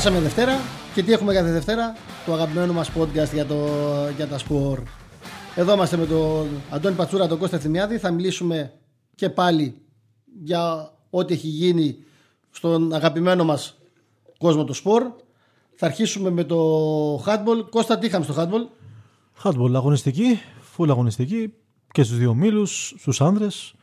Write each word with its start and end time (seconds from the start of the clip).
Φτάσαμε 0.00 0.22
Δευτέρα 0.22 0.58
και 0.94 1.02
τι 1.02 1.12
έχουμε 1.12 1.34
κάθε 1.34 1.52
Δευτέρα, 1.52 1.96
το 2.26 2.32
αγαπημένο 2.32 2.72
μας 2.72 2.90
podcast 2.96 3.32
για, 3.32 3.46
το, 3.46 3.66
για 4.16 4.26
τα 4.26 4.38
σπορ. 4.38 4.82
Εδώ 5.54 5.74
είμαστε 5.74 5.96
με 5.96 6.06
τον 6.06 6.48
Αντώνη 6.70 6.94
Πατσούρα, 6.94 7.26
τον 7.26 7.38
Κώστα 7.38 7.58
Θημιάδη. 7.58 7.98
Θα 7.98 8.10
μιλήσουμε 8.10 8.72
και 9.14 9.30
πάλι 9.30 9.82
για 10.42 10.92
ό,τι 11.10 11.34
έχει 11.34 11.46
γίνει 11.46 11.96
στον 12.50 12.92
αγαπημένο 12.94 13.44
μας 13.44 13.78
κόσμο 14.38 14.64
του 14.64 14.74
σπορ. 14.74 15.02
Θα 15.74 15.86
αρχίσουμε 15.86 16.30
με 16.30 16.44
το 16.44 16.58
handball. 17.16 17.66
Κώστα, 17.70 17.98
τι 17.98 18.06
είχαμε 18.06 18.24
στο 18.24 18.34
handball. 18.38 18.66
Handball 19.42 19.74
αγωνιστική, 19.74 20.40
full 20.76 20.88
αγωνιστική 20.88 21.52
και 21.92 22.02
στους 22.02 22.18
δύο 22.18 22.34
μήλους, 22.34 22.94
στους 22.98 23.20
άνδρες. 23.20 23.74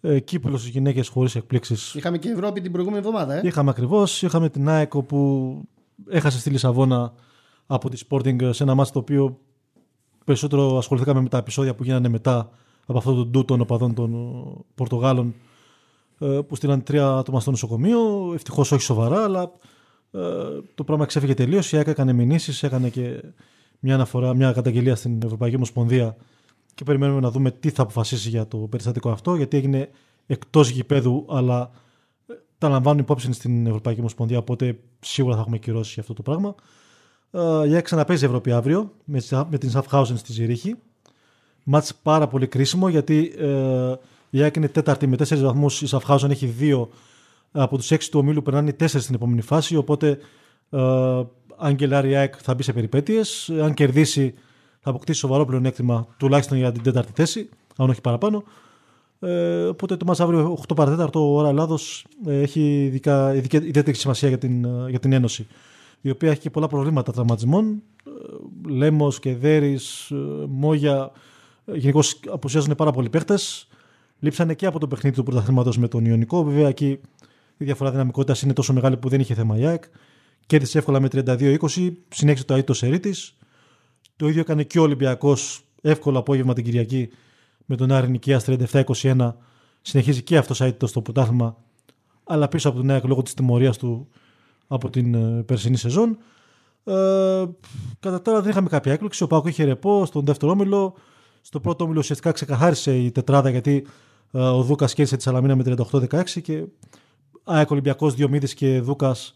Ε, 0.00 0.20
κύπελο 0.20 0.56
στις 0.56 0.70
γυναίκες 0.70 1.08
χωρίς 1.08 1.34
εκπλήξεις. 1.34 1.94
Είχαμε 1.94 2.18
και 2.18 2.28
Ευρώπη 2.28 2.60
την 2.60 2.72
προηγούμενη 2.72 3.06
εβδομάδα, 3.06 3.34
ε. 3.34 3.40
Είχαμε 3.44 3.70
ακριβώς, 3.70 4.22
είχαμε 4.22 4.48
την 4.48 4.68
ΑΕΚ 4.68 4.96
που 4.96 5.60
έχασε 6.08 6.38
στη 6.38 6.50
Λισαβόνα 6.50 7.12
από 7.66 7.88
τη 7.88 8.00
Sporting 8.08 8.48
σε 8.50 8.62
ένα 8.62 8.74
μάτι 8.74 8.90
το 8.92 8.98
οποίο 8.98 9.38
περισσότερο 10.24 10.76
ασχοληθήκαμε 10.76 11.20
με 11.20 11.28
τα 11.28 11.38
επεισόδια 11.38 11.74
που 11.74 11.84
γίνανε 11.84 12.08
μετά 12.08 12.50
από 12.86 12.98
αυτό 12.98 13.14
το 13.14 13.24
ντου 13.26 13.44
των 13.44 13.60
οπαδών 13.60 13.94
των 13.94 14.10
Πορτογάλων 14.74 15.34
ε, 16.18 16.38
που 16.48 16.56
στείλαν 16.56 16.82
τρία 16.82 17.08
άτομα 17.08 17.40
στο 17.40 17.50
νοσοκομείο. 17.50 18.30
Ευτυχώς 18.34 18.72
όχι 18.72 18.82
σοβαρά, 18.82 19.22
αλλά 19.24 19.52
ε, 20.10 20.20
το 20.74 20.84
πράγμα 20.84 21.06
ξέφυγε 21.06 21.34
τελείως. 21.34 21.72
Η 21.72 21.76
ΑΕΚ 21.76 21.86
έκανε 21.86 22.12
μηνύσεις, 22.12 22.62
έκανε 22.62 22.88
και 22.88 23.22
μια 23.78 23.94
αναφορά, 23.94 24.34
μια 24.34 24.52
καταγγελία 24.52 24.96
στην 24.96 25.20
Ευρωπαϊκή 25.24 25.56
Ομοσπονδία 25.56 26.16
και 26.78 26.84
περιμένουμε 26.84 27.20
να 27.20 27.30
δούμε 27.30 27.50
τι 27.50 27.70
θα 27.70 27.82
αποφασίσει 27.82 28.28
για 28.28 28.46
το 28.46 28.56
περιστατικό 28.56 29.10
αυτό, 29.10 29.34
γιατί 29.34 29.56
έγινε 29.56 29.88
εκτός 30.26 30.68
γηπέδου, 30.68 31.26
αλλά 31.28 31.70
ε, 32.26 32.34
τα 32.58 32.68
λαμβάνουν 32.68 32.98
υπόψη 33.00 33.32
στην 33.32 33.66
Ευρωπαϊκή 33.66 34.00
Ομοσπονδία, 34.00 34.38
οπότε 34.38 34.78
σίγουρα 35.00 35.34
θα 35.34 35.40
έχουμε 35.40 35.58
κυρώσεις 35.58 35.98
αυτό 35.98 36.12
το 36.12 36.22
πράγμα. 36.22 36.54
Η 37.66 37.74
ΑΕΚ 37.74 37.82
ξαναπέζει 37.82 38.24
Ευρώπη 38.24 38.52
αύριο 38.52 38.92
με 39.48 39.58
την 39.58 39.70
Σαφχάουζεν 39.70 40.16
στη 40.16 40.32
Ζηρίχη. 40.32 40.74
Μάτς 41.64 41.94
πάρα 41.94 42.26
πολύ 42.28 42.46
κρίσιμο 42.46 42.88
γιατί 42.88 43.34
ε, 43.38 43.94
η 44.30 44.42
ΑΕΚ 44.42 44.56
είναι 44.56 44.68
τέταρτη 44.68 45.06
με 45.06 45.16
τέσσερις 45.16 45.42
βαθμούς. 45.42 45.82
Η 45.82 45.86
Σαφχάουζεν 45.86 46.30
έχει 46.30 46.46
δύο 46.46 46.88
από 47.52 47.76
τους 47.76 47.90
έξι 47.90 48.10
του 48.10 48.18
ομίλου, 48.18 48.42
περνάνε 48.42 48.72
τέσσερις 48.72 49.04
στην 49.04 49.16
επόμενη 49.16 49.40
φάση. 49.40 49.76
Οπότε, 49.76 50.18
ε, 50.70 50.80
αν 51.56 51.76
κελάρει 51.76 52.10
η 52.10 52.16
ΑΕΚ 52.16 52.34
θα 52.42 52.54
μπει 52.54 52.62
σε 52.62 52.72
περιπέτειες. 52.72 53.50
Αν 53.62 53.74
κερδίσει, 53.74 54.34
θα 54.88 54.94
αποκτήσει 54.94 55.18
σοβαρό 55.18 55.44
πλεονέκτημα 55.44 56.06
τουλάχιστον 56.16 56.58
για 56.58 56.72
την 56.72 56.82
τέταρτη 56.82 57.12
θέση, 57.14 57.48
αν 57.76 57.90
όχι 57.90 58.00
παραπάνω. 58.00 58.44
Ε, 59.20 59.62
οπότε 59.62 59.96
το 59.96 60.04
μάτς 60.04 60.20
αύριο 60.20 60.58
8 60.68 60.76
παρατέταρτο 60.76 61.34
ώρα 61.34 61.48
Ελλάδος 61.48 62.06
ε, 62.26 62.40
έχει 62.40 62.84
ειδικά, 62.84 63.34
ιδιαίτερη 63.34 63.94
σημασία 63.94 64.28
για 64.28 64.38
την, 64.38 64.64
ε, 64.64 64.90
για 64.90 64.98
την 64.98 65.12
Ένωση 65.12 65.46
η 66.00 66.10
οποία 66.10 66.30
έχει 66.30 66.40
και 66.40 66.50
πολλά 66.50 66.66
προβλήματα 66.66 67.12
τραυματισμών. 67.12 67.82
Ε, 68.06 68.70
Λέμος 68.70 69.20
και 69.20 69.36
Δέρης, 69.36 70.12
Μόγια, 70.48 71.10
γενικώς 71.64 72.20
απουσιάζουν 72.28 72.74
πάρα 72.74 72.90
πολλοί 72.90 73.08
παίχτες. 73.08 73.68
Λείψανε 74.18 74.54
και 74.54 74.66
από 74.66 74.78
το 74.78 74.86
παιχνίδι 74.86 75.16
του 75.16 75.22
πρωταθλήματος 75.22 75.78
με 75.78 75.88
τον 75.88 76.04
Ιωνικό. 76.04 76.44
Βέβαια 76.44 76.68
εκεί 76.68 77.00
η 77.56 77.64
διαφορά 77.64 77.90
δυναμικότητας 77.90 78.42
είναι 78.42 78.52
τόσο 78.52 78.72
μεγάλη 78.72 78.96
που 78.96 79.08
δεν 79.08 79.20
είχε 79.20 79.34
θέμα 79.34 79.58
η 79.58 79.66
ΑΕΚ. 79.66 79.84
Κέρδισε 80.46 80.78
εύκολα 80.78 81.00
με 81.00 81.08
32-20, 81.12 81.58
συνέχισε 82.08 82.44
το 82.44 82.54
αίτητο 82.54 82.72
σερίτης. 82.72 83.38
Το 84.18 84.28
ίδιο 84.28 84.40
έκανε 84.40 84.62
και 84.62 84.78
ο 84.78 84.82
Ολυμπιακός 84.82 85.64
εύκολο 85.80 86.18
απόγευμα 86.18 86.54
την 86.54 86.64
Κυριακή 86.64 87.08
με 87.64 87.76
τον 87.76 87.92
Άρη 87.92 88.10
Νικία 88.10 88.40
37-21. 88.46 89.32
Συνεχίζει 89.80 90.22
και 90.22 90.36
αυτός 90.36 90.60
αίτητος 90.60 90.90
στο 90.90 91.02
πρωτάθλημα, 91.02 91.56
αλλά 92.24 92.48
πίσω 92.48 92.68
από 92.68 92.78
τον 92.78 92.90
ΑΕΚ 92.90 93.04
λόγω 93.04 93.22
της 93.22 93.34
τιμωρίας 93.34 93.78
του 93.78 94.08
από 94.66 94.90
την 94.90 95.14
ε, 95.14 95.42
περσινή 95.42 95.76
σεζόν. 95.76 96.18
Ε, 96.84 97.44
κατά 98.00 98.22
τώρα 98.22 98.40
δεν 98.40 98.50
είχαμε 98.50 98.68
κάποια 98.68 98.92
έκπληξη. 98.92 99.22
Ο 99.22 99.26
Πάκο 99.26 99.48
είχε 99.48 99.64
ρεπό 99.64 100.06
στον 100.06 100.24
δεύτερο 100.24 100.52
όμιλο. 100.52 100.94
Στο 101.40 101.60
πρώτο 101.60 101.84
όμιλο 101.84 101.98
ουσιαστικά 101.98 102.32
ξεκαθάρισε 102.32 102.96
η 102.96 103.10
τετράδα 103.10 103.50
γιατί 103.50 103.86
ε, 104.32 104.38
ο 104.38 104.62
Δούκας 104.62 104.94
κέρδισε 104.94 105.16
τη 105.16 105.22
Σαλαμίνα 105.22 105.56
με 105.56 105.76
38-16 105.90 106.22
και 106.42 106.64
ΑΕΚ 107.44 107.70
Ολυμπιακός 107.70 108.14
Διομήδη 108.14 108.54
και 108.54 108.80
Δούκας 108.80 109.34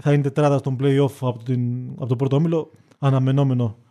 θα 0.00 0.12
είναι 0.12 0.22
τετράδα 0.22 0.58
στον 0.58 0.76
playoff 0.80 1.12
από, 1.20 1.42
την, 1.44 1.90
από 1.90 2.06
το 2.06 2.16
πρώτο 2.16 2.36
όμιλο. 2.36 2.70
Αναμενόμενο 2.98 3.64
ε, 3.64 3.89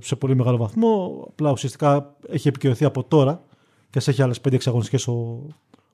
σε 0.00 0.16
πολύ 0.16 0.36
μεγάλο 0.36 0.56
βαθμό. 0.56 1.24
Απλά 1.28 1.50
ουσιαστικά 1.50 2.16
έχει 2.28 2.48
επικαιρωθεί 2.48 2.84
από 2.84 3.04
τώρα 3.04 3.42
και 3.90 4.00
σε 4.00 4.10
έχει 4.10 4.22
άλλες 4.22 4.40
5 4.48 4.52
εξαγωνιστικές 4.52 5.08
ο, 5.08 5.46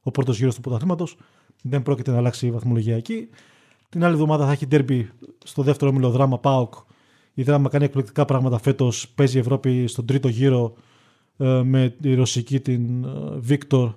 ο 0.03 0.11
πρώτος 0.11 0.39
γύρος 0.39 0.55
του 0.55 0.61
πρωταθλήματος. 0.61 1.17
Δεν 1.63 1.83
πρόκειται 1.83 2.11
να 2.11 2.17
αλλάξει 2.17 2.47
η 2.47 2.51
βαθμολογία 2.51 2.97
εκεί. 2.97 3.29
Την 3.89 4.05
άλλη 4.05 4.13
εβδομάδα 4.13 4.47
θα 4.47 4.53
έχει 4.53 4.67
ντέρμπι 4.67 5.11
στο 5.45 5.63
δεύτερο 5.63 5.91
όμιλο 5.91 6.11
δράμα 6.11 6.39
ΠΑΟΚ. 6.39 6.75
Η 7.35 7.43
δράμα 7.43 7.69
κάνει 7.69 7.85
εκπληκτικά 7.85 8.25
πράγματα 8.25 8.59
φέτος. 8.59 9.09
Παίζει 9.09 9.37
η 9.37 9.41
Ευρώπη 9.41 9.87
στον 9.87 10.07
τρίτο 10.07 10.29
γύρο 10.29 10.75
ε, 11.37 11.63
με 11.65 11.95
τη 12.01 12.15
ρωσική 12.15 12.61
την 12.61 13.07
Βίκτορ. 13.39 13.95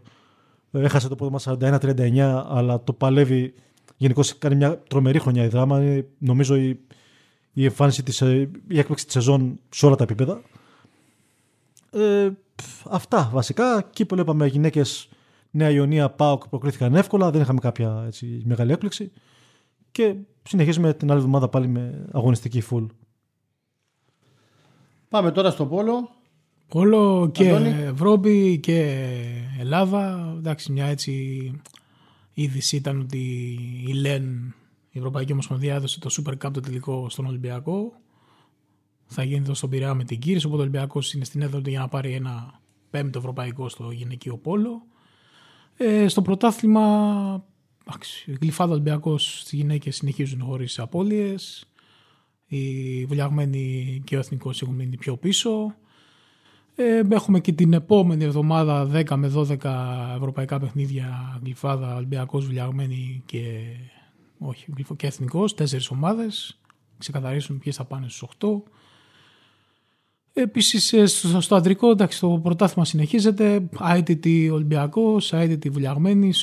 Ε, 0.72 0.82
έχασε 0.84 1.08
το 1.08 1.16
πόδι 1.16 1.36
41-39, 1.44 2.44
αλλά 2.48 2.84
το 2.84 2.94
παλεύει. 2.94 3.54
Γενικώς 3.98 4.38
κάνει 4.38 4.56
μια 4.56 4.78
τρομερή 4.78 5.20
χρονιά 5.20 5.44
η 5.44 5.48
δράμα. 5.48 6.04
νομίζω 6.18 6.56
η, 6.56 6.80
η 7.54 7.66
εμφάνιση 7.66 8.04
της, 8.04 8.22
ε, 8.22 8.50
η 8.68 8.80
έκπληξη 8.80 9.06
της 9.06 9.14
σεζόν 9.14 9.60
σε 9.70 9.86
όλα 9.86 9.96
τα 9.96 10.04
επίπεδα. 10.04 10.42
Ε, 11.92 12.30
αυτά 12.90 13.30
βασικά. 13.34 13.78
Εκεί 13.78 14.06
που 14.06 14.20
είπαμε 14.20 14.48
γυναίκες 14.48 15.10
Νέα 15.52 15.70
Ιωνία, 15.70 16.10
ΠΑΟΚ 16.10 16.48
προκρίθηκαν 16.48 16.96
εύκολα. 16.96 17.32
Δεν 17.32 17.42
είχαμε 17.42 17.60
κάποια 17.60 18.04
έτσι, 18.06 18.42
μεγάλη 18.46 18.72
έκπληξη 18.72 19.12
και 19.92 20.16
συνεχίζουμε 20.44 20.94
την 20.94 21.10
άλλη 21.10 21.20
εβδομάδα 21.20 21.50
πάλι 21.50 21.68
με 21.68 22.06
αγωνιστική 22.12 22.64
full. 22.70 22.86
Πάμε 25.10 25.32
τώρα 25.32 25.52
στο 25.52 25.66
Πόλο. 25.66 26.10
Πόλο 26.68 27.30
και 27.34 27.50
Ευρώπη 27.94 28.60
και 28.60 29.08
Ελλάδα. 29.60 30.34
Εντάξει, 30.38 30.72
μια 30.72 30.86
έτσι 30.86 31.52
είδηση 32.34 32.76
ήταν 32.76 33.00
ότι 33.00 33.58
η 33.88 33.94
ΛΕΝ, 33.94 34.56
η 34.94 35.00
Ευρωπαϊκή 35.00 35.32
Ομοσπονδία, 35.32 35.76
έδωσε 35.76 36.00
το 36.00 36.10
Super 36.12 36.46
Cup 36.46 36.52
το 36.54 36.60
τελικό 36.60 37.10
στον 37.10 37.26
Ολυμπιακό. 37.26 37.94
Θα 39.06 39.24
γίνει 39.24 39.42
εδώ 39.42 39.54
στον 39.54 39.70
Πειραιά 39.70 39.94
με 39.94 40.04
την 40.04 40.20
Κύριση, 40.20 40.46
οπότε 40.46 40.62
ο 40.62 40.66
Ολυμπιακός 40.66 41.14
είναι 41.14 41.26
στην 41.26 41.42
έδρα 41.42 41.62
για 41.66 41.80
να 41.80 41.88
πάρει 41.88 42.14
ένα 42.14 42.60
πέμπτο 42.90 43.20
ευρωπαϊκό 43.20 43.70
στο 43.70 43.92
γυναικείο 43.92 44.38
πόλο. 44.38 44.86
Ε, 45.78 46.08
στο 46.08 46.22
πρωτάθλημα 46.22 47.46
η 48.26 48.38
Γλυφάδα 48.42 48.72
Ολυμπιακός 48.72 49.40
στις 49.40 49.52
γυναίκες 49.52 49.96
συνεχίζουν 49.96 50.44
χωρίς 50.44 50.80
απώλειες. 50.80 51.66
Οι 52.46 53.06
βουλιαγμένοι 53.06 54.02
και 54.06 54.16
ο 54.16 54.20
εθνικός 54.20 54.62
έχουν 54.62 54.76
μείνει 54.76 54.98
πιο 54.98 55.18
πίσω. 55.18 55.76
Ε, 56.76 57.02
έχουμε 57.10 57.40
και 57.40 57.52
την 57.52 57.74
επόμενη 57.74 58.24
εβδομάδα 58.24 58.90
10 58.94 59.16
με 59.16 59.32
12 59.36 59.58
ευρωπαϊκά 60.16 60.60
παιχνίδια 60.60 61.40
Γλυφάδα, 61.44 61.96
Ολυμπιακός, 61.96 62.46
Βουλιαγμένοι 62.46 63.24
και, 63.26 63.42
όχι, 64.46 64.74
και 64.96 65.08
Εθνικός. 65.08 65.54
Τέσσερις 65.54 65.90
ομάδες. 65.90 66.60
Ξεκαθαρίσουν 66.98 67.60
ποιες 67.60 67.76
θα 67.76 67.86
πάνε 67.86 68.10
στους 68.10 68.30
8. 68.40 68.64
Επίσης 70.36 70.94
ε, 70.94 71.06
στο, 71.40 71.56
αντρικό, 71.56 71.90
εντάξει, 71.90 72.20
το 72.20 72.40
πρωτάθλημα 72.44 72.86
συνεχίζεται. 72.86 73.70
ITT 73.80 74.50
Ολυμπιακός, 74.52 75.34
ITT 75.34 75.72
Βουλιαγμένη, 75.72 76.34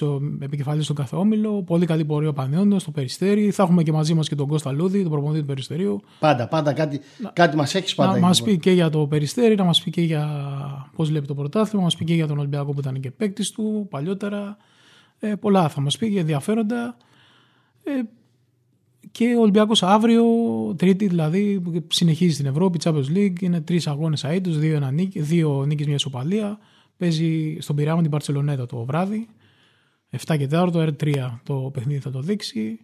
επικεφαλής 0.40 0.84
στον 0.84 0.96
κάθε 0.96 1.16
όμιλο. 1.16 1.62
Πολύ 1.62 1.86
καλή 1.86 2.04
πορεία 2.04 2.28
ο 2.28 2.32
Πανιόνιο 2.32 2.78
στο 2.78 2.90
Περιστέρι. 2.90 3.50
Θα 3.50 3.62
έχουμε 3.62 3.82
και 3.82 3.92
μαζί 3.92 4.14
μας 4.14 4.28
και 4.28 4.34
τον 4.34 4.46
Κώστα 4.46 4.72
Λούδη, 4.72 5.02
τον 5.02 5.10
προπονητή 5.10 5.40
του 5.40 5.46
Περιστερίου. 5.46 6.00
Πάντα, 6.18 6.48
πάντα 6.48 6.72
κάτι, 6.72 7.00
κάτι 7.32 7.56
μας 7.56 7.74
έχει 7.74 7.94
πάντα. 7.94 8.12
Να 8.12 8.18
μας 8.18 8.42
πει 8.42 8.58
και 8.58 8.70
για 8.70 8.90
το 8.90 9.06
Περιστέρι, 9.06 9.54
να 9.54 9.64
μας 9.64 9.82
πει 9.82 9.90
και 9.90 10.02
για 10.02 10.28
πώς 10.96 11.08
βλέπει 11.08 11.26
το 11.26 11.34
πρωτάθλημα, 11.34 11.78
να 11.78 11.84
μας 11.84 11.96
πει 11.96 12.04
και 12.04 12.14
για 12.14 12.26
τον 12.26 12.38
Ολυμπιακό 12.38 12.72
που 12.72 12.80
ήταν 12.80 13.00
και 13.00 13.10
παίκτης 13.10 13.50
του 13.50 13.86
παλιότερα. 13.90 14.56
Ε, 15.18 15.34
πολλά 15.34 15.68
θα 15.68 15.80
μας 15.80 15.98
πει 15.98 16.10
και 16.12 16.18
ενδιαφέροντα. 16.18 16.96
Ε, 17.98 18.08
και 19.10 19.34
ο 19.36 19.40
Ολυμπιακός 19.40 19.82
αύριο, 19.82 20.24
Τρίτη 20.76 21.06
δηλαδή, 21.06 21.62
συνεχίζει 21.88 22.34
στην 22.34 22.46
Ευρώπη, 22.46 22.78
Champions 22.82 23.16
League. 23.16 23.40
Είναι 23.40 23.60
τρεις 23.60 23.86
αγώνες 23.86 24.24
αίτους, 24.24 24.58
δύο, 24.58 24.90
νίκη, 24.90 25.20
δύο 25.20 25.64
νίκες, 25.66 25.86
μια 25.86 25.94
ισοπαλία. 25.94 26.58
Παίζει 26.96 27.56
στον 27.60 27.76
Πειράμα 27.76 28.02
την 28.02 28.10
Παρσελονέτα 28.10 28.66
το 28.66 28.84
βράδυ. 28.84 29.28
7 30.10 30.36
και 30.36 30.46
4, 30.50 30.70
το 30.72 30.82
R3 30.82 31.40
το 31.42 31.70
παιχνίδι 31.72 32.00
θα 32.00 32.10
το 32.10 32.20
δείξει. 32.20 32.78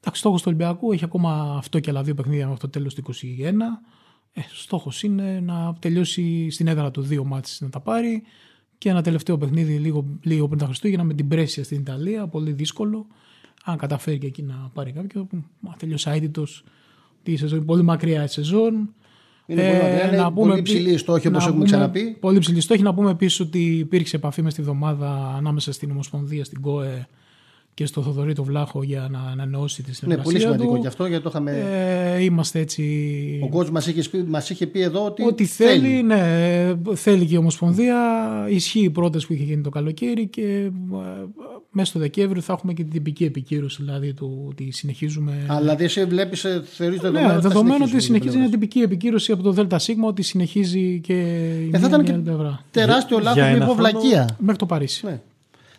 Εντάξει, 0.00 0.20
στόχος 0.20 0.42
του 0.42 0.46
Ολυμπιακού 0.48 0.92
έχει 0.92 1.04
ακόμα 1.04 1.54
αυτό 1.58 1.80
και 1.80 1.90
άλλα 1.90 2.02
δύο 2.02 2.14
παιχνίδια 2.14 2.44
μέχρι 2.44 2.60
το 2.60 2.68
τέλος 2.68 2.94
του 2.94 3.02
2021. 3.02 3.80
Ε, 4.32 4.40
στόχος 4.54 5.02
είναι 5.02 5.40
να 5.40 5.74
τελειώσει 5.78 6.50
στην 6.50 6.66
έδρα 6.66 6.90
του 6.90 7.02
δύο 7.02 7.24
μάτσε 7.24 7.64
να 7.64 7.70
τα 7.70 7.80
πάρει 7.80 8.22
και 8.78 8.88
ένα 8.88 9.02
τελευταίο 9.02 9.38
παιχνίδι 9.38 9.78
λίγο, 9.78 10.04
λίγο 10.22 10.46
πριν 10.46 10.58
τα 10.58 10.66
Χριστούγεννα 10.66 11.04
με 11.04 11.14
την 11.14 11.28
Πρέσια 11.28 11.64
στην 11.64 11.80
Ιταλία. 11.80 12.26
Πολύ 12.26 12.52
δύσκολο 12.52 13.06
αν 13.64 13.76
καταφέρει 13.76 14.18
και 14.18 14.26
εκεί 14.26 14.42
να 14.42 14.70
πάρει 14.74 14.92
κάποιο, 14.92 15.28
τελειώσει 15.78 16.10
αίτητος 16.10 16.64
τη 17.22 17.36
σεζόν, 17.36 17.64
πολύ 17.64 17.82
μακριά 17.82 18.22
η 18.22 18.28
σεζόν. 18.28 18.94
Είναι 19.46 19.62
πολύ 19.62 19.82
μακριά, 19.82 20.12
ε, 20.12 20.16
να 20.16 20.32
πούμε, 20.32 20.50
πολύ 20.50 20.62
ψηλή 20.62 20.96
στόχη 20.96 21.28
όπως 21.28 21.46
έχουμε 21.46 21.64
ξαναπεί. 21.64 22.16
Πολύ 22.20 22.38
ψηλή 22.38 22.60
στόχη. 22.60 22.82
Να 22.82 22.94
πούμε 22.94 23.10
επίσης 23.10 23.40
ότι 23.40 23.78
υπήρξε 23.78 24.16
επαφή 24.16 24.42
μες 24.42 24.52
στη 24.52 24.62
βδομάδα 24.62 25.34
ανάμεσα 25.36 25.72
στην 25.72 25.90
Ομοσπονδία, 25.90 26.44
στην 26.44 26.60
ΚΟΕ 26.60 27.06
και 27.74 27.86
στο 27.86 28.02
Θοδωρή 28.02 28.34
το 28.34 28.44
Βλάχο 28.44 28.82
για 28.82 29.08
να 29.10 29.18
ανανεώσει 29.32 29.82
τη 29.82 29.88
Ναι, 29.88 29.94
συνεργασία 29.94 30.24
πολύ 30.30 30.40
σημαντικό 30.40 30.74
του. 30.74 30.80
και 30.80 30.86
αυτό 30.86 31.06
γιατί 31.06 31.22
το 31.22 31.28
είχαμε. 31.32 31.50
Ε, 32.16 32.22
είμαστε 32.22 32.58
έτσι 32.58 32.82
Ο 33.42 33.48
κόσμος 33.48 33.70
μας 33.70 33.86
είχε, 33.86 34.08
πει- 34.08 34.24
μας 34.28 34.50
είχε 34.50 34.66
πει 34.66 34.80
εδώ 34.80 35.04
ότι. 35.04 35.24
Ό,τι 35.26 35.44
θέλει, 35.44 36.02
ναι, 36.02 36.74
θέλει 36.94 37.26
και 37.26 37.34
η 37.34 37.36
Ομοσπονδία. 37.36 37.96
Ισχύει 38.48 38.84
η 38.84 38.90
πρόταση 38.90 39.26
που 39.26 39.32
είχε 39.32 39.44
γίνει 39.44 39.62
το 39.62 39.70
καλοκαίρι 39.70 40.26
και 40.26 40.42
ε, 40.42 40.70
μέσα 41.70 41.90
στο 41.90 41.98
Δεκέμβριο 41.98 42.42
θα 42.42 42.52
έχουμε 42.52 42.72
και 42.72 42.82
την 42.82 42.92
τυπική 42.92 43.24
επικύρωση, 43.24 43.82
δηλαδή 43.82 44.12
του 44.12 44.44
ότι 44.48 44.70
συνεχίζουμε. 44.72 45.32
Αλλά 45.46 45.60
δηλαδή 45.60 45.84
εσύ 45.84 46.04
βλέπεις, 46.04 46.40
θεωρείς 46.40 47.00
το 47.00 47.10
ναι, 47.10 47.18
δεδομένο. 47.18 47.32
ότι 47.32 47.42
θα 47.42 47.48
δεδομένου 47.48 47.74
ότι 47.80 47.88
συνεχίσουν 47.88 48.00
συνεχίζει 48.00 48.36
οι 48.36 48.38
μια 48.38 48.48
πλευρές. 48.48 48.50
τυπική 48.68 48.78
επικύρωση 48.80 49.32
από 49.32 49.42
το 49.42 49.52
ΔΣ, 49.52 49.88
ότι 50.04 50.22
συνεχίζει 50.22 51.00
και 51.02 51.12
η 51.12 51.70
Ε, 51.72 51.78
θα 51.78 51.78
μία 51.78 51.88
ήταν 51.88 51.90
και 51.90 51.96
η 52.00 52.04
και 52.04 52.12
άλλη 52.12 52.22
πλευρά. 52.22 52.60
τεράστιο 52.70 53.16
Για- 53.20 53.24
λάθος, 53.24 53.42
για 53.42 53.52
μην 53.52 53.56
ένα 53.62 53.66
πω 53.66 53.72
χρόνο- 53.72 53.90
βλακεία. 53.90 54.36
Μέχρι 54.38 54.56
το 54.58 54.66
Παρίσι. 54.66 55.06
Ναι. 55.06 55.20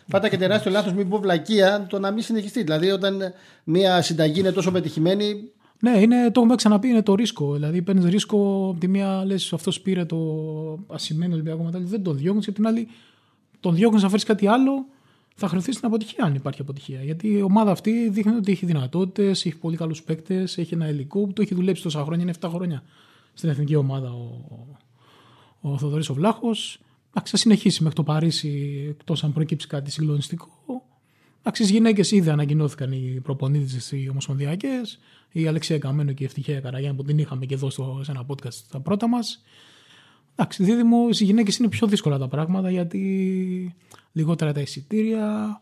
Θα 0.08 0.18
ήταν 0.18 0.30
και 0.30 0.36
τεράστιο 0.36 0.70
λάθος, 0.70 0.92
μην 0.92 1.08
πω 1.08 1.18
βλακεία, 1.18 1.86
το 1.88 1.98
να 1.98 2.10
μην 2.10 2.22
συνεχιστεί. 2.22 2.62
Δηλαδή, 2.62 2.90
όταν 2.90 3.32
μια 3.64 4.02
συνταγή 4.02 4.40
είναι 4.40 4.52
τόσο 4.52 4.70
πετυχημένη, 4.70 5.50
Ναι, 5.80 5.98
είναι, 6.00 6.30
το 6.30 6.40
έχουμε 6.40 6.54
ξαναπεί, 6.54 6.88
είναι 6.88 7.02
το 7.02 7.14
ρίσκο. 7.14 7.52
Δηλαδή, 7.52 7.82
παίρνεις 7.82 8.04
ρίσκο 8.04 8.68
από 8.70 8.80
τη 8.80 8.88
μία, 8.88 9.24
λες 9.24 9.52
αυτός 9.52 9.80
πήρε 9.80 10.04
το 10.04 10.16
ασημένιο 10.86 11.34
Ολυμπιακό 11.34 11.62
μετάλλιο, 11.62 11.88
δεν 11.88 12.02
τον 12.02 12.16
διώχνεις. 12.16 12.44
Και 12.44 12.50
από 12.50 12.58
την 12.58 12.68
άλλη, 12.68 12.88
τον 13.60 13.74
διώχνεις 13.74 14.02
να 14.02 14.08
φέρεις 14.08 14.24
κάτι 14.24 14.46
άλλο, 14.46 14.86
θα 15.34 15.48
χρεωθείς 15.48 15.76
την 15.76 15.86
αποτυχία, 15.86 16.24
αν 16.24 16.34
υπάρχει 16.34 16.60
αποτυχία. 16.60 17.02
Γιατί 17.02 17.28
η 17.28 17.42
ομάδα 17.42 17.70
αυτή 17.70 18.08
δείχνει 18.08 18.34
ότι 18.34 18.52
έχει 18.52 18.66
δυνατότητες, 18.66 19.46
έχει 19.46 19.56
πολύ 19.56 19.76
καλούς 19.76 20.02
παίκτες, 20.02 20.58
έχει 20.58 20.74
ένα 20.74 20.88
υλικό 20.88 21.20
που 21.20 21.32
το 21.32 21.42
έχει 21.42 21.54
δουλέψει 21.54 21.82
τόσα 21.82 22.04
χρόνια, 22.04 22.22
είναι 22.22 22.34
7 22.40 22.48
χρόνια 22.52 22.82
στην 23.34 23.48
εθνική 23.48 23.74
ομάδα 23.74 24.10
ο, 24.12 24.40
ο 25.60 25.78
Θοδωρής 25.78 26.08
ο 26.08 26.14
Βλάχος. 26.14 26.78
Εντάξει, 27.18 27.30
θα 27.36 27.36
συνεχίσει 27.36 27.80
μέχρι 27.82 27.96
το 27.96 28.02
Παρίσι, 28.02 28.86
εκτός 28.88 29.24
αν 29.24 29.32
προκύψει 29.32 29.66
κάτι 29.66 29.90
συγκλονιστικό. 29.90 30.48
Εντάξει, 31.40 31.62
στις 31.62 31.70
γυναίκες 31.76 32.10
ήδη 32.10 32.28
ανακοινώθηκαν 32.30 32.92
οι 32.92 33.20
προπονήτε 33.22 33.96
οι 33.96 34.08
ομοσπονδιακές. 34.08 34.98
Η 35.32 35.46
Αλεξία 35.46 35.78
Καμένο 35.78 36.12
και 36.12 36.22
η 36.22 36.26
Ευτυχία 36.26 36.60
Καραγιάννη 36.60 36.96
που 36.96 37.04
την 37.04 37.18
είχαμε 37.18 37.46
και 37.46 37.54
εδώ 37.54 37.70
στο, 37.70 38.00
σε 38.04 38.10
ένα 38.10 38.24
podcast 38.26 38.52
στα 38.52 38.80
πρώτα 38.80 39.08
μας. 39.08 39.42
Εντάξει, 40.34 40.64
δίδυμο, 40.64 41.12
στι 41.12 41.24
γυναίκες 41.24 41.56
είναι 41.56 41.68
πιο 41.68 41.86
δύσκολα 41.86 42.18
τα 42.18 42.28
πράγματα 42.28 42.70
γιατί 42.70 43.74
λιγότερα 44.12 44.52
τα 44.52 44.60
εισιτήρια 44.60 45.60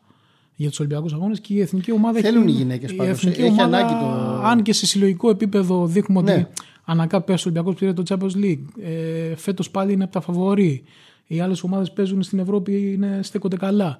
για 0.57 0.69
τους 0.69 0.79
Ολυμπιακούς 0.81 1.13
Αγώνες 1.13 1.41
και 1.41 1.55
η 1.55 1.61
εθνική 1.61 1.93
ομάδα. 1.93 2.21
Θέλουν 2.21 2.43
έχει, 2.43 2.53
οι 2.53 2.57
γυναίκες 2.57 2.91
η 2.91 2.95
πάντως. 2.95 3.13
εθνική 3.19 3.41
Έχει 3.41 3.51
ομάδα, 3.51 3.77
ανάγκη 3.77 3.93
το- 4.01 4.43
Αν 4.45 4.63
και 4.63 4.73
σε 4.73 4.87
συλλογικό 4.87 5.31
επίπεδο 5.31 5.87
δείχνουμε 5.87 6.23
Ναι. 6.23 6.33
ότι 6.33 6.47
ανακά 6.85 7.21
πέσει 7.21 7.49
ο 7.49 7.51
Ολυμπιακός 7.51 7.79
πήρε 7.81 7.93
το 7.93 8.03
Champions 8.09 8.45
League. 8.45 8.65
Ε, 8.83 9.37
Φέτος 9.37 9.71
πάλι 9.71 9.93
είναι 9.93 10.05
από 10.05 10.13
τα 10.13 10.21
φαβορή. 10.21 10.83
Οι 11.27 11.41
άλλες 11.41 11.63
ομάδες 11.63 11.93
παίζουν 11.93 12.23
στην 12.23 12.39
Ευρώπη, 12.39 12.93
είναι, 12.93 13.21
στέκονται 13.23 13.57
καλά. 13.57 13.99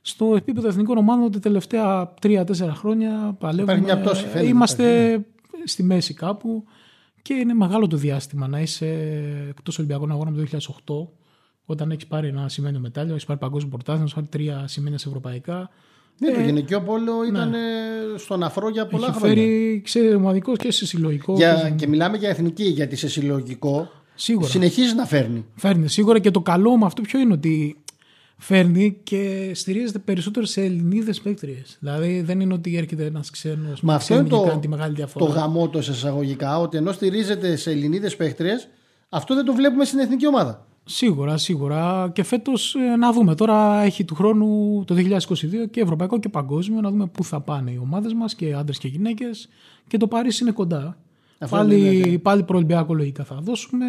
Στο 0.00 0.34
επίπεδο 0.36 0.68
εθνικών 0.68 0.96
ομάδων 0.98 1.30
τα 1.30 1.38
τελευταία 1.38 2.14
3-4 2.22 2.44
χρόνια 2.74 3.36
παλεύουμε. 3.38 3.78
μια 3.80 4.00
πτώση, 4.00 4.20
φαίνεται, 4.22 4.42
ναι. 4.42 4.48
είμαστε 4.48 5.20
στη 5.64 5.82
μέση 5.82 6.14
κάπου 6.14 6.64
και 7.22 7.34
είναι 7.34 7.54
μεγάλο 7.54 7.86
το 7.86 7.96
διάστημα 7.96 8.48
να 8.48 8.60
είσαι 8.60 8.86
εκτός 9.48 9.78
Ολυμπιακών 9.78 10.10
Αγώνων 10.10 10.40
από 10.40 10.60
το 10.86 11.04
2008 11.08 11.12
όταν 11.64 11.90
έχεις 11.90 12.06
πάρει 12.06 12.28
ένα 12.28 12.48
σημαίνιο 12.48 12.80
μετάλλιο, 12.80 13.12
έχεις 13.12 13.24
πάρει 13.24 13.38
παγκόσμιο 13.38 13.70
πρωτάθλημα, 13.70 14.04
έχει 14.04 14.14
πάρει 14.14 14.26
τρία 14.26 14.64
σημαίνια 14.66 14.98
σε 14.98 15.08
ευρωπαϊκά. 15.08 15.70
ναι, 16.18 16.32
το 16.32 16.40
γυναικείο 16.40 16.80
πόλο 16.82 17.24
ήταν 17.28 17.54
ε, 17.54 17.58
στον 18.16 18.42
αφρό 18.42 18.68
για 18.68 18.86
πολλά 18.86 19.06
Ε, 19.06 19.10
Έχει 19.10 19.18
χρόνια. 19.18 19.36
φέρει 19.36 19.82
σε 19.86 19.98
ομαδικός 20.14 20.58
και 20.58 20.70
σε 20.72 20.86
συλλογικό. 20.86 21.34
Για, 21.34 21.74
και 21.76 21.86
μιλάμε 21.86 22.16
για 22.16 22.28
εθνική, 22.28 22.64
γιατί 22.64 22.96
σε 22.96 23.08
συλλογικό 23.08 23.90
Σίγουρα. 24.16 24.48
συνεχίζει 24.48 24.94
να 24.94 25.06
φέρνει. 25.06 25.44
Φέρνει 25.54 25.88
σίγουρα 25.88 26.18
και 26.18 26.30
το 26.30 26.40
καλό 26.40 26.76
με 26.76 26.86
αυτό 26.86 27.02
ποιο 27.02 27.20
είναι 27.20 27.32
ότι 27.32 27.76
φέρνει 28.38 28.96
και 29.02 29.50
στηρίζεται 29.54 29.98
περισσότερο 29.98 30.46
σε 30.46 30.62
Ελληνίδες 30.62 31.20
παίκτριες. 31.20 31.76
Δηλαδή 31.80 32.20
δεν 32.20 32.40
είναι 32.40 32.54
ότι 32.54 32.76
έρχεται 32.76 33.04
ένας 33.04 33.30
ξένος 33.30 33.80
Μα 33.80 33.94
αυτό 33.94 34.14
είναι 34.14 34.22
και 34.22 34.28
το, 34.28 34.42
κάνει 34.42 34.60
τη 34.60 34.68
μεγάλη 34.68 34.90
το 34.90 34.96
διαφορά. 34.96 35.32
γαμότο 35.32 35.82
σε 35.82 35.90
εισαγωγικά, 35.90 36.58
ότι 36.58 36.76
ενώ 36.76 36.92
στηρίζεται 36.92 37.56
σε 37.56 37.70
Ελληνίδες 37.70 38.16
παίχτριε, 38.16 38.54
αυτό 39.08 39.34
δεν 39.34 39.44
το 39.44 39.54
βλέπουμε 39.54 39.84
στην 39.84 39.98
εθνική 39.98 40.26
ομάδα. 40.26 40.66
Σίγουρα, 40.88 41.36
σίγουρα. 41.36 42.10
Και 42.12 42.22
φέτος 42.22 42.74
να 42.98 43.12
δούμε. 43.12 43.34
Τώρα 43.34 43.82
έχει 43.82 44.04
του 44.04 44.14
χρόνου 44.14 44.82
το 44.86 44.94
2022 44.94 45.70
και 45.70 45.80
ευρωπαϊκό 45.80 46.18
και 46.18 46.28
παγκόσμιο. 46.28 46.80
Να 46.80 46.90
δούμε 46.90 47.06
πού 47.06 47.24
θα 47.24 47.40
πάνε 47.40 47.70
οι 47.70 47.78
ομάδες 47.82 48.12
μας 48.12 48.34
και 48.34 48.54
άντρες 48.54 48.78
και 48.78 48.88
γυναίκες. 48.88 49.48
Και 49.86 49.96
το 49.96 50.06
Παρίσι 50.06 50.42
είναι 50.42 50.52
κοντά. 50.52 50.96
Αυτό 51.38 51.56
πάλι, 51.56 51.96
είναι, 52.08 52.18
πάλι 52.18 52.42
προολυμπιακό 52.42 52.94
λογικά 52.94 53.24
θα 53.24 53.38
δώσουμε. 53.42 53.84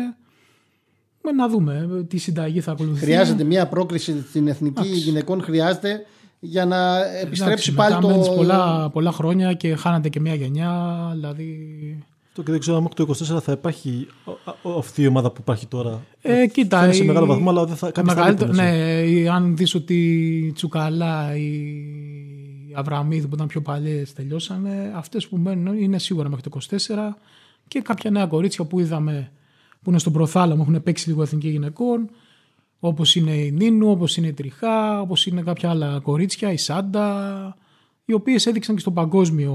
Με 1.24 1.32
να 1.32 1.50
δούμε 1.50 2.06
τι 2.08 2.18
συνταγή 2.18 2.60
θα 2.62 2.72
ακολουθήσει. 2.72 3.04
Χρειάζεται 3.06 3.44
μια 3.44 3.68
πρόκληση 3.68 4.26
στην 4.30 4.48
εθνική 4.48 4.88
γυναικών, 4.88 5.42
χρειάζεται 5.42 6.06
για 6.40 6.66
να 6.66 6.98
επιστρέψει 7.06 7.42
Εντάξει, 7.72 7.74
πάλι 7.74 7.94
μετά 7.94 8.08
το. 8.08 8.14
μένεις 8.14 8.30
πολλά, 8.30 8.90
πολλά 8.90 9.12
χρόνια 9.12 9.54
και 9.54 9.76
χάνατε 9.76 10.10
και 10.10 10.20
μια 10.20 10.34
γενιά. 10.34 11.10
Δηλαδή. 11.14 11.58
Το 12.34 12.44
και 12.44 12.52
δεν 12.52 12.60
ξέρω 12.60 12.78
αν 12.78 12.84
μέχρι 12.84 13.06
το 13.06 13.36
24 13.36 13.42
θα 13.42 13.52
υπάρχει 13.52 14.08
ο- 14.26 14.70
ο- 14.72 14.78
αυτή 14.78 15.02
η 15.02 15.08
ομάδα 15.08 15.30
που 15.32 15.38
υπάρχει 15.42 15.66
τώρα. 15.68 16.02
Ε, 16.22 16.48
κοίτα. 16.48 16.78
Φαίνεται 16.80 16.96
σε 16.98 17.04
η- 17.04 17.08
μεγάλο 17.08 17.26
βαθμό, 17.26 17.50
αλλά 17.50 17.66
δεν 17.66 17.76
θα 17.76 17.86
το 17.86 17.92
κάνει 17.92 18.08
μεγαλύτερο- 18.08 18.54
Ναι, 18.54 19.02
η- 19.02 19.28
αν 19.28 19.56
δεις 19.58 19.76
ότι 19.76 19.96
η 20.48 20.52
Τσουκαλά, 20.52 21.36
η 21.38 21.74
Αβραμίδη 22.80 23.28
που 23.28 23.36
ήταν 23.36 23.48
πιο 23.48 23.62
παλιές 23.62 24.14
τελειώσανε, 24.14 24.92
αυτές 24.96 25.28
που 25.28 25.38
μένουν 25.38 25.78
είναι 25.78 26.00
σίγουρα 26.00 26.30
μέχρι 26.30 26.50
το 26.50 26.60
24 26.70 27.18
και 27.68 27.82
κάποια 27.82 28.12
νέα 28.12 28.26
κορίτσια 28.26 28.66
που 28.66 28.80
είδαμε 28.80 29.32
που 29.82 29.90
είναι 29.90 30.00
στον 30.00 30.14
προθάλαμο, 30.14 30.66
έχουν 30.68 30.84
παίξει 30.84 31.10
λίγο 31.10 31.22
εθνική 31.22 31.50
γυναικών, 31.50 32.10
όπως 32.80 33.16
είναι 33.16 33.32
η 33.32 33.52
Νίνου, 33.52 33.90
όπως 33.90 34.18
είναι 34.18 34.28
η 34.28 34.34
Τριχά, 34.34 35.02
όπως 35.02 35.26
είναι 35.26 35.42
κάποια 35.42 35.70
άλλα 35.70 36.00
κορίτσια, 36.00 36.52
η 36.52 36.58
Σάντα, 36.58 37.58
οι 38.06 38.14
οποίες 38.14 38.46
έδειξαν 38.46 38.76
και 38.76 38.82
στο 38.82 38.92
παγκόσμιο 38.92 39.54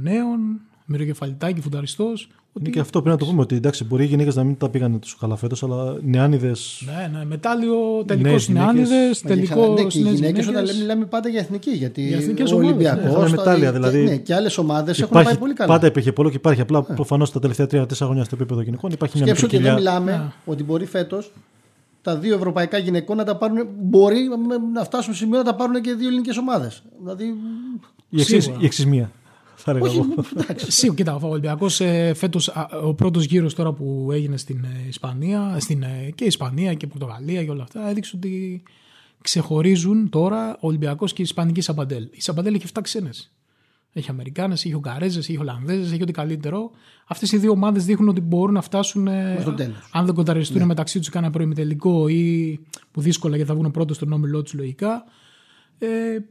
νέων, 0.00 0.60
μυροκεφαλιτάκι, 0.86 1.60
φουνταριστός, 1.60 2.28
Είναι 2.60 2.70
και 2.70 2.80
αυτό 2.80 3.02
πρέπει 3.02 3.16
να 3.18 3.24
το 3.24 3.30
πούμε 3.30 3.42
ότι 3.42 3.54
εντάξει, 3.54 3.84
μπορεί 3.84 4.04
οι 4.04 4.06
γυναίκες 4.06 4.34
να 4.36 4.44
μην 4.44 4.56
τα 4.56 4.68
πήγανε 4.68 4.98
τους 4.98 5.16
καλά 5.16 5.36
φέτος, 5.36 5.62
αλλά 5.62 5.96
νεάνιδες. 6.02 6.82
Ναι, 6.86 7.18
ναι, 7.18 7.24
μετάλλιο 7.24 7.76
τελικός 8.06 8.30
Νέες 8.30 8.46
είναι 8.48 8.58
γυναίκες. 8.58 8.90
άνιδες, 8.90 9.22
Μα 9.22 9.28
και 9.28 9.34
τελικό 9.34 9.54
ξανά- 9.60 9.80
ναι, 9.80 9.84
και 9.84 9.98
οι 9.98 10.02
νέες 10.02 10.14
γυναίκες 10.14 10.46
όταν 10.46 10.52
γυναίκες. 10.54 10.70
λέμε, 10.70 10.82
μιλάμε 10.82 11.04
πάντα 11.04 11.28
για 11.28 11.40
εθνική. 11.40 11.70
Γιατί 11.70 12.06
Για 12.06 12.16
εθνικές 12.16 12.50
ο 12.50 12.54
ομάδες, 12.54 12.70
Ολυμπιακός. 12.72 13.02
ναι. 13.04 13.10
Είχαμε 13.10 13.28
μετάλλια, 13.30 13.72
δηλαδή. 13.72 14.02
Ναι, 14.04 14.16
και 14.16 14.34
άλλες 14.34 14.58
ομάδες 14.58 15.00
έχουν 15.00 15.22
πάει 15.24 15.36
πολύ 15.36 15.52
καλά. 15.54 15.72
Πάντα 15.72 15.86
υπήρχε 15.86 16.12
πολλό 16.12 16.30
και 16.30 16.36
υπάρχει. 16.36 16.60
Απλά 16.60 16.82
προφανώς 16.82 17.32
τα 17.32 17.40
τελευταία 17.40 17.66
3-4 17.66 18.06
χρόνια 18.06 18.24
στο 18.24 18.34
επίπεδο 18.34 18.60
γυναικών 18.60 18.90
υπάρχει 18.90 19.16
μια 19.16 19.26
Σκέψου 19.26 19.44
ότι 19.46 19.56
εδώ 19.56 19.64
μικρή 19.68 19.82
μιλάμε 19.84 20.10
Ναι. 20.12 20.32
ότι 20.44 20.62
μπορεί 20.64 20.84
φέτος 20.86 21.32
τα 22.02 22.16
δύο 22.16 22.34
ευρωπαϊκά 22.34 22.78
γυναικών 22.78 23.16
να 23.16 23.24
τα 23.24 23.36
πάρουν. 23.36 23.66
Μπορεί 23.80 24.18
να 24.74 24.84
φτάσουν 24.84 25.12
σε 25.14 25.18
σημείο 25.18 25.38
να 25.38 25.44
τα 25.44 25.54
πάρουν 25.54 25.80
και 25.80 25.94
δύο 25.94 26.08
ελληνικές 26.08 26.36
ομάδες. 26.36 26.82
Δηλαδή. 27.02 27.24
Η 28.08 28.20
εξής- 28.20 28.42
Σίγουρα. 28.44 28.62
η 28.62 28.66
εξής 28.66 28.86
μία. 28.86 29.10
Θα 29.68 29.72
έλεγα 29.72 29.86
Όχι, 29.86 29.98
εγώ. 29.98 30.24
εντάξει. 30.42 30.70
Σίγουρα, 30.72 30.96
κοίτα, 30.96 31.14
ο 31.14 31.28
Ολυμπιακός 31.28 31.76
φέτος, 32.14 32.52
ο 32.84 32.94
πρώτος 32.94 33.24
γύρος 33.24 33.54
τώρα 33.54 33.72
που 33.72 34.08
έγινε 34.12 34.36
στην 34.36 34.64
ε, 34.64 34.88
Ισπανία, 34.88 35.56
στην, 35.60 35.82
ε, 35.82 36.10
και 36.14 36.24
Ισπανία 36.24 36.74
και 36.74 36.86
Πορτογαλία 36.86 37.44
και 37.44 37.50
όλα 37.50 37.62
αυτά, 37.62 37.88
έδειξε 37.88 38.16
ότι 38.16 38.62
ξεχωρίζουν 39.20 40.08
τώρα 40.08 40.52
ο 40.54 40.66
Ολυμπιακός 40.66 41.12
και 41.12 41.22
η 41.22 41.24
Ισπανική 41.24 41.60
Σαμπαντέλ. 41.60 42.08
Η 42.10 42.20
Σαμπαντέλ 42.20 42.54
έχει 42.54 42.64
7 42.74 42.80
ξένες. 42.82 43.32
Έχει 43.92 44.10
Αμερικάνες, 44.10 44.64
έχει 44.64 44.74
Ουγγαρέζες, 44.74 45.28
έχει 45.28 45.38
Ολλανδέζες, 45.38 45.92
έχει 45.92 46.02
ό,τι 46.02 46.12
καλύτερο. 46.12 46.70
Αυτές 47.06 47.32
οι 47.32 47.38
δύο 47.38 47.50
ομάδες 47.50 47.84
δείχνουν 47.84 48.08
ότι 48.08 48.20
μπορούν 48.20 48.54
να 48.54 48.60
φτάσουν. 48.60 49.06
ε, 49.06 49.42
το 49.44 49.52
τέλος. 49.52 49.88
αν 49.92 50.04
δεν 50.06 50.14
κοντραριστούν 50.14 50.62
μεταξύ 50.62 50.98
τους 50.98 51.08
κάνα 51.08 51.30
προημιτελικό 51.30 52.08
ή 52.08 52.58
που 52.90 53.00
δύσκολα 53.00 53.36
γιατί 53.36 53.50
θα 53.50 53.56
βγουν 53.56 53.70
πρώτο 53.70 53.94
στον 53.94 54.12
όμιλό 54.12 54.42
τους 54.42 54.52
λογικά. 54.54 55.04
Ε, 55.78 55.88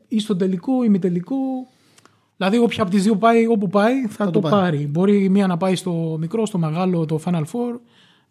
ή 0.08 0.20
στον 0.20 0.38
τελικό, 0.38 0.84
ημιτελικό. 0.84 1.36
Δηλαδή, 2.38 2.58
όποια 2.58 2.84
από 2.84 2.92
τις 2.92 3.04
δύο 3.04 3.16
πάει 3.16 3.48
όπου 3.48 3.68
πάει 3.68 4.08
θα, 4.08 4.26
το 4.26 4.32
το, 4.32 4.40
πάρει. 4.40 4.56
πάρει. 4.56 4.88
Μπορεί 4.88 5.24
η 5.24 5.30
μία 5.30 5.48
να 5.48 5.58
πάει 5.58 5.76
στο 5.76 6.18
μικρό, 6.20 6.46
στο 6.46 6.58
μεγάλο, 6.58 7.06
το 7.06 7.20
Final 7.26 7.42
Four. 7.44 7.80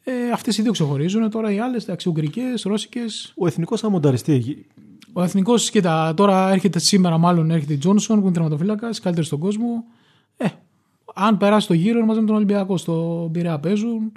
Ε, 0.04 0.30
Αυτές 0.32 0.58
οι 0.58 0.62
δύο 0.62 0.73
ξεχωρίζουν. 0.73 1.30
Τώρα 1.30 1.52
οι 1.52 1.58
άλλες, 1.58 1.82
εντάξει, 1.82 2.08
Ουγγρικές, 2.08 2.62
Ρώσικες. 2.62 3.32
Ο 3.37 3.46
εθνικός 3.46 3.80
θα 3.80 3.88
μονταριστεί. 3.88 4.66
Ο 5.12 5.23
εθνικός, 5.23 5.70
κοίτα, 5.70 6.14
τώρα 6.14 6.50
έρχεται 6.50 6.78
σήμερα, 6.78 7.18
μάλλον 7.18 7.50
έρχεται 7.50 7.73
η 7.73 7.76
Τζόνσον 7.78 8.16
που 8.18 8.25
είναι 8.25 8.34
τερματοφύλακας, 8.34 9.00
καλύτερος 9.00 9.26
στον 9.26 9.38
κόσμο. 9.38 9.84
Ε, 10.37 10.46
αν 11.14 11.37
περάσει 11.37 11.66
το 11.66 11.75
γύρο, 11.75 11.99
είναι 11.99 12.06
μαζί 12.06 12.20
με 12.20 12.26
τον 12.26 12.37
Ολυμπιακό 12.37 12.76
στο 12.76 13.28
Πειραιά 13.32 13.58
παίζουν. 13.58 14.12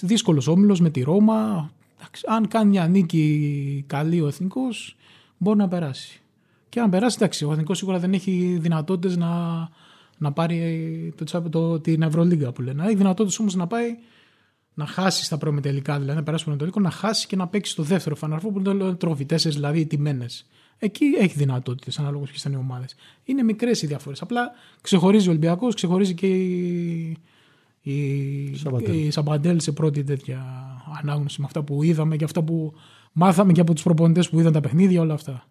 Δύσκολος 0.00 0.46
όμιλος 0.46 0.80
με 0.80 0.90
τη 0.90 1.02
Ρώμα. 1.02 1.70
Εντάξει, 1.98 2.24
αν 2.28 2.48
κάνει 2.48 2.70
μια 2.70 2.86
νίκη 2.86 3.84
καλή 3.86 4.20
ο 4.20 4.26
εθνικός, 4.26 4.96
μπορεί 5.36 5.58
να 5.58 5.68
περάσει. 5.68 6.20
Και 6.76 6.82
αν 6.82 6.90
περάσει, 6.90 7.16
εντάξει, 7.20 7.44
ο 7.44 7.52
εθνικός 7.52 7.78
σίγουρα 7.78 7.98
δεν 7.98 8.12
έχει 8.12 8.58
δυνατότητες 8.60 9.16
να, 9.16 9.28
να 10.18 10.32
πάρει 10.32 11.14
το, 11.16 11.24
τσάπ- 11.24 11.48
το, 11.48 11.80
την 11.80 12.02
Ευρωλίγκα 12.02 12.52
που 12.52 12.62
λένε. 12.62 12.84
Έχει 12.84 12.94
δυνατότητες 12.94 13.38
όμως 13.38 13.54
να 13.54 13.66
πάει 13.66 13.96
να 14.74 14.86
χάσει 14.86 15.24
στα 15.24 15.38
τελικά, 15.38 15.98
δηλαδή 15.98 16.18
να 16.18 16.24
περάσει 16.24 16.44
το 16.44 16.56
τελικό, 16.56 16.80
να 16.80 16.90
χάσει 16.90 17.26
και 17.26 17.36
να 17.36 17.46
παίξει 17.48 17.76
το 17.76 17.82
δεύτερο 17.82 18.14
Final 18.14 18.34
Four 18.34 18.50
που 18.50 18.58
είναι 18.58 18.74
το 18.74 18.94
Trophy, 18.94 19.24
τέσσερις 19.24 19.56
δηλαδή 19.56 19.86
ηττημένες. 19.86 20.46
Εκεί 20.78 21.04
έχει 21.18 21.34
δυνατότητες 21.36 21.98
ανάλογα 21.98 22.24
ποιες 22.24 22.34
ήταν 22.38 22.52
οι 22.52 22.56
ομάδες. 22.56 22.94
Είναι 23.24 23.42
μικρές 23.42 23.82
οι 23.82 23.86
διαφορές. 23.86 24.22
Απλά 24.22 24.50
ξεχωρίζει 24.80 25.26
ο 25.26 25.30
Ολυμπιακός, 25.30 25.74
ξεχωρίζει 25.74 26.14
και 26.14 26.26
η, 26.26 27.16
η, 27.80 28.54
Σαμπαντέλ. 28.54 29.06
η 29.06 29.10
Σαμπαντέλ 29.10 29.60
σε 29.60 29.72
πρώτη 29.72 30.04
τέτοια 30.04 30.44
ανάγνωση 31.02 31.40
με 31.40 31.46
αυτά 31.46 31.62
που 31.62 31.82
είδαμε 31.82 32.16
και 32.16 32.24
αυτά 32.24 32.42
που 32.42 32.74
μάθαμε 33.12 33.52
και 33.52 33.60
από 33.60 33.74
τους 33.74 33.82
προπονητές 33.82 34.28
που 34.28 34.38
είδαν 34.38 34.52
τα 34.52 34.60
παιχνίδια, 34.60 35.00
όλα 35.00 35.14
αυτά. 35.14 35.46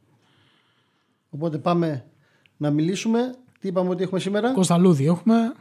Οπότε 1.36 1.58
πάμε 1.58 2.06
να 2.58 2.70
μιλήσουμε. 2.72 3.20
Τι 3.60 3.68
είπαμε 3.68 3.90
ότι 3.90 4.04
έχουμε 4.04 4.20
σήμερα; 4.20 4.52
Κώστα 4.54 4.78
Λούδη 4.78 5.06
έχουμε, 5.06 5.54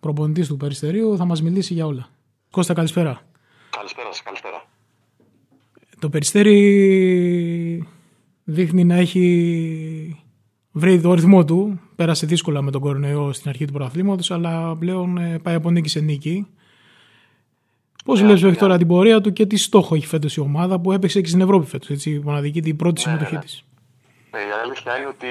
προπονητής 0.00 0.48
του 0.48 0.56
Περιστερίου, 0.56 1.16
θα 1.16 1.24
μας 1.24 1.42
μιλήσει 1.42 1.74
για 1.74 1.86
όλα. 1.86 2.08
Κώστα 2.50 2.74
καλησπέρα. 2.74 3.20
Καλησπέρα 3.70 4.06
σας, 4.12 4.22
καλησπέρα. 4.22 4.64
Το 5.98 6.08
Περιστέρι 6.08 7.88
δείχνει 8.44 8.84
να 8.84 8.94
έχει 8.94 10.24
βρει 10.72 11.00
το 11.00 11.14
ρυθμό 11.14 11.44
του. 11.44 11.80
Πέρασε 11.96 12.26
δύσκολα 12.26 12.62
με 12.62 12.70
τον 12.70 12.80
κορονοϊό 12.80 13.32
στην 13.32 13.48
αρχή 13.48 13.64
του 13.64 13.72
πρωταθλήματος, 13.72 14.30
αλλά 14.30 14.76
πλέον 14.76 15.18
ε, 15.18 15.38
πάει 15.38 15.54
από 15.54 15.70
νίκη 15.70 15.88
σε 15.88 16.00
νίκη. 16.00 16.46
Πώς 18.04 18.18
Ναι, 18.18 18.24
βλέπεις 18.24 18.42
ναι. 18.42 18.48
μέχρι 18.48 18.62
τώρα 18.62 18.78
την 18.78 18.86
πορεία 18.86 19.20
του 19.20 19.32
και 19.32 19.46
τι 19.46 19.56
στόχο 19.56 19.94
έχει 19.94 20.06
φέτος 20.06 20.36
η 20.36 20.40
ομάδα 20.40 20.80
που 20.80 20.92
έπαιξε 20.92 21.20
και 21.20 21.28
στην 21.28 21.40
Ευρώπη 21.40 21.66
φέτος. 21.66 22.06
Μοναδική 22.22 22.62
την 22.62 22.76
πρώτη 22.76 22.94
Ναι, 22.94 23.00
συμμετοχή 23.00 23.32
ναι, 23.32 23.38
ναι. 23.38 23.44
της; 23.44 23.64
Ε, 24.32 24.46
η 24.46 24.50
αλήθεια 24.50 24.96
είναι 24.96 25.06
ότι 25.06 25.28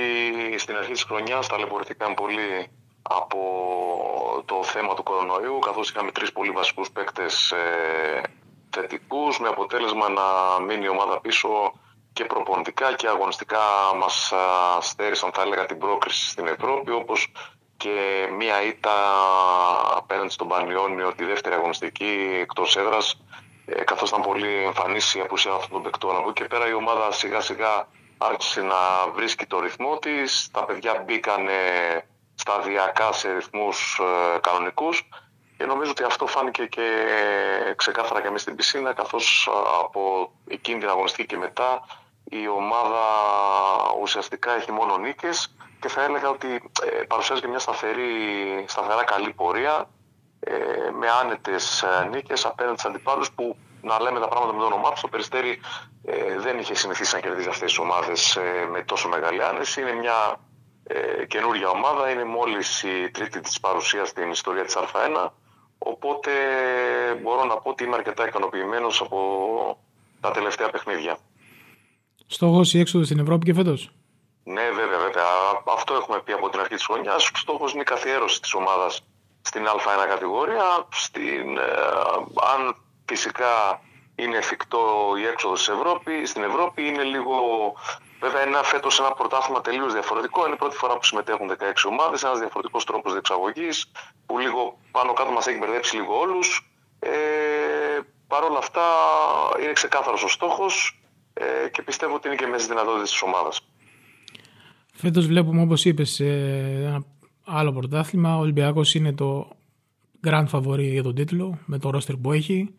στην 0.57 0.75
αρχή 0.75 0.91
της 0.91 1.03
χρονιάς 1.03 1.47
ταλαιπωρηθήκαμε 1.47 2.13
πολύ 2.13 2.69
από 3.01 3.39
το 4.45 4.63
θέμα 4.63 4.93
του 4.93 5.03
κορονοϊού 5.03 5.59
καθώς 5.59 5.89
είχαμε 5.89 6.11
τρεις 6.11 6.31
πολύ 6.31 6.51
βασικούς 6.51 6.91
παίκτες 6.91 7.51
ε, 7.51 8.21
θετικούς 8.69 9.39
με 9.39 9.47
αποτέλεσμα 9.47 10.09
να 10.09 10.23
μείνει 10.65 10.85
η 10.85 10.89
ομάδα 10.89 11.19
πίσω 11.21 11.49
και 12.13 12.25
προπονητικά 12.25 12.95
και 12.95 13.07
αγωνιστικά 13.07 13.59
μας 13.99 14.31
α, 14.31 14.81
στέρισαν 14.81 15.31
θα 15.33 15.41
έλεγα 15.41 15.65
την 15.65 15.77
πρόκριση 15.77 16.29
στην 16.29 16.47
Ευρώπη 16.47 16.91
όπως 16.91 17.31
και 17.77 18.27
μία 18.37 18.63
ήττα 18.63 18.91
απέναντι 19.95 20.29
στον 20.29 20.47
Πανιόνιο 20.47 21.13
τη 21.15 21.25
δεύτερη 21.25 21.55
αγωνιστική 21.55 22.37
εκτός 22.41 22.77
έδρας 22.77 23.21
ε, 23.65 23.83
καθώς 23.83 24.09
ήταν 24.09 24.21
πολύ 24.21 24.63
εμφανής 24.63 25.15
η 25.15 25.19
απουσία 25.19 25.51
αυτών 25.51 25.71
των 25.71 25.81
παικτών. 25.81 26.15
Από 26.15 26.29
εκεί 26.29 26.41
και 26.41 26.47
πέρα 26.47 26.67
η 26.67 26.73
ομάδα 26.73 27.11
σιγά 27.11 27.41
σιγά 27.41 27.87
άρχισε 28.21 28.61
να 28.61 29.11
βρίσκει 29.13 29.45
το 29.45 29.59
ρυθμό 29.59 29.97
της. 29.97 30.49
Τα 30.51 30.65
παιδιά 30.65 31.03
μπήκαν 31.05 31.47
ε, 31.47 32.05
σταδιακά 32.35 33.11
σε 33.11 33.33
ρυθμούς 33.33 33.99
ε, 34.35 34.39
κανονικούς 34.39 35.09
και 35.57 35.65
νομίζω 35.65 35.91
ότι 35.91 36.03
αυτό 36.03 36.27
φάνηκε 36.27 36.65
και 36.65 36.87
ξεκάθαρα 37.75 38.21
και 38.21 38.29
μες 38.29 38.41
στην 38.41 38.55
πισίνα 38.55 38.93
καθώς 38.93 39.47
ε, 39.47 39.51
από 39.83 40.31
εκείνη 40.47 40.79
την 40.79 40.89
αγωνιστική 40.89 41.25
και 41.25 41.37
μετά 41.37 41.85
η 42.23 42.47
ομάδα 42.47 43.03
ουσιαστικά 44.01 44.55
έχει 44.55 44.71
μόνο 44.71 44.97
νίκες 44.97 45.55
και 45.79 45.87
θα 45.87 46.03
έλεγα 46.03 46.29
ότι 46.29 46.71
ε, 46.83 47.03
παρουσιάζει 47.07 47.41
και 47.41 47.47
μια 47.47 47.59
σταθερή, 47.59 48.11
σταθερά 48.67 49.03
καλή 49.03 49.33
πορεία 49.33 49.89
ε, 50.39 50.53
με 50.91 51.09
άνετες 51.09 51.83
ε, 51.83 52.07
νίκες 52.11 52.45
απέναντι 52.45 52.79
στους 52.79 52.91
αντιπάλους 52.91 53.31
που 53.31 53.57
να 53.81 54.01
λέμε 54.01 54.19
τα 54.19 54.27
πράγματα 54.27 54.53
με 54.53 54.59
το 54.59 54.65
όνομά 54.65 54.91
τους. 54.91 55.01
Το 55.01 55.07
Περιστέρι 55.07 55.59
ε, 56.03 56.39
δεν 56.39 56.59
είχε 56.59 56.75
συνηθίσει 56.75 57.15
να 57.15 57.21
κερδίζει 57.21 57.47
αυτές 57.47 57.67
τις 57.67 57.77
ομάδες 57.77 58.35
ε, 58.35 58.67
με 58.71 58.83
τόσο 58.83 59.07
μεγάλη 59.07 59.43
άνεση. 59.43 59.81
Είναι 59.81 59.93
μια 59.93 60.39
ε, 60.83 61.25
καινούργια 61.25 61.69
ομάδα, 61.69 62.09
είναι 62.09 62.23
μόλις 62.23 62.83
η 62.83 63.09
τρίτη 63.11 63.39
της 63.39 63.59
παρουσίας 63.59 64.09
στην 64.09 64.31
ιστορία 64.31 64.65
της 64.65 64.77
Α1 64.77 65.29
οπότε 65.77 66.31
μπορώ 67.21 67.43
να 67.45 67.57
πω 67.57 67.69
ότι 67.69 67.83
είμαι 67.83 67.95
αρκετά 67.95 68.27
ικανοποιημένος 68.27 69.01
από 69.01 69.19
τα 70.19 70.31
τελευταία 70.31 70.69
παιχνίδια. 70.69 71.17
Στόχος 72.27 72.73
η 72.73 72.79
έξοδος 72.79 73.05
στην 73.05 73.19
Ευρώπη 73.19 73.45
και 73.45 73.53
φέτος; 73.53 73.91
Ναι, 74.43 74.69
βέβαια, 74.75 74.99
βέβαια. 74.99 75.23
Αυτό 75.77 75.93
έχουμε 75.93 76.21
πει 76.21 76.31
από 76.31 76.49
την 76.49 76.59
αρχή 76.59 76.75
της 76.75 76.85
χρονιάς. 76.85 77.29
Ο 77.29 77.31
στόχος 77.33 77.71
είναι 77.71 77.81
η 77.81 77.85
καθιέρωση 77.85 78.41
της 78.41 78.53
ομάδας 78.53 79.01
στην 79.41 79.65
Α1 79.65 80.07
κατηγορία. 80.07 80.87
Στην, 80.91 81.57
ε, 81.57 81.63
αν 82.55 82.75
φυσικά 83.09 83.81
είναι 84.15 84.37
εφικτό 84.37 84.81
η 85.21 85.25
έξοδος 85.25 85.61
στην 85.61 85.73
Ευρώπη, 85.73 86.25
στην 86.25 86.43
Ευρώπη 86.43 86.87
είναι 86.87 87.03
λίγο... 87.03 87.33
Βέβαια, 88.19 88.47
είναι 88.47 88.59
φέτος 88.63 88.99
ένα 88.99 89.11
πρωτάθλημα 89.11 89.61
τελείως 89.61 89.93
διαφορετικό. 89.93 90.45
Είναι 90.45 90.53
η 90.53 90.57
πρώτη 90.57 90.75
φορά 90.75 90.93
που 90.97 91.03
συμμετέχουν 91.03 91.47
16 91.51 91.53
ομάδες, 91.87 92.23
ένας 92.23 92.39
διαφορετικός 92.39 92.83
τρόπος 92.85 93.11
διεξαγωγής, 93.11 93.91
που 94.25 94.37
λίγο 94.39 94.77
πάνω 94.91 95.13
κάτω 95.13 95.31
μας 95.31 95.47
έχει 95.47 95.57
μπερδέψει 95.57 95.95
λίγο 95.95 96.19
όλους. 96.19 96.71
Ε, 96.99 97.09
Παρ' 98.31 98.43
όλα 98.43 98.57
αυτά, 98.57 98.81
είναι 99.63 99.73
ξεκάθαρος 99.73 100.23
ο 100.23 100.27
στόχος 100.27 101.01
ε, 101.33 101.69
και 101.69 101.81
πιστεύω 101.81 102.15
ότι 102.15 102.27
είναι 102.27 102.35
και 102.35 102.45
μέσα 102.45 102.57
στις 102.63 102.67
δυνατότητες 102.67 103.09
της 103.09 103.21
ομάδας. 103.21 103.61
Φέτος 104.93 105.27
βλέπουμε, 105.27 105.61
όπως 105.61 105.85
είπες, 105.85 106.19
ένα 106.19 107.03
άλλο 107.45 107.71
πρωτάθλημα. 107.71 108.35
Ο 108.35 108.39
Ολυμπιακός 108.39 108.93
είναι 108.93 109.13
το 109.13 109.47
grand 110.27 110.45
favori 110.51 110.79
για 110.91 111.03
τον 111.03 111.15
τίτλο 111.15 111.57
με 111.65 111.77
το 111.79 111.89
ρόστερ 111.89 112.15
που 112.15 112.31
έχει. 112.31 112.73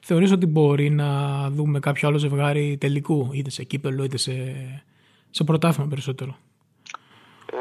Θεωρείς 0.00 0.32
ότι 0.32 0.46
μπορεί 0.46 0.90
να 0.90 1.40
δούμε 1.50 1.78
κάποιο 1.78 2.08
άλλο 2.08 2.18
ζευγάρι 2.18 2.76
τελικού, 2.80 3.28
είτε 3.32 3.50
σε 3.50 3.62
κύπελο 3.64 4.04
είτε 4.04 4.16
σε, 4.16 4.32
σε 5.30 5.44
πρωτάθλημα 5.44 5.88
περισσότερο; 5.88 6.36
Ε, 7.52 7.56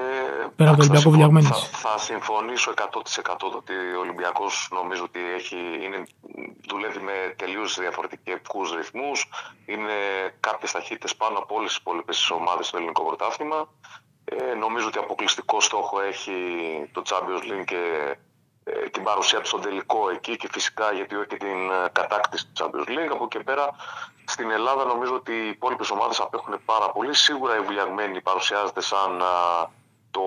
Πέρα 0.55 0.69
από 0.69 0.79
το 0.79 0.85
εντάξει, 0.85 0.89
Ολυμπιακό 0.89 0.91
θα 0.91 0.99
συμφω- 0.99 1.11
Βλιαγμένης. 1.13 1.49
Θα, 1.49 1.89
θα 1.89 1.97
συμφωνήσω 1.97 2.71
100% 2.71 3.55
ότι 3.55 3.73
ο 3.97 3.99
Ολυμπιακός 3.99 4.69
νομίζω 4.71 5.03
ότι 5.03 5.19
έχει, 5.37 5.55
είναι, 5.55 5.99
δουλεύει 6.69 6.99
με 6.99 7.33
τελείως 7.35 7.77
διαφορετικούς 7.79 8.73
ρυθμούς. 8.75 9.17
Είναι 9.65 9.95
κάποιες 10.39 10.71
ταχύτητες 10.71 11.15
πάνω 11.15 11.37
από 11.37 11.55
όλες 11.55 11.69
τις 11.69 11.77
υπόλοιπες 11.77 12.29
ομάδες 12.29 12.67
στο 12.67 12.77
ελληνικό 12.77 13.03
πρωτάθλημα. 13.05 13.59
Ε, 14.25 14.53
νομίζω 14.65 14.87
ότι 14.87 14.97
αποκλειστικό 14.97 15.61
στόχο 15.61 16.01
έχει 16.01 16.31
το 16.91 17.01
Champions 17.09 17.43
League 17.49 17.65
και 17.65 17.81
ε, 18.09 18.13
την 18.91 19.03
παρουσία 19.03 19.39
του 19.39 19.47
στον 19.47 19.61
τελικό 19.61 20.09
εκεί 20.09 20.35
και 20.35 20.47
φυσικά 20.51 20.91
γιατί 20.91 21.15
όχι 21.15 21.27
και 21.27 21.37
την 21.37 21.71
ε, 21.71 21.89
κατάκτηση 21.91 22.47
του 22.47 22.63
Champions 22.63 22.89
League. 22.89 23.11
Από 23.11 23.23
εκεί 23.23 23.37
και 23.37 23.43
πέρα 23.43 23.75
στην 24.25 24.51
Ελλάδα 24.51 24.85
νομίζω 24.85 25.15
ότι 25.15 25.31
οι 25.31 25.47
υπόλοιπες 25.47 25.89
ομάδες 25.89 26.19
απέχουν 26.19 26.61
πάρα 26.65 26.91
πολύ. 26.91 27.13
Σίγουρα 27.15 27.55
η 27.55 27.59
Βουλιαγμένη 27.59 28.21
παρουσιάζεται 28.21 28.81
σαν 28.81 29.21
α, 29.21 29.69
το 30.11 30.23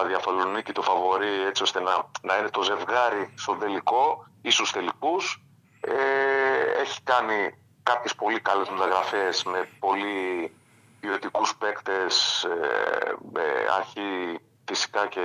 αδιαφαλονίκη, 0.00 0.72
το 0.72 0.82
φαβορή 0.82 1.42
έτσι 1.46 1.62
ώστε 1.62 1.80
να, 1.80 2.04
να 2.22 2.36
είναι 2.36 2.48
το 2.48 2.62
ζευγάρι 2.62 3.34
στον 3.36 3.58
τελικό 3.58 4.26
ή 4.42 4.50
στους 4.50 4.72
τελικούς. 4.72 5.42
Ε, 5.80 6.80
έχει 6.80 7.02
κάνει 7.02 7.54
κάποιες 7.82 8.14
πολύ 8.14 8.40
καλές 8.40 8.68
μεταγραφές 8.68 9.44
με 9.44 9.68
πολύ 9.78 10.52
ποιοτικούς 11.00 11.56
παίκτες 11.56 12.44
ε, 12.44 13.14
με 13.32 13.42
αρχή 13.76 14.38
φυσικά 14.64 15.06
και 15.06 15.20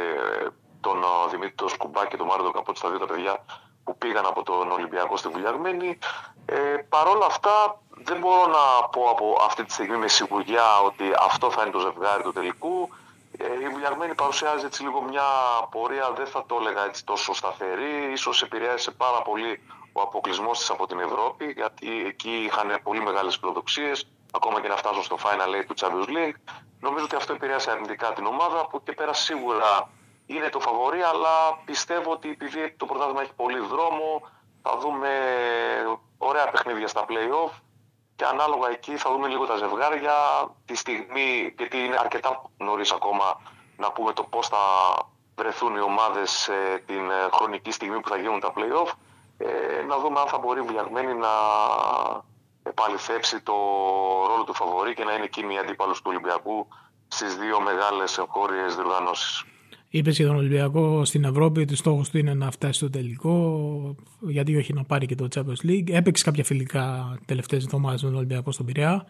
τον 0.81 1.03
ο, 1.03 1.27
Δημήτρη 1.29 1.55
τον 1.55 1.69
Σκουμπά 1.69 2.05
και 2.05 2.17
τον 2.17 2.27
Μάριο 2.27 2.43
τον 2.43 2.53
Καπότη, 2.53 2.81
τα 2.81 2.89
δύο 2.89 2.99
τα 2.99 3.05
παιδιά 3.05 3.45
που 3.83 3.97
πήγαν 3.97 4.25
από 4.25 4.43
τον 4.43 4.71
Ολυμπιακό 4.71 5.17
στη 5.17 5.27
Βουλιαγμένη. 5.27 5.97
Ε, 6.45 6.55
Παρ' 6.89 7.07
όλα 7.07 7.25
αυτά 7.25 7.81
δεν 8.03 8.17
μπορώ 8.17 8.47
να 8.47 8.87
πω 8.89 9.09
από 9.09 9.37
αυτή 9.45 9.63
τη 9.63 9.73
στιγμή 9.73 9.97
με 9.97 10.07
σιγουριά 10.07 10.79
ότι 10.85 11.03
αυτό 11.19 11.51
θα 11.51 11.61
είναι 11.61 11.71
το 11.71 11.79
ζευγάρι 11.79 12.23
του 12.23 12.33
τελικού. 12.33 12.89
Ε, 13.37 13.63
η 13.63 13.67
Βουλιαγμένη 13.67 14.15
παρουσιάζει 14.15 14.65
έτσι 14.65 14.83
λίγο 14.83 15.01
μια 15.01 15.23
πορεία, 15.71 16.11
δεν 16.11 16.27
θα 16.27 16.45
το 16.45 16.55
έλεγα 16.59 16.85
έτσι 16.85 17.05
τόσο 17.05 17.33
σταθερή. 17.33 18.11
Ίσως 18.11 18.41
επηρέασε 18.41 18.91
πάρα 18.91 19.21
πολύ 19.21 19.61
ο 19.93 20.01
αποκλεισμός 20.01 20.57
της 20.57 20.69
από 20.69 20.87
την 20.87 20.99
Ευρώπη, 20.99 21.51
γιατί 21.51 22.05
εκεί 22.05 22.31
είχαν 22.31 22.79
πολύ 22.83 23.01
μεγάλες 23.01 23.37
φιλοδοξίες, 23.37 24.07
ακόμα 24.31 24.61
και 24.61 24.67
να 24.67 24.75
φτάσουν 24.75 25.03
στο 25.03 25.17
Final 25.23 25.55
Eight 25.55 25.65
του 25.67 25.75
Champions 25.79 26.09
League. 26.09 26.35
Νομίζω 26.79 27.05
ότι 27.05 27.15
αυτό 27.15 27.33
επηρέασε 27.33 27.71
αρνητικά 27.71 28.13
την 28.13 28.25
ομάδα, 28.25 28.59
από 28.59 28.77
εκεί 28.77 28.85
και 28.85 28.91
πέρα 28.91 29.13
σίγουρα 29.13 29.89
είναι 30.35 30.49
το 30.49 30.59
φαβορή, 30.59 31.01
αλλά 31.01 31.61
πιστεύω 31.65 32.11
ότι 32.11 32.29
επειδή 32.29 32.71
το 32.71 32.85
πρωτάθλημα 32.85 33.21
έχει 33.21 33.33
πολύ 33.33 33.59
δρόμο, 33.59 34.21
θα 34.61 34.77
δούμε 34.77 35.09
ωραία 36.17 36.49
παιχνίδια 36.49 36.87
στα 36.87 37.05
play-off 37.07 37.51
και 38.15 38.25
ανάλογα 38.25 38.69
εκεί 38.69 38.97
θα 38.97 39.11
δούμε 39.11 39.27
λίγο 39.27 39.45
τα 39.45 39.55
ζευγάρια 39.55 40.13
τη 40.65 40.75
στιγμή, 40.75 41.53
γιατί 41.57 41.77
είναι 41.77 41.97
αρκετά 41.99 42.41
νωρίς 42.57 42.91
ακόμα 42.91 43.41
να 43.77 43.91
πούμε 43.91 44.13
το 44.13 44.23
πώς 44.23 44.47
θα 44.47 44.57
βρεθούν 45.35 45.75
οι 45.75 45.79
ομάδες 45.79 46.47
ε, 46.47 46.83
την 46.85 47.09
ε, 47.11 47.29
χρονική 47.31 47.71
στιγμή 47.71 47.99
που 47.99 48.09
θα 48.09 48.17
γίνουν 48.17 48.39
τα 48.39 48.53
play-off 48.55 48.91
ε, 49.37 49.81
να 49.81 49.97
δούμε 49.97 50.19
αν 50.19 50.27
θα 50.27 50.37
μπορεί 50.37 50.59
η 50.59 50.63
Βουλιαγμένη 50.63 51.13
να 51.13 51.29
επαληθεύσει 52.63 53.41
το 53.41 53.53
ρόλο 54.27 54.43
του 54.43 54.53
φαβορή 54.53 54.93
και 54.93 55.03
να 55.03 55.13
είναι 55.13 55.23
εκείνη 55.23 55.53
η 55.53 55.57
αντίπαλος 55.57 55.97
του 55.97 56.05
Ολυμπιακού 56.07 56.67
στις 57.07 57.35
δύο 57.35 57.61
μεγάλες 57.61 58.17
εγχώριες 58.17 58.75
διοργανώσεις. 58.75 59.45
Είπε 59.93 60.09
για 60.09 60.27
τον 60.27 60.35
Ολυμπιακό 60.35 61.05
στην 61.05 61.23
Ευρώπη 61.23 61.61
ότι 61.61 61.75
στόχος 61.75 62.09
του 62.09 62.17
είναι 62.17 62.33
να 62.33 62.51
φτάσει 62.51 62.73
στο 62.73 62.89
τελικό, 62.89 63.95
γιατί 64.19 64.57
όχι 64.57 64.73
να 64.73 64.83
πάρει 64.83 65.05
και 65.05 65.15
το 65.15 65.27
Champions 65.35 65.69
League. 65.69 65.89
Έπαιξε 65.91 66.23
κάποια 66.23 66.43
φιλικά 66.43 67.15
τελευταίες 67.25 67.63
εβδομάδες 67.63 68.01
με 68.03 68.09
τον 68.09 68.17
Ολυμπιακό 68.17 68.51
στον 68.51 68.65
Πειραιά. 68.65 69.05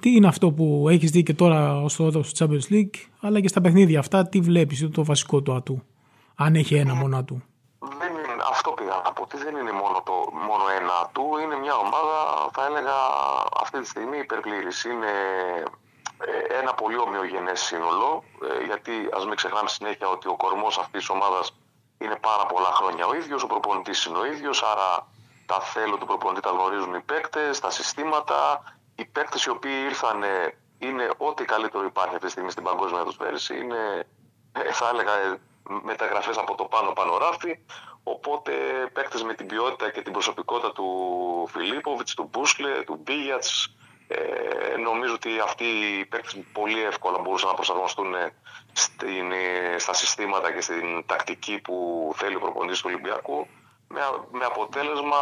Τι 0.00 0.10
είναι 0.10 0.26
αυτό 0.26 0.50
που 0.52 0.86
έχεις 0.88 1.10
δει 1.10 1.22
και 1.22 1.34
τώρα 1.34 1.82
ως 1.82 1.96
τώρα 1.96 2.22
στο 2.22 2.46
Champions 2.46 2.72
League, 2.72 2.96
αλλά 3.20 3.40
και 3.40 3.48
στα 3.48 3.60
παιχνίδια 3.60 3.98
αυτά, 3.98 4.28
τι 4.28 4.40
βλέπεις, 4.40 4.88
το 4.92 5.04
βασικό 5.04 5.42
του 5.42 5.54
ατού, 5.54 5.82
αν 6.34 6.54
έχει 6.54 6.74
ένα 6.74 6.94
μόνο 6.94 7.16
ατού; 7.16 7.42
Δεν 7.78 8.10
είναι, 8.10 8.42
αυτό 8.50 8.70
πήγα 8.70 9.02
να 9.04 9.12
πω, 9.12 9.22
ότι 9.22 9.36
δεν 9.36 9.56
είναι 9.56 9.72
μόνο, 9.72 10.02
το, 10.08 10.12
μόνο 10.48 10.64
ένα 10.80 10.96
του, 11.12 11.24
είναι 11.42 11.56
μια 11.64 11.74
ομάδα, 11.84 12.18
θα 12.52 12.62
έλεγα 12.68 12.96
αυτή 13.62 13.80
τη 13.80 13.86
στιγμή 13.86 14.16
υπερπλήρης. 14.18 14.84
Είναι 14.84 15.12
ε, 15.56 15.87
ένα 16.60 16.74
πολύ 16.74 16.98
ομοιογενές 16.98 17.60
σύνολο, 17.60 18.24
ε, 18.42 18.64
γιατί 18.64 19.08
ας 19.12 19.26
μην 19.26 19.36
ξεχνάμε 19.36 19.68
συνέχεια 19.68 20.08
ότι 20.08 20.28
ο 20.28 20.36
κορμός 20.36 20.78
αυτής 20.78 21.00
της 21.00 21.08
ομάδας 21.08 21.54
είναι 21.98 22.16
πάρα 22.16 22.46
πολλά 22.46 22.70
χρόνια 22.72 23.06
ο 23.06 23.14
ίδιος, 23.14 23.42
ο 23.42 23.46
προπονητής 23.46 24.04
είναι 24.04 24.18
ο 24.18 24.26
ίδιος, 24.26 24.62
άρα 24.62 25.06
τα 25.46 25.60
θέλω 25.60 25.96
του 25.96 26.06
προπονητή 26.06 26.40
τα 26.40 26.50
γνωρίζουν 26.50 26.94
οι 26.94 27.00
παίκτες, 27.00 27.60
τα 27.60 27.70
συστήματα, 27.70 28.62
οι 28.94 29.04
παίκτες 29.04 29.44
οι 29.44 29.50
οποίοι 29.50 29.82
ήρθαν 29.84 30.24
είναι 30.78 31.10
ό,τι 31.16 31.44
καλύτερο 31.44 31.84
υπάρχει 31.84 32.14
αυτή 32.14 32.26
τη 32.26 32.32
στιγμή 32.32 32.50
στην 32.50 32.62
παγκόσμια 32.64 33.04
τους 33.04 33.48
Είναι, 33.48 34.06
ε, 34.52 34.72
θα 34.72 34.88
έλεγα, 34.88 35.12
ε, 35.12 35.40
μεταγραφές 35.82 36.36
από 36.38 36.54
το 36.54 36.64
πάνω 36.64 36.92
πάνω 36.92 37.18
ράφι. 37.18 37.58
Οπότε 38.02 38.52
παίκτες 38.92 39.22
με 39.22 39.34
την 39.34 39.46
ποιότητα 39.46 39.90
και 39.90 40.02
την 40.02 40.12
προσωπικότητα 40.12 40.72
του 40.72 40.88
Φιλίπποβιτς, 41.50 42.14
του 42.14 42.28
Μπούσλε, 42.32 42.82
του 42.82 43.00
Μπίγιατ, 43.02 43.44
ε, 44.08 44.76
νομίζω 44.76 45.14
ότι 45.14 45.38
αυτοί 45.38 45.64
οι 45.64 46.04
παίκτες 46.04 46.36
πολύ 46.52 46.82
εύκολα 46.82 47.18
μπορούσαν 47.18 47.48
να 47.48 47.54
προσαρμοστούν 47.54 48.14
στην, 48.72 49.32
στα 49.76 49.92
συστήματα 49.92 50.52
και 50.52 50.60
στην 50.60 51.06
τακτική 51.06 51.60
που 51.60 51.74
θέλει 52.16 52.34
ο 52.34 52.40
προπονητής 52.40 52.80
του 52.80 52.86
Ολυμπιακού 52.88 53.46
με, 53.88 54.00
με 54.30 54.44
αποτέλεσμα 54.44 55.16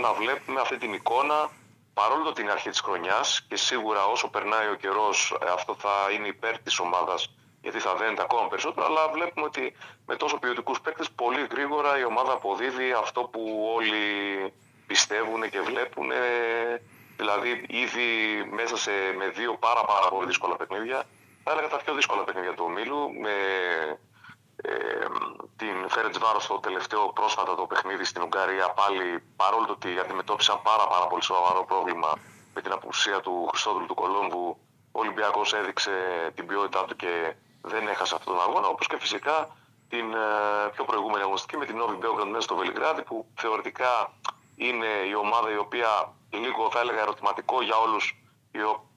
να 0.00 0.12
βλέπουμε 0.12 0.60
αυτή 0.60 0.76
την 0.78 0.92
εικόνα 0.92 1.50
παρόλο 1.94 2.32
την 2.32 2.50
αρχή 2.50 2.70
της 2.70 2.80
χρονιάς 2.80 3.46
και 3.48 3.56
σίγουρα 3.56 4.04
όσο 4.06 4.28
περνάει 4.28 4.68
ο 4.68 4.74
καιρός 4.74 5.36
ε, 5.42 5.50
αυτό 5.50 5.74
θα 5.74 6.10
είναι 6.14 6.26
υπέρ 6.26 6.58
της 6.58 6.78
ομάδας 6.78 7.34
γιατί 7.60 7.78
θα 7.78 7.94
δένεται 7.94 8.22
ακόμα 8.22 8.48
περισσότερο 8.48 8.86
αλλά 8.86 9.08
βλέπουμε 9.08 9.46
ότι 9.46 9.76
με 10.06 10.16
τόσο 10.16 10.38
ποιοτικούς 10.38 10.80
παίκτες 10.80 11.10
πολύ 11.10 11.46
γρήγορα 11.50 11.98
η 11.98 12.04
ομάδα 12.04 12.32
αποδίδει 12.32 12.92
αυτό 12.92 13.20
που 13.20 13.72
όλοι 13.74 13.96
πιστεύουν 14.86 15.50
και 15.50 15.60
βλέπουν 15.60 16.10
Δηλαδή, 17.18 17.64
ήδη 17.68 18.08
μέσα 18.50 18.76
σε, 18.76 18.90
με 19.16 19.28
δύο 19.28 19.52
πάρα, 19.54 19.84
πάρα 19.84 20.08
πολύ 20.08 20.26
δύσκολα 20.26 20.56
παιχνίδια, 20.56 21.02
θα 21.44 21.50
έλεγα 21.50 21.68
τα 21.68 21.76
πιο 21.76 21.94
δύσκολα 21.94 22.24
παιχνίδια 22.24 22.54
του 22.54 22.64
ομίλου, 22.66 23.12
με 23.20 23.34
ε, 24.62 25.06
την 25.56 25.88
Φέρετ 25.88 26.18
Βάρο 26.18 26.40
στο 26.40 26.58
τελευταίο 26.58 27.12
πρόσφατα 27.12 27.54
το 27.54 27.66
παιχνίδι 27.66 28.04
στην 28.04 28.22
Ουγγαρία, 28.22 28.68
πάλι 28.70 29.22
παρόλο 29.36 29.66
ότι 29.70 29.98
αντιμετώπισαν 29.98 30.62
πάρα, 30.62 30.86
πάρα 30.86 31.06
πολύ 31.06 31.22
σοβαρό 31.22 31.64
πρόβλημα 31.64 32.12
με 32.54 32.60
την 32.62 32.72
απουσία 32.72 33.20
του 33.20 33.46
Χριστόδουλου 33.50 33.86
του 33.86 33.94
Κολόμβου, 33.94 34.58
ο 34.92 35.00
Ολυμπιακός 35.00 35.52
έδειξε 35.52 35.92
την 36.34 36.46
ποιότητά 36.46 36.84
του 36.84 36.96
και 36.96 37.34
δεν 37.62 37.88
έχασε 37.88 38.14
αυτόν 38.14 38.34
τον 38.34 38.42
αγώνα, 38.42 38.66
όπως 38.66 38.86
και 38.86 38.98
φυσικά 38.98 39.56
την 39.88 40.12
ε, 40.12 40.68
πιο 40.72 40.84
προηγούμενη 40.84 41.22
αγωνιστική 41.22 41.56
με 41.56 41.66
την 41.66 41.76
Νόβι 41.76 41.96
Μπέογκραντ 41.96 42.28
μέσα 42.28 42.40
στο 42.40 42.56
Βελιγράδι, 42.56 43.02
που 43.02 43.26
θεωρητικά 43.34 44.12
είναι 44.58 44.86
η 45.08 45.14
ομάδα 45.14 45.50
η 45.50 45.56
οποία 45.56 46.14
λίγο 46.30 46.70
θα 46.70 46.80
έλεγα 46.80 47.00
ερωτηματικό 47.00 47.62
για 47.62 47.76
όλους 47.76 48.04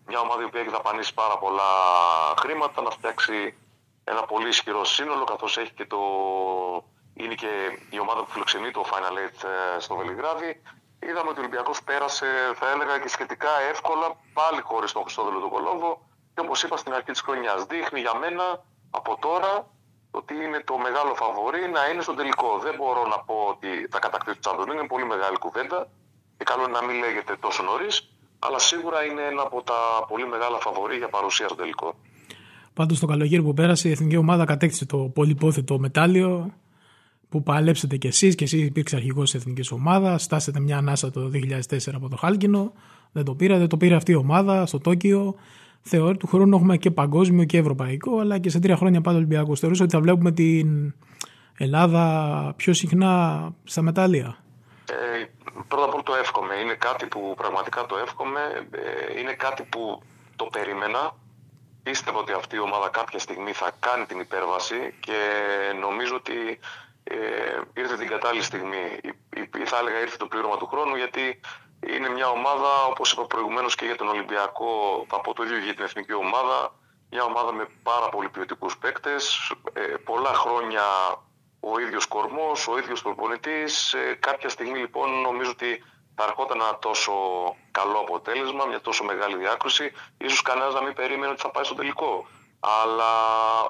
μια 0.05 0.19
ομάδα 0.19 0.41
η 0.41 0.45
οποία 0.45 0.61
έχει 0.61 0.69
δαπανίσει 0.69 1.13
πάρα 1.13 1.37
πολλά 1.37 1.69
χρήματα 2.39 2.81
να 2.81 2.89
φτιάξει 2.89 3.57
ένα 4.03 4.23
πολύ 4.23 4.47
ισχυρό 4.47 4.83
σύνολο 4.83 5.23
καθώς 5.23 5.57
έχει 5.57 5.73
και 5.73 5.85
το... 5.85 5.99
είναι 7.13 7.33
και 7.33 7.79
η 7.89 7.99
ομάδα 7.99 8.23
που 8.23 8.31
φιλοξενεί 8.31 8.71
το 8.71 8.83
Final 8.91 9.15
Eight 9.21 9.43
ε, 9.75 9.79
στο 9.79 9.95
Βελιγράδι. 9.95 10.61
Είδαμε 10.99 11.29
ότι 11.29 11.39
ο 11.39 11.41
Ολυμπιακός 11.41 11.83
πέρασε 11.83 12.27
θα 12.55 12.69
έλεγα 12.69 12.99
και 12.99 13.07
σχετικά 13.07 13.59
εύκολα 13.69 14.17
πάλι 14.33 14.61
χωρίς 14.61 14.91
τον 14.91 15.01
Χριστόδουλο 15.01 15.39
του 15.39 15.49
Κολόμβο 15.49 16.01
και 16.33 16.41
όπως 16.41 16.63
είπα 16.63 16.77
στην 16.77 16.93
αρχή 16.93 17.11
της 17.11 17.21
χρονιάς 17.21 17.63
δείχνει 17.63 17.99
για 17.99 18.15
μένα 18.15 18.63
από 18.91 19.17
τώρα 19.19 19.67
ότι 20.19 20.33
είναι 20.45 20.59
το 20.69 20.75
μεγάλο 20.85 21.13
φαβορή 21.21 21.61
να 21.75 21.81
είναι 21.89 22.01
στο 22.07 22.13
τελικό. 22.19 22.49
Δεν 22.65 22.75
μπορώ 22.79 23.03
να 23.13 23.17
πω 23.27 23.35
ότι 23.53 23.69
θα 23.93 23.99
κατακτήσει 24.05 24.39
το 24.39 24.49
Champions 24.49 24.73
είναι 24.73 24.87
πολύ 24.93 25.05
μεγάλη 25.13 25.37
κουβέντα 25.45 25.79
και 26.37 26.43
καλό 26.49 26.63
είναι 26.63 26.77
να 26.79 26.83
μην 26.87 26.95
λέγεται 27.03 27.33
τόσο 27.45 27.61
νωρίς, 27.63 27.93
αλλά 28.45 28.59
σίγουρα 28.59 28.99
είναι 29.07 29.23
ένα 29.31 29.41
από 29.41 29.57
τα 29.69 29.79
πολύ 30.07 30.27
μεγάλα 30.33 30.57
φαβορή 30.65 30.95
για 30.97 31.09
παρουσία 31.15 31.47
στο 31.47 31.57
τελικό. 31.61 31.89
Πάντως 32.73 32.99
το 32.99 33.05
καλοκαίρι 33.05 33.43
που 33.43 33.53
πέρασε 33.53 33.87
η 33.87 33.91
εθνική 33.91 34.17
ομάδα 34.17 34.45
κατέκτησε 34.45 34.85
το 34.85 34.97
πολυπόθετο 34.97 35.79
μετάλλιο 35.79 36.53
που 37.29 37.43
παλέψετε 37.43 37.97
κι 37.97 38.07
εσείς 38.07 38.35
και 38.35 38.43
εσύ 38.43 38.57
υπήρξε 38.57 38.95
αρχηγός 38.95 39.31
της 39.31 39.39
εθνικής 39.39 39.71
ομάδας. 39.71 40.23
Στάσετε 40.23 40.59
μια 40.59 40.77
ανάσα 40.77 41.11
το 41.11 41.31
2004 41.33 41.77
από 41.93 42.09
το 42.09 42.15
Χάλκινο. 42.15 42.74
Δεν 43.11 43.24
το 43.24 43.35
πήρατε, 43.35 43.67
το 43.67 43.77
πήρε 43.77 43.95
αυτή 43.95 44.11
η 44.11 44.15
ομάδα 44.15 44.65
στο 44.65 44.79
Τόκιο. 44.79 45.35
Θεωρώ 45.81 46.17
του 46.17 46.27
χρόνου 46.27 46.55
έχουμε 46.55 46.77
και 46.77 46.91
παγκόσμιο 46.91 47.46
και 47.46 47.57
ευρωπαϊκό, 47.57 48.20
αλλά 48.20 48.39
και 48.39 48.50
σε 48.50 48.59
τρία 48.59 48.75
χρόνια 48.75 49.01
πάντα 49.01 49.17
Ολυμπιακό. 49.17 49.55
Θεωρούσα 49.55 49.83
ότι 49.83 49.94
θα 49.94 50.01
βλέπουμε 50.01 50.31
την 50.31 50.94
Ελλάδα 51.57 52.03
πιο 52.55 52.74
συχνά 52.74 53.13
στα 53.63 53.81
μετάλλια; 53.81 54.37
Ε, 54.89 55.25
πρώτα 55.67 55.85
απ' 55.85 55.94
όλα 55.94 56.03
το 56.03 56.13
εύχομαι. 56.15 56.53
Είναι 56.63 56.74
κάτι 56.74 57.05
που 57.05 57.33
πραγματικά 57.37 57.85
το 57.85 57.98
εύχομαι. 57.98 58.41
Ε, 58.72 59.20
είναι 59.20 59.33
κάτι 59.33 59.63
που 59.63 60.01
το 60.35 60.46
περίμενα. 60.46 61.15
Πίστευα 61.83 62.20
ότι 62.20 62.31
αυτή 62.31 62.55
η 62.55 62.59
ομάδα 62.59 62.89
κάποια 62.89 63.20
στιγμή 63.20 63.51
θα 63.51 63.72
κάνει 63.79 64.05
την 64.05 64.20
υπέρβαση 64.20 64.94
και 65.00 65.20
νομίζω 65.85 66.15
ότι 66.15 66.59
ε, 67.03 67.81
ήρθε 67.81 67.96
την 67.98 68.07
κατάλληλη 68.07 68.44
στιγμή. 68.44 68.85
Ή, 69.61 69.65
θα 69.65 69.77
έλεγα 69.81 70.00
ήρθε 70.00 70.17
το 70.17 70.27
πλήρωμα 70.27 70.57
του 70.57 70.67
χρόνου 70.72 70.96
γιατί 70.96 71.39
είναι 71.87 72.09
μια 72.09 72.29
ομάδα, 72.29 72.85
όπως 72.85 73.11
είπα 73.11 73.25
προηγουμένως 73.25 73.75
και 73.75 73.85
για 73.85 73.96
τον 73.96 74.07
Ολυμπιακό, 74.07 75.05
θα 75.09 75.22
πω 75.22 75.33
το 75.33 75.44
ίδιο 75.44 75.57
για 75.57 75.74
την 75.74 75.83
εθνική 75.83 76.13
ομάδα, 76.13 76.74
μια 77.09 77.24
ομάδα 77.24 77.53
με 77.53 77.67
πάρα 77.83 78.09
πολύ 78.09 78.29
ποιοτικούς 78.29 78.77
παίκτες, 78.77 79.51
ε, 79.74 79.81
πολλά 79.81 80.33
χρόνια 80.33 80.83
ο 81.59 81.79
ίδιος 81.79 82.05
κορμός, 82.05 82.67
ο 82.67 82.77
ίδιος 82.77 83.01
προπονητής. 83.01 83.94
Ε, 83.94 84.17
κάποια 84.20 84.50
στιγμή 84.50 84.79
λοιπόν 84.79 85.22
νομίζω 85.22 85.51
ότι 85.51 85.83
θα 86.15 86.24
ερχόταν 86.24 86.59
ένα 86.61 86.77
τόσο 86.79 87.13
καλό 87.72 87.98
αποτέλεσμα, 88.00 88.65
μια 88.65 88.81
τόσο 88.81 89.03
μεγάλη 89.03 89.37
διάκριση. 89.37 89.91
Ίσως 90.17 90.41
κανένας 90.41 90.74
να 90.74 90.81
μην 90.81 90.94
περίμενε 90.94 91.31
ότι 91.31 91.41
θα 91.41 91.50
πάει 91.50 91.63
στο 91.63 91.75
τελικό. 91.75 92.27
Αλλά 92.59 93.13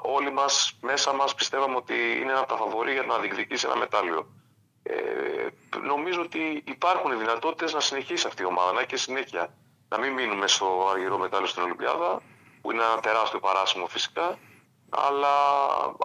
όλοι 0.02 0.32
μας, 0.32 0.78
μέσα 0.82 1.14
μας 1.14 1.36
πιστεύαμε 1.36 1.76
ότι 1.76 1.94
είναι 2.22 2.32
ένα 2.32 2.40
από 2.40 2.48
τα 2.48 2.56
φαβορή 2.56 2.92
για 2.92 3.02
να 3.02 3.18
διεκδικήσει 3.18 3.66
ένα 3.68 3.76
μετάλλιο. 3.76 4.28
Ε, 4.84 4.94
νομίζω 5.84 6.22
ότι 6.22 6.64
υπάρχουν 6.68 7.12
οι 7.12 7.16
δυνατότητες 7.16 7.74
να 7.74 7.80
συνεχίσει 7.80 8.28
αυτή 8.28 8.42
η 8.42 8.46
ομάδα, 8.46 8.72
να 8.72 8.80
έχει 8.80 8.88
και 8.88 8.98
συνέχεια. 8.98 9.54
Να 9.90 9.98
μην 9.98 10.14
μείνουμε 10.14 10.48
στο 10.48 10.88
αργυρό 10.92 11.18
μετάλλιο 11.18 11.48
στην 11.48 11.64
Ολυμπιάδα, 11.64 12.22
που 12.62 12.72
είναι 12.72 12.84
ένα 12.84 13.00
τεράστιο 13.00 13.40
παράσημο 13.40 13.88
φυσικά, 13.88 14.38
αλλά 14.90 15.34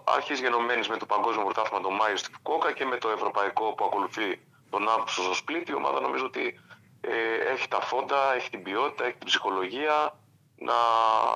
αρχίζει 0.04 0.42
γενομένης 0.42 0.88
με 0.88 0.96
το 0.96 1.06
Παγκόσμιο 1.06 1.44
Πρωτάθλημα 1.44 1.82
τον 1.82 1.94
Μάιο 1.94 2.16
στη 2.16 2.30
Φουκόκα 2.32 2.72
και 2.72 2.84
με 2.84 2.96
το 2.96 3.08
Ευρωπαϊκό 3.08 3.72
που 3.74 3.84
ακολουθεί 3.84 4.40
τον 4.70 4.88
Αύγουστο 4.88 5.22
στο 5.22 5.34
Σπλίτι. 5.34 5.70
Η 5.70 5.74
ομάδα 5.74 6.00
νομίζω 6.00 6.24
ότι 6.24 6.60
ε, 7.00 7.52
έχει 7.52 7.68
τα 7.68 7.80
φόντα, 7.80 8.34
έχει 8.34 8.50
την 8.50 8.62
ποιότητα, 8.62 9.04
έχει 9.04 9.16
την 9.16 9.26
ψυχολογία 9.26 10.18
να 10.56 10.74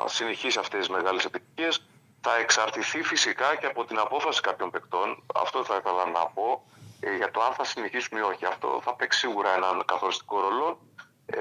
συνεχίσει 0.04 0.58
αυτές 0.58 0.78
τις 0.78 0.88
μεγάλες 0.88 1.24
επιτυχίες. 1.24 1.84
Θα 2.20 2.36
εξαρτηθεί 2.36 3.02
φυσικά 3.02 3.56
και 3.56 3.66
από 3.66 3.84
την 3.84 3.98
απόφαση 3.98 4.40
κάποιων 4.40 4.70
παικτών. 4.70 5.22
Αυτό 5.34 5.64
θα 5.64 5.76
ήθελα 5.76 6.04
να 6.04 6.26
πω 6.26 6.64
ε, 7.00 7.16
για 7.16 7.30
το 7.30 7.42
αν 7.42 7.52
θα 7.52 7.64
συνεχίσουμε 7.64 8.20
ή 8.20 8.22
όχι. 8.22 8.44
Αυτό 8.44 8.80
θα 8.84 8.94
παίξει 8.94 9.18
σίγουρα 9.18 9.54
έναν 9.54 9.84
καθοριστικό 9.84 10.40
ρόλο. 10.40 10.78
Ε, 11.26 11.40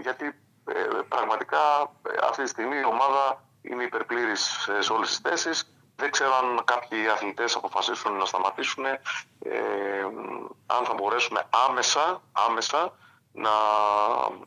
γιατί 0.00 0.24
ε, 0.64 0.72
πραγματικά 1.08 1.92
ε, 2.10 2.16
αυτή 2.22 2.42
τη 2.42 2.48
στιγμή 2.48 2.76
η 2.76 2.84
ομάδα 2.84 3.44
είναι 3.62 3.82
υπερπλήρης 3.82 4.68
σε 4.78 4.92
όλες 4.92 5.08
τις 5.08 5.18
θέσεις. 5.18 5.74
Δεν 5.96 6.10
ξέρω 6.10 6.34
αν 6.34 6.64
κάποιοι 6.64 7.08
αθλητές 7.08 7.54
αποφασίσουν 7.54 8.16
να 8.16 8.24
σταματήσουν, 8.24 8.84
ε, 8.84 8.98
αν 10.66 10.84
θα 10.84 10.94
μπορέσουμε 10.94 11.42
άμεσα, 11.68 12.22
άμεσα 12.32 12.92
να 13.32 13.50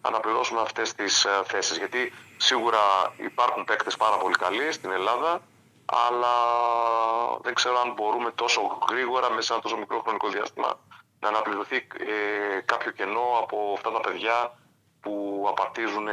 αναπληρώσουμε 0.01 0.62
αυτές 0.62 0.93
τις 0.93 1.25
ε, 1.25 1.29
θέσεις. 1.45 1.77
Γιατί 1.77 2.13
σίγουρα 2.38 2.79
υπάρχουν 3.17 3.63
παίκτες 3.63 3.97
πάρα 3.97 4.17
πολύ 4.17 4.36
καλοί 4.36 4.71
στην 4.71 4.91
Ελλάδα, 4.91 5.41
αλλά 6.08 6.36
δεν 7.45 7.53
ξέρω 7.53 7.75
αν 7.84 7.93
μπορούμε 7.95 8.32
τόσο 8.36 8.62
γρήγορα 8.89 9.27
μέσα 9.29 9.41
σε 9.47 9.53
ένα 9.53 9.62
τόσο 9.62 9.77
μικρό 9.77 9.99
χρονικό 10.06 10.27
διάστημα 10.29 10.79
να 11.19 11.27
αναπληρωθεί 11.27 11.75
ε, 11.75 12.62
κάποιο 12.65 12.91
κενό 12.91 13.25
από 13.41 13.58
αυτά 13.77 13.89
τα 13.91 13.99
παιδιά 13.99 14.38
που 15.01 15.45
απαρτίζουν 15.49 16.08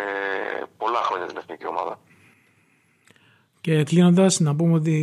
πολλά 0.76 0.98
χρόνια 0.98 1.26
την 1.26 1.36
εθνική 1.36 1.66
ομάδα. 1.66 1.98
Και 3.60 3.82
κλείνοντας, 3.84 4.40
να 4.40 4.56
πούμε 4.56 4.74
ότι 4.74 4.94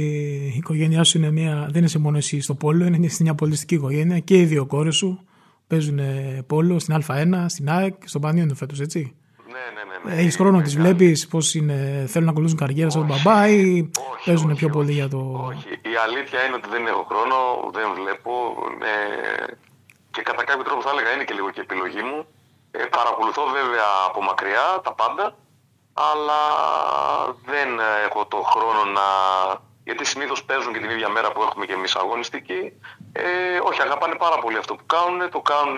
η 0.53 0.57
οικογένειά 0.57 1.03
σου 1.03 1.17
είναι 1.17 1.31
μια, 1.31 1.67
δεν 1.71 1.83
είσαι 1.83 1.99
μόνο 1.99 2.17
εσύ 2.17 2.41
στο 2.41 2.55
πόλο, 2.55 2.85
είναι 2.85 3.09
μια 3.19 3.35
πολιτιστική 3.35 3.75
οικογένεια 3.75 4.19
και 4.19 4.37
οι 4.37 4.45
δύο 4.45 4.65
κόρες 4.65 4.95
σου 4.95 5.27
παίζουν 5.67 5.99
πόλο 6.47 6.79
στην 6.79 6.95
Α1, 7.07 7.45
στην 7.47 7.69
ΑΕΚ, 7.69 7.93
στον 8.05 8.21
Πανιόνιο 8.21 8.55
φέτος, 8.55 8.79
έτσι. 8.79 9.15
Ναι, 9.45 9.51
ναι, 9.53 9.59
ναι. 9.75 9.83
ναι. 9.83 9.86
Έχεις 10.05 10.35
χρόνο 10.35 10.57
να 10.57 10.63
τις 10.63 10.75
βλέπεις, 10.75 11.27
πώς 11.27 11.49
θέλουν 12.07 12.25
να 12.25 12.29
ακολουθούν 12.29 12.57
καριέρα 12.57 12.89
σαν 12.89 13.07
τον 13.07 13.09
μπαμπά 13.09 13.47
ή 13.47 13.91
παίζουν 14.25 14.55
πιο 14.55 14.69
πολύ 14.69 14.91
για 14.91 15.09
το. 15.09 15.45
Όχι. 15.49 15.67
Η 15.69 15.95
αλήθεια 16.05 16.39
είναι 16.45 16.55
ότι 16.55 16.69
δεν 16.69 16.87
έχω 16.87 17.03
χρόνο, 17.09 17.35
δεν 17.71 17.87
βλέπω. 17.95 18.31
Ναι. 18.77 18.95
Και 20.11 20.21
κατά 20.21 20.43
κάποιο 20.43 20.63
τρόπο 20.63 20.81
θα 20.81 20.89
έλεγα 20.89 21.11
είναι 21.13 21.23
και 21.23 21.33
λίγο 21.33 21.49
και 21.49 21.61
επιλογή 21.61 22.01
μου. 22.09 22.25
Ε, 22.71 22.83
παρακολουθώ 22.97 23.43
βέβαια 23.57 23.89
από 24.07 24.21
μακριά 24.21 24.81
τα 24.83 24.93
πάντα 24.93 25.35
αλλά 25.93 26.41
δεν 27.45 27.69
έχω 28.07 28.25
το 28.25 28.37
χρόνο 28.37 28.83
να... 28.97 29.07
Γιατί 29.83 30.05
συνήθως 30.05 30.43
παίζουν 30.43 30.73
και 30.73 30.79
την 30.79 30.89
ίδια 30.89 31.09
μέρα 31.09 31.31
που 31.31 31.41
έχουμε 31.41 31.65
και 31.65 31.73
εμείς 31.73 31.95
αγωνιστική. 31.95 32.61
Ε, 33.13 33.59
όχι, 33.63 33.81
αγαπάνε 33.81 34.15
πάρα 34.15 34.37
πολύ 34.39 34.57
αυτό 34.57 34.75
που 34.75 34.85
κάνουν. 34.85 35.29
Το 35.29 35.41
κάνουν 35.41 35.77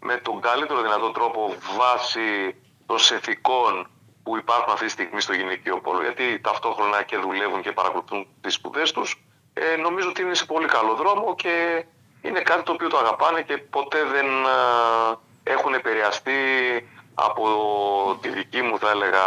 με 0.00 0.16
τον 0.16 0.40
καλύτερο 0.40 0.82
δυνατό 0.82 1.10
τρόπο 1.10 1.54
βάσει 1.78 2.56
των 2.86 2.98
συνθηκών 2.98 3.86
που 4.22 4.36
υπάρχουν 4.36 4.72
αυτή 4.72 4.84
τη 4.84 4.90
στιγμή 4.90 5.20
στο 5.20 5.32
γυναικείο 5.32 5.80
πόλο. 5.80 6.02
Γιατί 6.02 6.40
ταυτόχρονα 6.40 7.02
και 7.02 7.16
δουλεύουν 7.16 7.62
και 7.62 7.72
παρακολουθούν 7.72 8.26
τις 8.40 8.54
σπουδές 8.54 8.92
τους. 8.92 9.26
Ε, 9.54 9.76
νομίζω 9.76 10.08
ότι 10.08 10.22
είναι 10.22 10.34
σε 10.34 10.44
πολύ 10.44 10.66
καλό 10.66 10.94
δρόμο 10.94 11.34
και 11.34 11.84
είναι 12.22 12.40
κάτι 12.40 12.62
το 12.62 12.72
οποίο 12.72 12.88
το 12.88 12.98
αγαπάνε 12.98 13.42
και 13.42 13.56
ποτέ 13.58 13.98
δεν 14.14 14.26
ε, 15.44 15.52
έχουν 15.52 15.74
επηρεαστεί 15.74 16.32
από 17.14 17.44
τη 18.20 18.28
δική 18.28 18.62
μου 18.62 18.78
θα 18.78 18.90
έλεγα 18.90 19.24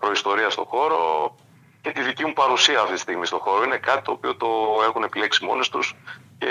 προϊστορία 0.00 0.50
στο 0.50 0.64
χώρο 0.64 1.34
και 1.80 1.90
τη 1.90 2.02
δική 2.02 2.24
μου 2.24 2.32
παρουσία 2.32 2.80
αυτή 2.80 2.92
τη 2.94 3.00
στιγμή 3.00 3.26
στο 3.26 3.38
χώρο. 3.38 3.64
Είναι 3.64 3.76
κάτι 3.76 4.02
το 4.04 4.12
οποίο 4.12 4.36
το 4.36 4.48
έχουν 4.88 5.02
επιλέξει 5.02 5.44
μόνες 5.44 5.68
τους 5.68 5.94
και 6.38 6.48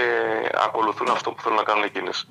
ακολουθούν 0.65 1.09
αυτό 1.09 1.31
που 1.31 1.41
θέλουν 1.41 1.57
να 1.57 1.63
κάνουν 1.63 1.83
εκείνες. 1.83 2.27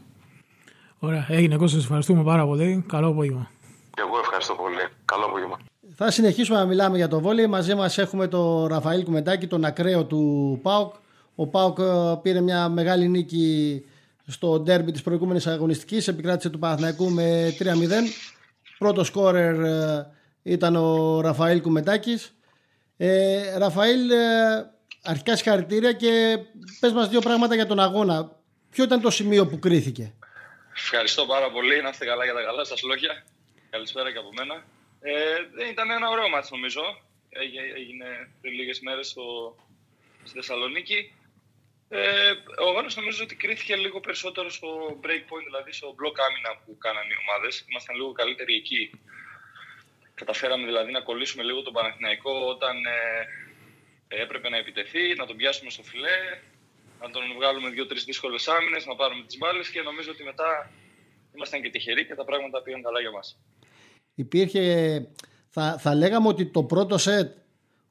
Ωραία, 0.98 1.27
έγινε 1.29 1.57
Κώστα, 1.57 1.77
σας 1.77 1.85
ευχαριστούμε 1.85 2.22
πάρα 2.22 2.44
πολύ. 2.44 2.85
Καλό 2.88 3.09
απόγευμα. 3.09 3.50
Και 3.94 4.02
εγώ 4.07 4.18
ευχαριστώ 4.18 4.54
πολύ. 4.54 4.88
Καλό 5.04 5.24
απόγευμα. 5.24 5.59
Θα 5.96 6.11
συνεχίσουμε 6.11 6.59
να 6.59 6.64
μιλάμε 6.64 6.96
για 6.96 7.09
το 7.09 7.20
βόλεϊ. 7.20 7.46
Μαζί 7.46 7.74
μας 7.74 7.98
έχουμε 7.98 8.28
τον 8.28 8.66
Ραφαήλ 8.66 9.04
Κουμεντάκη, 9.04 9.46
τον 9.46 9.64
ακραίο 9.64 10.04
του 10.04 10.59
ΠΑΟΚ. 10.62 10.94
Ο 11.35 11.46
ΠΑΟΚ 11.46 11.78
ε, 11.78 12.18
πήρε 12.22 12.40
μια 12.40 12.68
μεγάλη 12.68 13.09
νίκη 13.09 13.85
στο 14.26 14.61
ντέρμπι 14.61 14.92
της 14.92 15.02
προηγούμενης 15.02 15.46
αγωνιστικής. 15.46 16.09
Επικράτησε 16.09 16.50
του 16.50 16.59
Παναθηναϊκού 16.59 17.11
με 17.11 17.57
3-0. 17.59 17.64
Πρώτο 18.78 19.04
σκόρερ 19.04 19.61
ε, 19.61 20.11
ήταν 20.42 20.76
ο 20.76 21.20
Ραφαήλ 21.20 21.61
Κουμεντάκης. 21.61 22.35
Ε, 22.96 23.59
Ραφαήλ, 23.59 24.11
ε, 24.11 24.16
αρχικά 25.02 25.37
συγχαρητήρια 25.37 25.92
και 25.92 26.38
πες 26.80 26.92
μας 26.92 27.09
δύο 27.09 27.20
πράγματα 27.20 27.54
για 27.54 27.66
τον 27.66 27.80
αγώνα. 27.80 28.30
Ποιο 28.70 28.85
ήταν 28.85 29.00
το 29.00 29.11
σημείο 29.11 29.46
που 29.46 29.59
κρίθηκε; 29.59 30.14
Ευχαριστώ 30.76 31.26
πάρα 31.26 31.50
πολύ. 31.50 31.83
Να 31.83 31.88
είστε 31.88 32.04
καλά 32.04 32.24
για 32.24 32.35
τα 32.35 32.42
καλά 32.42 32.64
σας 32.64 32.83
λόγια. 32.83 33.24
Καλησπέρα 33.74 34.12
και 34.12 34.18
από 34.18 34.32
μένα. 34.32 34.64
Ε, 35.00 35.70
ήταν 35.70 35.90
ένα 35.90 36.08
ωραίο 36.08 36.28
μάτς 36.28 36.50
νομίζω. 36.50 36.82
Έγινε 37.76 38.08
πριν 38.40 38.54
λίγες 38.54 38.80
μέρες 38.80 39.08
στο, 39.08 39.56
στη 40.24 40.34
Θεσσαλονίκη. 40.34 41.12
Ε, 41.88 42.30
ο 42.64 42.68
αγώνας 42.68 42.96
νομίζω 42.96 43.24
ότι 43.24 43.34
κρίθηκε 43.34 43.76
λίγο 43.76 44.00
περισσότερο 44.00 44.50
στο 44.50 45.00
break 45.02 45.24
point, 45.30 45.44
δηλαδή 45.44 45.72
στο 45.72 45.94
block 45.98 46.16
άμυνα 46.28 46.50
που 46.64 46.78
κάνανε 46.78 47.12
οι 47.12 47.18
ομάδες. 47.24 47.64
Ήμασταν 47.68 47.96
λίγο 47.96 48.12
καλύτεροι 48.12 48.54
εκεί. 48.54 48.90
Καταφέραμε 50.14 50.64
δηλαδή 50.64 50.92
να 50.92 51.00
κολλήσουμε 51.00 51.42
λίγο 51.42 51.62
τον 51.62 51.72
Παναθηναϊκό 51.72 52.46
όταν 52.48 52.76
ε, 54.08 54.22
έπρεπε 54.22 54.48
να 54.48 54.56
επιτεθεί, 54.56 55.14
να 55.14 55.26
τον 55.26 55.37
πιάσουμε 55.37 55.70
στο 55.70 55.82
φιλέ, 55.82 56.18
να 57.00 57.10
τον 57.10 57.22
βγάλουμε 57.37 57.68
δύο-τρεις 57.70 58.04
δύσκολες 58.04 58.48
άμυνες, 58.48 58.87
να 58.87 58.94
πάρουμε 58.96 59.24
τις 59.24 59.38
μπάλες 59.38 59.70
και 59.70 59.82
νομίζω 59.82 60.10
ότι 60.10 60.24
μετά 60.24 60.70
ήμασταν 61.34 61.62
και 61.62 61.70
τυχεροί 61.70 62.06
και 62.06 62.14
τα 62.14 62.24
πράγματα 62.24 62.62
πήγαν 62.62 62.82
καλά 62.82 63.00
για 63.00 63.10
μας. 63.10 63.38
Υπήρχε, 64.14 65.07
θα, 65.50 65.79
θα 65.79 65.94
λέγαμε 65.94 66.29
ότι 66.29 66.46
το 66.46 66.62
πρώτο 66.62 66.98
σετ 66.98 67.33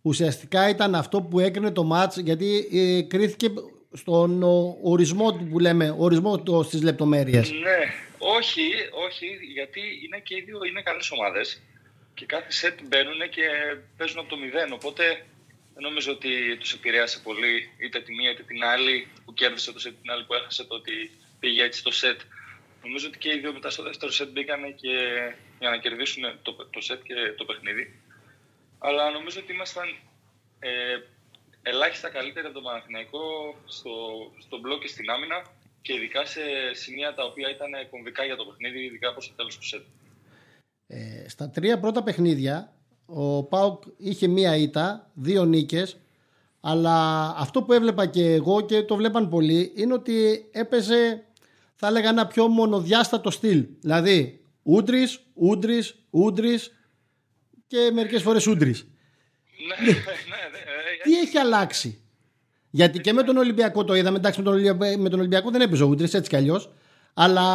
ουσιαστικά 0.01 0.69
ήταν 0.69 0.95
αυτό 0.95 1.21
που 1.21 1.39
έκρινε 1.39 1.71
το 1.71 1.83
μάτς 1.83 2.17
γιατί 2.17 2.67
ε, 2.71 3.01
κρίθηκε 3.01 3.47
στον 3.93 4.43
ορισμό 4.83 5.33
που 5.49 5.59
λέμε, 5.59 5.95
ορισμό 5.97 6.43
το, 6.43 6.63
στις 6.63 6.81
λεπτομέρειες. 6.81 7.51
Ναι, 7.51 7.79
όχι, 8.17 8.67
όχι, 9.07 9.27
γιατί 9.53 9.81
είναι 10.05 10.19
και 10.23 10.35
οι 10.35 10.41
δύο 10.41 10.59
είναι 10.63 10.81
καλές 10.81 11.11
ομάδες 11.11 11.61
και 12.13 12.25
κάθε 12.25 12.51
σετ 12.51 12.79
μπαίνουν 12.87 13.29
και 13.29 13.45
παίζουν 13.97 14.19
από 14.19 14.29
το 14.29 14.37
μηδέν, 14.37 14.73
οπότε 14.73 15.03
δεν 15.73 15.83
νομίζω 15.83 16.11
ότι 16.11 16.57
τους 16.59 16.73
επηρέασε 16.73 17.19
πολύ 17.23 17.69
είτε 17.77 17.99
τη 17.99 18.13
μία 18.13 18.31
είτε 18.31 18.43
την 18.43 18.63
άλλη 18.63 19.07
που 19.25 19.33
κέρδισε 19.33 19.71
το 19.71 19.79
σετ, 19.79 19.93
την 20.01 20.11
άλλη 20.11 20.23
που 20.25 20.33
έχασε 20.33 20.63
το 20.63 20.75
ότι 20.75 21.11
πήγε 21.39 21.63
έτσι 21.63 21.83
το 21.83 21.91
σετ. 21.91 22.19
Νομίζω 22.83 23.07
ότι 23.07 23.17
και 23.17 23.33
οι 23.33 23.39
δύο 23.39 23.53
μετά 23.53 23.69
στο 23.69 23.83
δεύτερο 23.83 24.11
σετ 24.11 24.29
μπήκανε 24.31 24.69
και 24.69 24.93
για 25.59 25.69
να 25.69 25.77
κερδίσουν 25.77 26.23
το, 26.41 26.51
το 26.71 26.81
σετ 26.81 27.01
και 27.03 27.13
το 27.37 27.45
παιχνίδι. 27.45 27.99
Αλλά 28.79 29.11
νομίζω 29.11 29.39
ότι 29.39 29.53
ήμασταν 29.53 29.87
ε, 30.59 30.69
ελάχιστα 31.61 32.09
καλύτερα 32.09 32.45
από 32.45 32.55
τον 32.55 32.63
Παναθηναϊκό 32.63 33.55
στο, 33.65 33.91
στο 34.39 34.59
μπλοκ 34.59 34.81
και 34.81 34.87
στην 34.87 35.09
άμυνα 35.09 35.45
και 35.81 35.93
ειδικά 35.93 36.25
σε 36.25 36.41
σημεία 36.71 37.13
τα 37.13 37.23
οποία 37.23 37.49
ήταν 37.49 37.71
κομβικά 37.89 38.23
για 38.25 38.35
το 38.35 38.45
παιχνίδι, 38.45 38.85
ειδικά 38.85 39.11
προς 39.11 39.27
το 39.27 39.33
τέλος 39.35 39.57
του 39.57 39.67
σετ. 39.67 39.85
Ε, 40.87 41.29
στα 41.29 41.49
τρία 41.49 41.79
πρώτα 41.79 42.03
παιχνίδια 42.03 42.73
ο 43.05 43.43
Πάουκ 43.43 43.83
είχε 43.97 44.27
μία 44.27 44.55
ήττα, 44.55 45.11
δύο 45.13 45.45
νίκες 45.45 45.97
αλλά 46.65 47.27
αυτό 47.37 47.63
που 47.63 47.73
έβλεπα 47.73 48.05
και 48.05 48.33
εγώ 48.33 48.61
και 48.61 48.83
το 48.83 48.95
βλέπαν 48.95 49.29
πολλοί 49.29 49.71
είναι 49.75 49.93
ότι 49.93 50.45
έπαιζε 50.51 51.23
θα 51.83 51.91
έλεγα 51.91 52.09
ένα 52.09 52.27
πιο 52.27 52.47
μονοδιάστατο 52.47 53.31
στυλ 53.31 53.65
δηλαδή 53.79 54.39
Ούντρης, 54.63 55.19
Ούντρης, 55.33 55.95
Ούντρης 56.09 56.71
και 57.67 57.89
μερικές 57.93 58.21
φορές 58.21 58.47
Ούντρης 58.47 58.87
ναι, 59.67 59.85
ναι, 59.85 59.91
ναι, 59.91 61.01
τι 61.03 61.19
έχει 61.19 61.37
αλλάξει; 61.37 62.01
Γιατί 62.69 62.99
και 62.99 63.13
με 63.13 63.23
τον 63.23 63.37
Ολυμπιακό 63.37 63.83
το 63.83 63.95
είδαμε. 63.95 64.17
Εντάξει, 64.17 64.39
με 64.39 64.45
τον 64.45 64.53
Ολυμπιακό, 64.53 65.01
με 65.01 65.09
τον 65.09 65.19
Ολυμπιακό 65.19 65.51
δεν 65.51 65.61
έπαιζε 65.61 65.83
ο 65.83 65.87
Ούντρις 65.87 66.13
έτσι 66.13 66.29
κι 66.29 66.35
αλλιώς. 66.35 66.73
Αλλά 67.13 67.45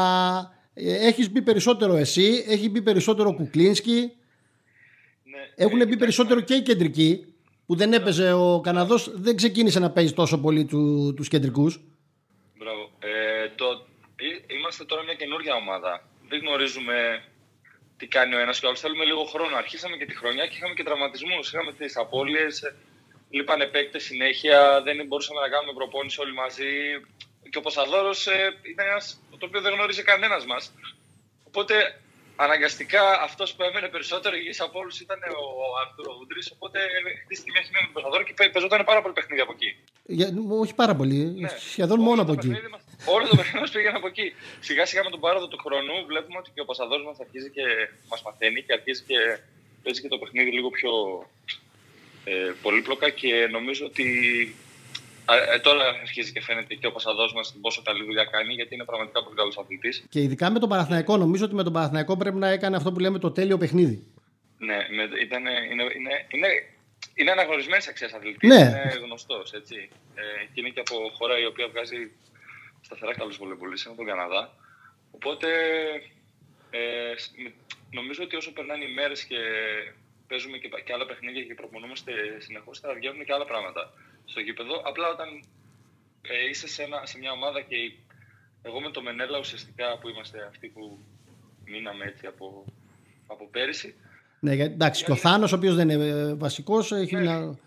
ε, 0.74 1.06
έχεις 1.06 1.30
μπει 1.30 1.42
περισσότερο 1.42 1.96
εσύ, 1.96 2.44
έχει 2.48 2.70
μπει 2.70 2.82
περισσότερο 2.82 3.28
ο 3.28 3.34
Κουκλίνσκι. 3.34 4.12
Ναι, 5.22 5.64
Έχουν 5.64 5.86
μπει 5.86 5.96
περισσότερο 5.96 6.40
και 6.40 6.54
οι 6.54 6.62
κεντρικοί 6.62 7.34
που 7.66 7.76
δεν 7.76 7.92
έπαιζε 7.92 8.32
ο 8.32 8.60
Καναδός, 8.60 9.10
δεν 9.14 9.36
ξεκίνησε 9.36 9.78
να 9.78 9.90
παίζει 9.90 10.12
τόσο 10.12 10.38
πολύ 10.38 10.64
του 10.64 11.14
τους 11.16 11.28
κεντρικούς. 11.28 11.80
Μπράβο. 12.58 12.90
Ε, 12.98 13.48
το, 13.56 13.86
είμαστε 14.56 14.84
τώρα 14.84 15.02
μια 15.02 15.14
καινούργια 15.14 15.54
ομάδα. 15.54 15.92
Δεν 16.28 16.38
γνωρίζουμε 16.40 17.24
τι 17.96 18.06
κάνει 18.06 18.34
ο 18.34 18.38
ένας 18.38 18.58
και 18.58 18.66
ο 18.66 18.68
άλλος. 18.68 18.80
Θέλουμε 18.80 19.04
λίγο 19.04 19.24
χρόνο. 19.24 19.56
Αρχίσαμε 19.56 19.96
και 19.96 20.06
τη 20.06 20.16
χρονιά 20.16 20.46
και 20.46 20.56
είχαμε 20.56 20.74
και 20.74 20.82
τραυματισμούς. 20.82 21.52
Είχαμε 21.52 21.72
τις 21.72 21.96
απώλειες. 21.96 22.74
Λείπανε 23.30 23.66
παίκτες 23.66 24.04
συνέχεια. 24.04 24.82
Δεν 24.82 25.06
μπορούσαμε 25.06 25.40
να 25.40 25.48
κάνουμε 25.48 25.72
προπόνηση 25.72 26.20
όλοι 26.20 26.32
μαζί. 26.32 26.70
Και 27.50 27.58
ο 27.58 27.61
Πασαδόρος 27.61 28.26
ε, 28.26 28.58
ήταν 28.62 28.87
ένας 28.87 29.20
το 29.38 29.46
οποίο 29.46 29.61
δεν 29.61 29.72
γνώριζε 29.74 30.02
κανένας 30.02 30.46
μας. 30.46 30.72
Οπότε 31.44 31.74
αναγκαστικά 32.37 33.22
αυτός 33.22 33.54
που 33.54 33.62
έμενε 33.62 33.88
περισσότερο 33.88 34.37
υγιής 34.37 34.61
από 34.61 34.78
όλους 34.78 35.00
ήταν 35.00 35.18
ο 35.18 35.78
Άρθουρο 35.82 36.12
Ούντρη. 36.20 36.40
Οπότε 36.54 36.78
χτίστηκε 37.24 37.50
μια 37.54 37.62
χημία 37.62 37.80
με 37.80 37.87
τον 37.87 37.94
Πασαδόρο 37.96 38.22
και 38.22 38.34
παίζονταν 38.52 38.84
πάρα 38.84 39.00
πολύ 39.02 39.14
παιχνίδι 39.14 39.40
από 39.40 39.52
εκεί. 39.56 39.70
Για, 40.04 40.28
όχι 40.61 40.74
πάρα 40.74 40.94
πολύ. 40.94 41.16
Ναι. 41.16 41.48
Σχεδόν 41.48 42.00
μόνο 42.00 42.22
από 42.22 42.32
εκεί. 42.32 42.48
Μας, 42.48 42.84
όλο 43.04 43.28
το 43.28 43.37
παιχνίδι 43.37 43.64
μα 43.64 43.70
πήγαινε 43.72 43.96
από 43.96 44.06
εκεί. 44.06 44.26
Σιγά 44.61 44.87
σιγά 44.87 45.04
με 45.04 45.11
τον 45.11 45.20
πάροδο 45.20 45.48
του 45.48 45.58
χρόνου 45.64 45.94
βλέπουμε 46.06 46.38
ότι 46.38 46.50
και 46.54 46.61
ο 46.61 46.64
Πασαδόρο 46.64 47.04
μας 47.04 47.20
αρχίζει 47.20 47.50
και 47.50 47.64
μας 48.11 48.22
μαθαίνει 48.22 48.62
και 48.62 48.72
αρχίζει 48.72 49.02
και 49.02 49.18
παίζει 49.82 50.00
και 50.00 50.08
το 50.08 50.18
παιχνίδι 50.18 50.50
λίγο 50.52 50.70
πιο 50.70 50.90
ε, 52.24 52.52
πολύπλοκα 52.62 53.11
και 53.11 53.48
νομίζω 53.50 53.87
ότι 53.87 54.06
ε, 55.54 55.58
τώρα 55.58 55.84
αρχίζει 56.00 56.32
και 56.32 56.42
φαίνεται 56.42 56.74
και 56.74 56.87
ο 56.87 56.92
Πασαδός 56.92 57.32
μας 57.34 57.56
πόσο 57.61 57.82
καλή 57.82 58.04
δουλειά 58.04 58.24
κάνει, 58.24 58.54
γιατί 58.54 58.74
είναι 58.74 58.84
πραγματικά 58.84 59.24
πολύ 59.24 59.37
καλός 59.37 59.58
αθλητής. 59.58 60.04
Και 60.08 60.20
ειδικά 60.20 60.50
με 60.50 60.58
τον 60.58 60.68
Παναθηναϊκό, 60.68 61.16
νομίζω 61.16 61.44
ότι 61.44 61.54
με 61.54 61.62
τον 61.62 61.72
Παναθηναϊκό 61.72 62.16
πρέπει 62.16 62.37
να 62.37 62.48
έκανε 62.48 62.76
αυτό 62.76 62.92
που 62.92 62.98
λέμε 62.98 63.18
το 63.18 63.30
τέλειο 63.30 63.58
παιχνίδι. 63.58 64.06
Ναι, 64.58 64.76
με, 64.76 65.02
ήταν, 65.22 65.42
είναι, 65.70 65.82
είναι, 65.98 66.26
είναι, 66.28 66.48
είναι 67.14 67.30
αναγνωρισμένης 67.30 67.88
αξίας 67.88 68.12
αθλητής. 68.12 68.48
Ναι. 68.48 68.62
Είναι 68.62 69.00
γνωστός. 69.04 69.52
Ε, 69.52 69.61
και 70.52 70.61
είναι 70.61 70.68
και 70.68 70.80
από 70.80 70.96
χώρα 71.18 71.38
η 71.38 71.46
οποία 71.46 71.68
βγάζει 71.68 72.11
σταθερά 72.80 73.14
καλούς 73.14 73.36
βολεμπολίτε, 73.36 73.82
είναι 73.86 73.96
τον 73.96 74.06
Καναδά. 74.06 74.54
Οπότε 75.10 75.48
ε, 76.70 77.14
νομίζω 77.90 78.22
ότι 78.24 78.36
όσο 78.36 78.52
περνάνε 78.52 78.84
οι 78.84 78.92
μέρες 78.94 79.24
και 79.24 79.36
παίζουμε 80.28 80.58
και, 80.58 80.68
και 80.84 80.92
άλλα 80.92 81.06
παιχνίδια 81.06 81.42
και 81.42 81.54
προπονούμαστε 81.54 82.12
συνεχώς, 82.38 82.80
θα 82.80 82.94
βγαίνουν 82.94 83.24
και 83.24 83.32
άλλα 83.32 83.44
πράγματα 83.44 83.92
στο 84.24 84.40
γήπεδο. 84.40 84.82
Απλά 84.84 85.08
όταν 85.08 85.28
ε, 86.22 86.48
είσαι 86.48 86.68
σε, 86.68 86.82
ένα, 86.82 87.06
σε 87.06 87.18
μια 87.18 87.32
ομάδα 87.32 87.60
και 87.60 87.76
εγώ 88.62 88.80
με 88.80 88.90
το 88.90 89.02
Μενέλα 89.02 89.38
ουσιαστικά 89.38 89.98
που 89.98 90.08
είμαστε 90.08 90.46
αυτοί 90.48 90.68
που 90.68 90.98
μείναμε 91.64 92.04
έτσι 92.04 92.26
από, 92.26 92.64
από 93.26 93.48
πέρυσι. 93.50 93.94
Ναι, 94.40 94.52
εντάξει, 94.52 95.04
και 95.04 95.12
ο 95.12 95.16
Θάνος, 95.16 95.52
ο 95.52 95.56
οποίος 95.56 95.74
δεν 95.74 95.88
είναι 95.88 96.34
βασικός, 96.34 96.92
έχει 96.92 97.14
ναι, 97.14 97.22
να. 97.22 97.58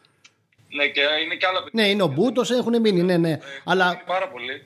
Ναι, 0.76 0.88
και 0.88 1.02
είναι 1.26 1.36
και 1.36 1.46
άλλα 1.46 1.64
Ναι, 1.72 1.90
είναι 1.90 2.04
ο 2.04 2.08
Μπούτος, 2.08 2.52
έχουν 2.52 2.82
μείνει, 2.82 3.02
ναι, 3.02 3.18
ναι. 3.18 3.32
Ε, 3.32 3.40
αλλά 3.64 4.04
πάρα 4.06 4.28
πολύ. 4.30 4.64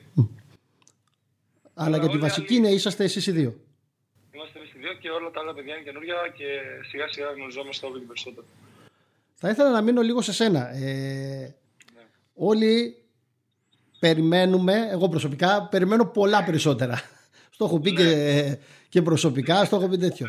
αλλά 1.74 1.98
για 1.98 2.08
τη 2.08 2.18
βασική 2.18 2.54
είναι 2.54 2.68
είσαστε 2.68 3.04
εσείς 3.04 3.26
οι 3.26 3.30
δύο. 3.32 3.60
Είμαστε 4.34 4.58
εμείς 4.58 4.70
οι 4.70 4.78
δύο 4.78 4.92
και 4.92 5.10
όλα 5.10 5.30
τα 5.30 5.40
άλλα 5.40 5.54
παιδιά 5.54 5.74
είναι 5.74 5.84
καινούργια 5.84 6.14
και 6.34 6.44
σιγά 6.88 7.08
σιγά 7.08 7.26
γνωριζόμαστε 7.30 7.86
όλο 7.86 7.98
και 7.98 8.04
περισσότερο. 8.06 8.46
Θα 9.34 9.48
ήθελα 9.48 9.70
να 9.70 9.80
μείνω 9.82 10.02
λίγο 10.02 10.22
σε 10.22 10.32
σένα. 10.32 10.68
Ε, 10.74 11.54
όλοι 12.34 13.02
περιμένουμε, 13.98 14.88
εγώ 14.90 15.08
προσωπικά, 15.08 15.68
περιμένω 15.70 16.06
πολλά 16.06 16.44
περισσότερα. 16.44 17.02
Στο 17.50 17.64
έχω 17.64 17.80
πει 17.80 17.92
και, 17.92 18.58
και 18.88 19.02
προσωπικά, 19.02 19.64
στο 19.64 19.76
έχω 19.76 19.88
πει 19.88 19.98
τέτοιο. 19.98 20.26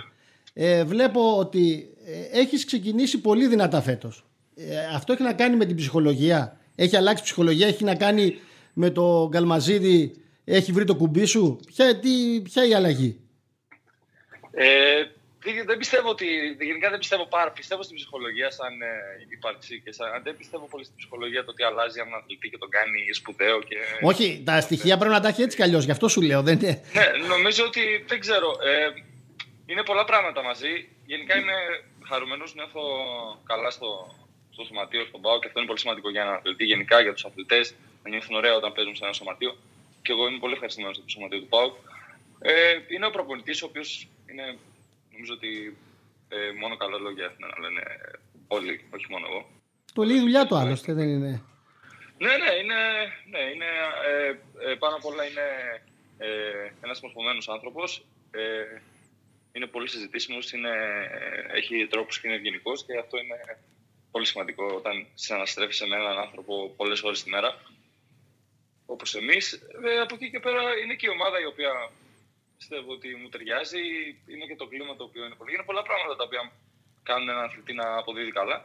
Ε, 0.54 0.84
βλέπω 0.84 1.38
ότι 1.38 1.94
ε, 2.06 2.40
έχεις 2.40 2.66
ξεκινήσει 2.66 3.22
πολύ 3.22 3.48
δυνατά 3.48 3.82
φέτος. 3.82 4.26
Ε, 4.60 4.96
αυτό 4.96 5.14
έχει 5.14 5.24
να 5.24 5.34
κάνει 5.34 5.56
με 5.56 5.66
την 5.66 5.76
ψυχολογία. 5.76 6.60
Έχει 6.76 6.96
αλλάξει 6.96 7.24
ψυχολογία, 7.24 7.68
έχει 7.68 7.84
να 7.84 7.96
κάνει 7.96 8.40
με 8.74 8.90
το 8.90 9.28
Γκαλμαζίδι, 9.30 10.16
έχει 10.46 10.72
βρει 10.72 10.84
το 10.84 10.96
κουμπί 10.96 11.26
σου. 11.26 11.60
Ποια, 11.66 12.00
τι, 12.00 12.42
ποια 12.44 12.66
η 12.68 12.74
αλλαγή; 12.74 13.20
Ε, 14.52 15.04
δεν 15.66 15.78
πιστεύω 15.78 16.10
ότι. 16.10 16.26
Γενικά 16.60 16.90
δεν 16.90 17.00
πιστεύω 17.00 17.26
πάρα. 17.28 17.52
Πιστεύω 17.52 17.84
στην 17.84 17.96
ψυχολογία 17.96 18.52
σαν 18.52 18.82
ε, 18.82 18.88
ύπαρξη 19.30 19.82
και 19.82 19.92
σαν. 19.92 20.08
Δεν 20.24 20.38
πιστεύω 20.38 20.68
πολύ 20.72 20.84
στην 20.84 20.96
ψυχολογία 20.96 21.44
το 21.44 21.52
ότι 21.52 21.64
αλλάζει 21.64 22.00
έναν 22.00 22.14
αθλητή 22.14 22.50
και 22.50 22.58
τον 22.58 22.70
κάνει 22.70 23.14
σπουδαίο. 23.14 23.62
Και... 23.62 23.78
Όχι, 24.02 24.42
τα 24.46 24.62
στοιχεία 24.62 24.98
πρέπει 24.98 25.14
να 25.14 25.20
τα 25.20 25.28
έχει 25.28 25.42
έτσι 25.42 25.58
κι 25.58 25.64
αλλιώς. 25.64 25.84
Γι' 25.86 25.92
αυτό 25.92 26.08
σου 26.08 26.22
λέω. 26.22 26.42
Δεν 26.42 26.60
είναι. 26.60 26.82
Ναι, 26.94 27.28
νομίζω 27.28 27.66
ότι. 27.66 27.82
Δεν 28.08 28.20
ξέρω. 28.20 28.50
Ε, 28.50 29.02
είναι 29.66 29.84
πολλά 29.84 30.06
πράγματα 30.06 30.44
μαζί. 30.44 30.90
Γενικά 31.06 31.38
είμαι 31.38 31.58
χαρούμενος, 32.10 32.56
νιώθω 32.56 32.82
καλά 33.46 33.70
στο, 33.70 33.88
στο 34.58 34.66
σωματείο, 34.66 35.04
στον 35.06 35.22
Πάο 35.22 35.40
και 35.40 35.48
αυτό 35.48 35.58
είναι 35.60 35.68
πολύ 35.72 35.80
σημαντικό 35.80 36.10
για 36.10 36.22
έναν 36.22 36.34
αθλητή. 36.34 36.66
Γενικά 36.66 37.02
για 37.02 37.14
τους 37.14 37.26
αθλητές 37.26 37.76
να 38.04 38.10
νιώθουν 38.10 38.36
ωραία 38.36 38.56
όταν 38.56 38.72
παίζουν 38.74 38.96
σε 38.96 39.04
ένα 39.04 39.14
σωματείο. 39.14 39.52
Και 40.04 40.12
εγώ 40.12 40.28
είμαι 40.28 40.40
πολύ 40.44 40.54
ευχαριστημένος 40.54 40.96
για 40.98 41.06
το 41.06 41.12
σωματείο 41.16 41.40
του 41.40 41.48
Πάου. 41.54 41.70
Ε, 42.40 42.54
είναι 42.94 43.06
ο 43.06 43.10
προπονητής, 43.10 43.62
ο 43.62 43.66
οποίος 43.66 44.08
είναι, 44.30 44.46
νομίζω 45.14 45.34
ότι 45.34 45.78
ε, 46.30 46.38
μόνο 46.62 46.78
καλά 46.78 46.98
λόγια 46.98 47.26
έχουν 47.26 47.44
να 47.54 47.60
λένε 47.64 47.84
όλοι, 48.48 48.74
όχι 48.96 49.06
μόνο 49.10 49.26
εγώ. 49.30 49.42
Το 49.94 50.04
λέει 50.04 50.18
η 50.18 50.20
δουλειά 50.20 50.46
του 50.46 50.56
άλλωστε, 50.56 50.94
δεν 50.94 51.08
είναι; 51.08 51.42
Ναι, 52.18 52.34
ναι, 52.42 52.52
είναι, 52.62 52.80
ναι, 53.34 53.42
είναι 53.54 53.70
ε, 54.10 54.72
ε, 54.72 54.76
πάνω 54.76 54.96
απ' 54.96 55.06
όλα 55.06 55.24
είναι 55.30 55.48
ε, 56.18 56.28
ένας 56.82 57.02
μορφωμένος 57.02 57.50
άνθρωπος. 57.50 58.06
Ε, 58.32 58.82
είναι 59.52 59.66
πολύ 59.66 59.88
συζητήσιμος, 59.90 60.52
είναι, 60.52 60.72
έχει 61.54 61.88
τρόπους 61.88 62.20
και 62.20 62.28
είναι 62.28 62.36
ευγενικός 62.36 62.86
και 62.86 62.98
αυτό 62.98 63.18
είναι 63.18 63.38
πολύ 64.18 64.30
σημαντικό 64.34 64.66
όταν 64.80 64.96
συναναστρέφεις 65.24 65.80
με 65.90 65.96
έναν 65.96 66.18
άνθρωπο 66.26 66.54
πολλές 66.80 67.00
ώρες 67.08 67.24
τη 67.24 67.30
μέρα 67.30 67.50
όπως 68.94 69.10
εμείς. 69.16 69.44
Ε, 69.88 70.00
από 70.06 70.14
εκεί 70.18 70.28
και 70.34 70.40
πέρα 70.46 70.62
είναι 70.82 70.96
και 71.00 71.08
η 71.10 71.14
ομάδα 71.18 71.38
η 71.46 71.48
οποία 71.54 71.72
πιστεύω 72.58 72.90
ότι 72.98 73.08
μου 73.22 73.30
ταιριάζει. 73.30 73.84
Είναι 74.32 74.46
και 74.50 74.58
το 74.62 74.68
κλίμα 74.72 74.94
το 75.00 75.04
οποίο 75.10 75.24
είναι 75.26 75.38
πολύ. 75.40 75.52
Είναι 75.54 75.68
πολλά 75.70 75.84
πράγματα 75.90 76.14
τα 76.20 76.24
οποία 76.28 76.42
κάνουν 77.10 77.30
έναν 77.30 77.44
αθλητή 77.48 77.74
να 77.82 77.88
αποδίδει 78.02 78.32
καλά. 78.40 78.58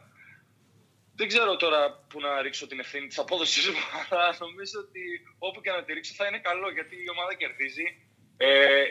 Δεν 1.18 1.26
ξέρω 1.32 1.56
τώρα 1.64 1.80
που 2.10 2.18
να 2.20 2.30
ρίξω 2.44 2.66
την 2.66 2.78
ευθύνη 2.84 3.06
της 3.06 3.18
απόδοσης 3.24 3.64
μου, 3.74 3.84
αλλά 4.02 4.26
νομίζω 4.44 4.76
ότι 4.86 5.02
όπου 5.38 5.58
και 5.60 5.70
να 5.70 5.82
τη 5.84 5.92
ρίξω 5.92 6.12
θα 6.20 6.26
είναι 6.28 6.40
καλό 6.48 6.68
γιατί 6.76 6.94
η 7.06 7.08
ομάδα 7.14 7.32
κερδίζει. 7.42 7.86
Ε, 8.36 8.84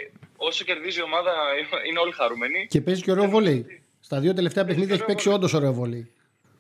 όσο 0.48 0.64
κερδίζει 0.70 1.00
η 1.00 1.06
ομάδα 1.10 1.34
είναι 1.88 2.00
όλοι 2.04 2.14
χαρούμενοι. 2.20 2.60
Και 2.68 2.82
παίζει 2.82 3.02
και 3.02 3.12
ωραίο 3.12 3.28
βολέι. 3.36 3.60
Στα 4.00 4.20
δύο 4.20 4.34
τελευταία 4.34 4.66
παιχνίδια 4.66 4.96
έχει 4.96 5.06
παίξει 5.06 5.30
όντως 5.30 5.54
ωραίο 5.54 5.74
βολέι. 5.74 6.12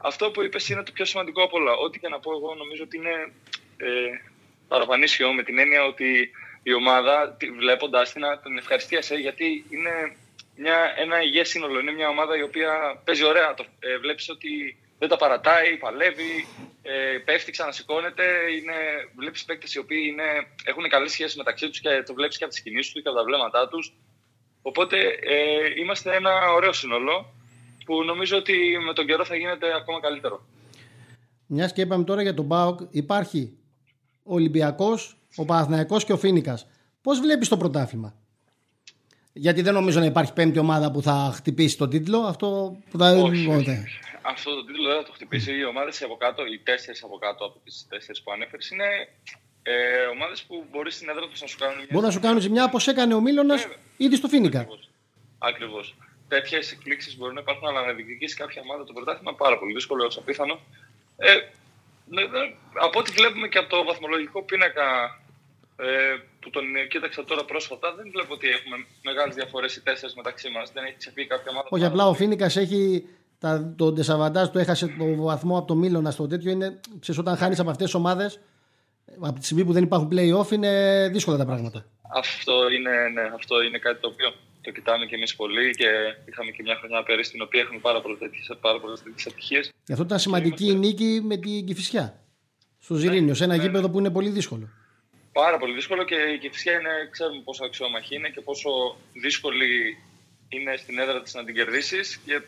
Αυτό 0.03 0.31
που 0.31 0.43
είπες 0.43 0.69
είναι 0.69 0.83
το 0.83 0.91
πιο 0.91 1.05
σημαντικό 1.05 1.43
από 1.43 1.57
όλα. 1.57 1.73
Ό,τι 1.73 1.99
και 1.99 2.07
να 2.07 2.19
πω 2.19 2.31
εγώ 2.31 2.55
νομίζω 2.55 2.83
ότι 2.83 2.97
είναι 2.97 3.33
ε, 3.77 3.87
παραπανίσιο 4.67 5.33
με 5.33 5.43
την 5.43 5.57
έννοια 5.59 5.83
ότι 5.83 6.31
η 6.63 6.73
ομάδα 6.73 7.37
βλέποντας 7.57 8.11
την, 8.11 8.21
την 8.43 8.57
ευχαριστίασε 8.57 9.15
γιατί 9.15 9.65
είναι 9.69 10.15
μια, 10.55 10.93
ένα 10.97 11.21
υγιές 11.21 11.49
σύνολο. 11.49 11.79
Είναι 11.79 11.91
μια 11.91 12.09
ομάδα 12.09 12.37
η 12.37 12.41
οποία 12.41 13.01
παίζει 13.05 13.23
ωραία. 13.23 13.53
Το, 13.53 13.65
ε, 13.79 13.97
βλέπεις 13.97 14.29
ότι 14.29 14.77
δεν 14.99 15.09
τα 15.09 15.17
παρατάει, 15.17 15.77
παλεύει, 15.77 16.47
ε, 16.81 17.17
πέφτει, 17.25 17.51
ξανασηκώνεται. 17.51 18.23
Είναι, 18.57 18.75
βλέπεις 19.15 19.45
παίκτες 19.45 19.73
οι 19.73 19.79
οποίοι 19.79 20.03
είναι, 20.11 20.47
έχουν 20.63 20.89
καλές 20.89 21.11
σχέσεις 21.11 21.37
μεταξύ 21.37 21.69
τους 21.69 21.79
και 21.79 22.03
το 22.05 22.13
βλέπεις 22.13 22.37
και 22.37 22.43
από 22.43 22.53
τις 22.53 22.61
κινήσεις 22.61 22.91
τους 22.91 23.01
και 23.01 23.09
από 23.09 23.17
τα 23.17 23.23
βλέμματά 23.23 23.67
τους. 23.67 23.93
Οπότε 24.61 24.97
ε, 25.21 25.79
είμαστε 25.79 26.15
ένα 26.15 26.51
ωραίο 26.51 26.73
σύνολο 26.73 27.33
που 27.91 28.03
νομίζω 28.03 28.37
ότι 28.37 28.53
με 28.85 28.93
τον 28.93 29.05
καιρό 29.05 29.25
θα 29.25 29.35
γίνεται 29.35 29.75
ακόμα 29.75 29.99
καλύτερο. 29.99 30.45
Μιας 31.45 31.73
και 31.73 31.81
είπαμε 31.81 32.03
τώρα 32.03 32.21
για 32.21 32.33
τον 32.33 32.45
Μπάουκ, 32.45 32.79
υπάρχει 32.89 33.57
ο 34.23 34.33
Ολυμπιακός, 34.33 35.17
ο 35.35 35.45
Παναθηναϊκός 35.45 36.05
και 36.05 36.13
ο 36.13 36.17
Φίνικας. 36.17 36.67
Πώς 37.01 37.19
βλέπεις 37.19 37.47
το 37.47 37.57
πρωτάθλημα; 37.57 38.15
Γιατί 39.33 39.61
δεν 39.61 39.73
νομίζω 39.73 39.99
να 39.99 40.05
υπάρχει 40.05 40.33
πέμπτη 40.33 40.59
ομάδα 40.59 40.91
που 40.91 41.01
θα 41.01 41.31
χτυπήσει 41.33 41.77
τον 41.77 41.89
τίτλο. 41.89 42.19
Αυτό 42.19 42.77
που 42.91 42.97
θα 42.97 43.11
Όχι, 43.11 43.47
Αυτό 44.21 44.55
το 44.55 44.65
τίτλο 44.65 44.87
δεν 44.87 44.97
θα 44.97 45.03
το 45.03 45.11
χτυπήσει. 45.11 45.57
Οι 45.57 45.65
ομάδες 45.65 46.01
από 46.01 46.15
κάτω, 46.15 46.45
οι 46.45 46.59
τέσσερις 46.63 47.03
από 47.03 47.17
κάτω 47.17 47.45
από 47.45 47.59
τις 47.63 47.85
τέσσερις 47.89 48.21
που 48.21 48.31
ανέφερες, 48.31 48.69
είναι 48.69 48.85
ε, 49.63 49.73
ομάδες 50.13 50.43
που 50.43 50.65
μπορείς 50.71 50.95
στην 50.95 51.09
έδρα 51.09 51.27
τους 51.27 51.41
να 51.41 51.47
σου 51.47 51.57
κάνουν 51.57 51.77
μια. 51.77 51.87
Μπορεί 51.91 52.05
να 52.05 52.11
σου 52.11 52.19
κάνουν 52.19 52.41
ζημιά 52.41 52.63
όπως 52.63 52.87
έκανε 52.87 53.13
ο 53.13 53.21
Μίλωνας 53.21 53.67
ήδη 53.97 54.15
στο 54.15 54.27
Φίνικα. 54.27 54.67
Ακριβώς. 55.37 55.95
Τέτοιες 56.33 56.71
εκπλήξεις 56.71 57.17
μπορεί 57.17 57.33
να 57.33 57.41
υπάρχουν, 57.41 57.67
αλλά 57.67 57.81
να 57.85 57.93
διεκδικήσει 57.93 58.35
κάποια 58.35 58.61
ομάδα 58.65 58.83
το 58.83 58.93
πρωτάθλημα 58.93 59.33
πάρα 59.43 59.57
πολύ 59.59 59.73
δύσκολο, 59.73 60.05
όσο 60.05 60.19
απίθανο. 60.19 60.59
Ε, 61.17 61.33
ναι, 62.13 62.21
ναι, 62.21 62.43
από 62.85 62.99
ό,τι 62.99 63.11
βλέπουμε 63.11 63.47
και 63.47 63.57
από 63.57 63.69
το 63.69 63.83
βαθμολογικό 63.83 64.43
πίνακα 64.43 64.87
ε, 65.75 66.15
που 66.39 66.49
τον 66.49 66.63
κοίταξα 66.89 67.23
τώρα 67.23 67.45
πρόσφατα, 67.45 67.93
δεν 67.95 68.09
βλέπω 68.11 68.33
ότι 68.33 68.47
έχουμε 68.47 68.85
μεγάλες 69.03 69.35
διαφορές 69.35 69.75
οι 69.75 69.81
τέσσερις 69.83 70.15
μεταξύ 70.15 70.49
μας. 70.49 70.71
Δεν 70.71 70.83
έχει 70.83 70.97
ξεφύγει 70.97 71.27
κάποια 71.27 71.51
ομάδα. 71.51 71.67
Όχι, 71.71 71.85
απλά 71.85 72.07
ο 72.07 72.13
Φίνικας 72.13 72.55
έχει. 72.55 73.05
Τα, 73.39 73.73
το 73.77 73.91
Ντεσαβαντάζ 73.91 74.47
του 74.49 74.59
έχασε 74.59 74.87
το 74.87 75.05
βαθμό 75.15 75.57
από 75.57 75.67
το 75.67 75.75
Μίλωνα 75.75 76.11
στο 76.11 76.27
τέτοιο. 76.27 76.51
Είναι, 76.51 76.79
ξέρεις, 76.99 77.19
όταν 77.19 77.37
χάνεις 77.37 77.59
από 77.59 77.69
αυτές 77.69 77.85
τις 77.85 77.95
ομάδες, 77.95 78.39
από 79.19 79.39
τη 79.39 79.45
στιγμή 79.45 79.65
που 79.65 79.73
δεν 79.73 79.83
υπάρχουν 79.83 80.09
playoff, 80.11 80.51
είναι 80.51 80.71
δύσκολα 81.11 81.37
τα 81.37 81.45
πράγματα. 81.45 81.85
Αυτό 82.13 82.69
είναι, 82.71 82.91
ναι, 83.13 83.21
αυτό 83.35 83.61
είναι 83.61 83.77
κάτι 83.77 83.99
το 84.01 84.07
οποίο 84.07 84.33
το 84.61 84.71
κοιτάμε 84.71 85.05
και 85.05 85.15
εμείς 85.15 85.35
πολύ 85.35 85.71
και 85.71 85.89
είχαμε 86.29 86.51
και 86.51 86.61
μια 86.61 86.75
χρονιά 86.75 87.03
πέρυσι 87.03 87.29
στην 87.29 87.41
οποία 87.41 87.61
έχουμε 87.61 87.79
πάρα 87.79 88.01
πολλές 88.01 88.19
τέτοιε 89.03 89.25
ατυχίες. 89.27 89.71
Γι' 89.85 89.91
αυτό 89.91 90.05
ήταν 90.05 90.19
σημαντική 90.19 90.65
η 90.65 90.75
νίκη 90.75 91.21
με 91.23 91.37
την 91.37 91.65
Κυφυσιά. 91.65 92.23
Στο 92.79 92.95
Ζηρίνιο, 92.95 93.33
σε 93.33 93.43
ένα 93.43 93.55
ναι, 93.55 93.63
γήπεδο 93.63 93.87
ναι. 93.87 93.93
που 93.93 93.99
είναι 93.99 94.09
πολύ 94.09 94.29
δύσκολο 94.29 94.69
πάρα 95.31 95.57
πολύ 95.57 95.73
δύσκολο 95.73 96.03
και 96.03 96.15
η 96.15 96.37
Κυφσιά 96.37 96.73
είναι, 96.73 97.09
ξέρουμε 97.11 97.41
πόσο 97.43 97.65
αξιόμαχη 97.65 98.15
είναι 98.15 98.29
και 98.29 98.41
πόσο 98.41 98.69
δύσκολη 99.13 99.97
είναι 100.49 100.77
στην 100.77 100.99
έδρα 100.99 101.21
της 101.21 101.33
να 101.33 101.43
την 101.43 101.55
κερδίσεις 101.55 102.17
και 102.17 102.41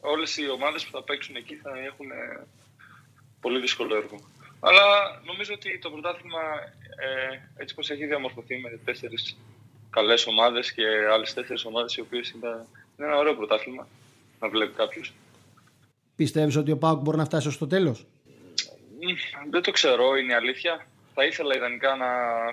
όλες 0.00 0.36
οι 0.36 0.50
ομάδες 0.50 0.84
που 0.84 0.90
θα 0.90 1.02
παίξουν 1.02 1.36
εκεί 1.36 1.54
θα 1.54 1.70
έχουν 1.78 2.10
ε, 2.10 2.46
πολύ 3.40 3.60
δύσκολο 3.60 3.96
έργο. 3.96 4.16
Αλλά 4.60 4.84
νομίζω 5.24 5.52
ότι 5.54 5.78
το 5.78 5.90
πρωτάθλημα 5.90 6.42
ε, 6.96 7.40
έτσι 7.56 7.74
πως 7.74 7.90
έχει 7.90 8.06
διαμορφωθεί 8.06 8.56
με 8.58 8.80
τέσσερις 8.84 9.36
καλές 9.94 10.26
ομάδες 10.26 10.72
και 10.72 10.84
άλλες 11.12 11.34
τέσσερις 11.34 11.64
ομάδες 11.64 11.96
οι 11.96 12.00
οποίες 12.00 12.30
είναι, 12.30 12.48
είναι 12.96 13.06
ένα 13.08 13.16
ωραίο 13.16 13.34
πρωτάθλημα 13.34 13.86
να 14.40 14.48
βλέπει 14.48 14.72
κάποιος. 14.72 15.12
Πιστεύεις 16.16 16.56
ότι 16.56 16.70
ο 16.70 16.78
Πάουκ 16.78 17.00
μπορεί 17.02 17.16
να 17.16 17.24
φτάσει 17.24 17.50
στο 17.50 17.66
τέλος; 17.66 18.06
Δεν 19.50 19.62
το 19.62 19.70
ξέρω, 19.70 20.16
είναι 20.16 20.32
η 20.32 20.34
αλήθεια. 20.34 20.86
Θα 21.14 21.24
ήθελα 21.24 21.56
ιδανικά 21.56 21.96
να 21.96 22.08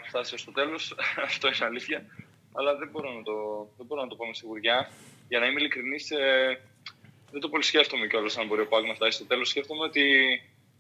φτάσει 0.08 0.38
στο 0.38 0.52
τέλος, 0.52 0.96
αυτό 1.30 1.48
είναι 1.48 1.66
αλήθεια. 1.72 2.06
Αλλά 2.54 2.76
δεν 2.76 2.90
μπορώ 2.92 3.10
να 3.18 3.24
το, 3.24 3.34
δεν 3.78 3.86
μπορώ 3.86 4.02
να 4.02 4.08
το 4.08 4.16
πω 4.16 4.26
με 4.26 4.34
σιγουριά. 4.34 4.90
Για 5.28 5.40
να 5.40 5.46
είμαι 5.46 5.60
ειλικρινής, 5.60 6.12
ε, 6.12 6.62
δεν 7.32 7.42
το 7.42 7.50
πολύ 7.50 7.64
σκέφτομαι 7.64 8.08
κιόλας 8.08 8.38
αν 8.38 8.48
μπορεί 8.48 8.62
ο 8.62 8.68
Πάγ 8.68 8.86
να 8.88 8.94
φτάσει 8.94 9.18
στο 9.18 9.26
τέλος. 9.26 9.50
Σκέφτομαι 9.50 9.84
ότι 9.84 10.04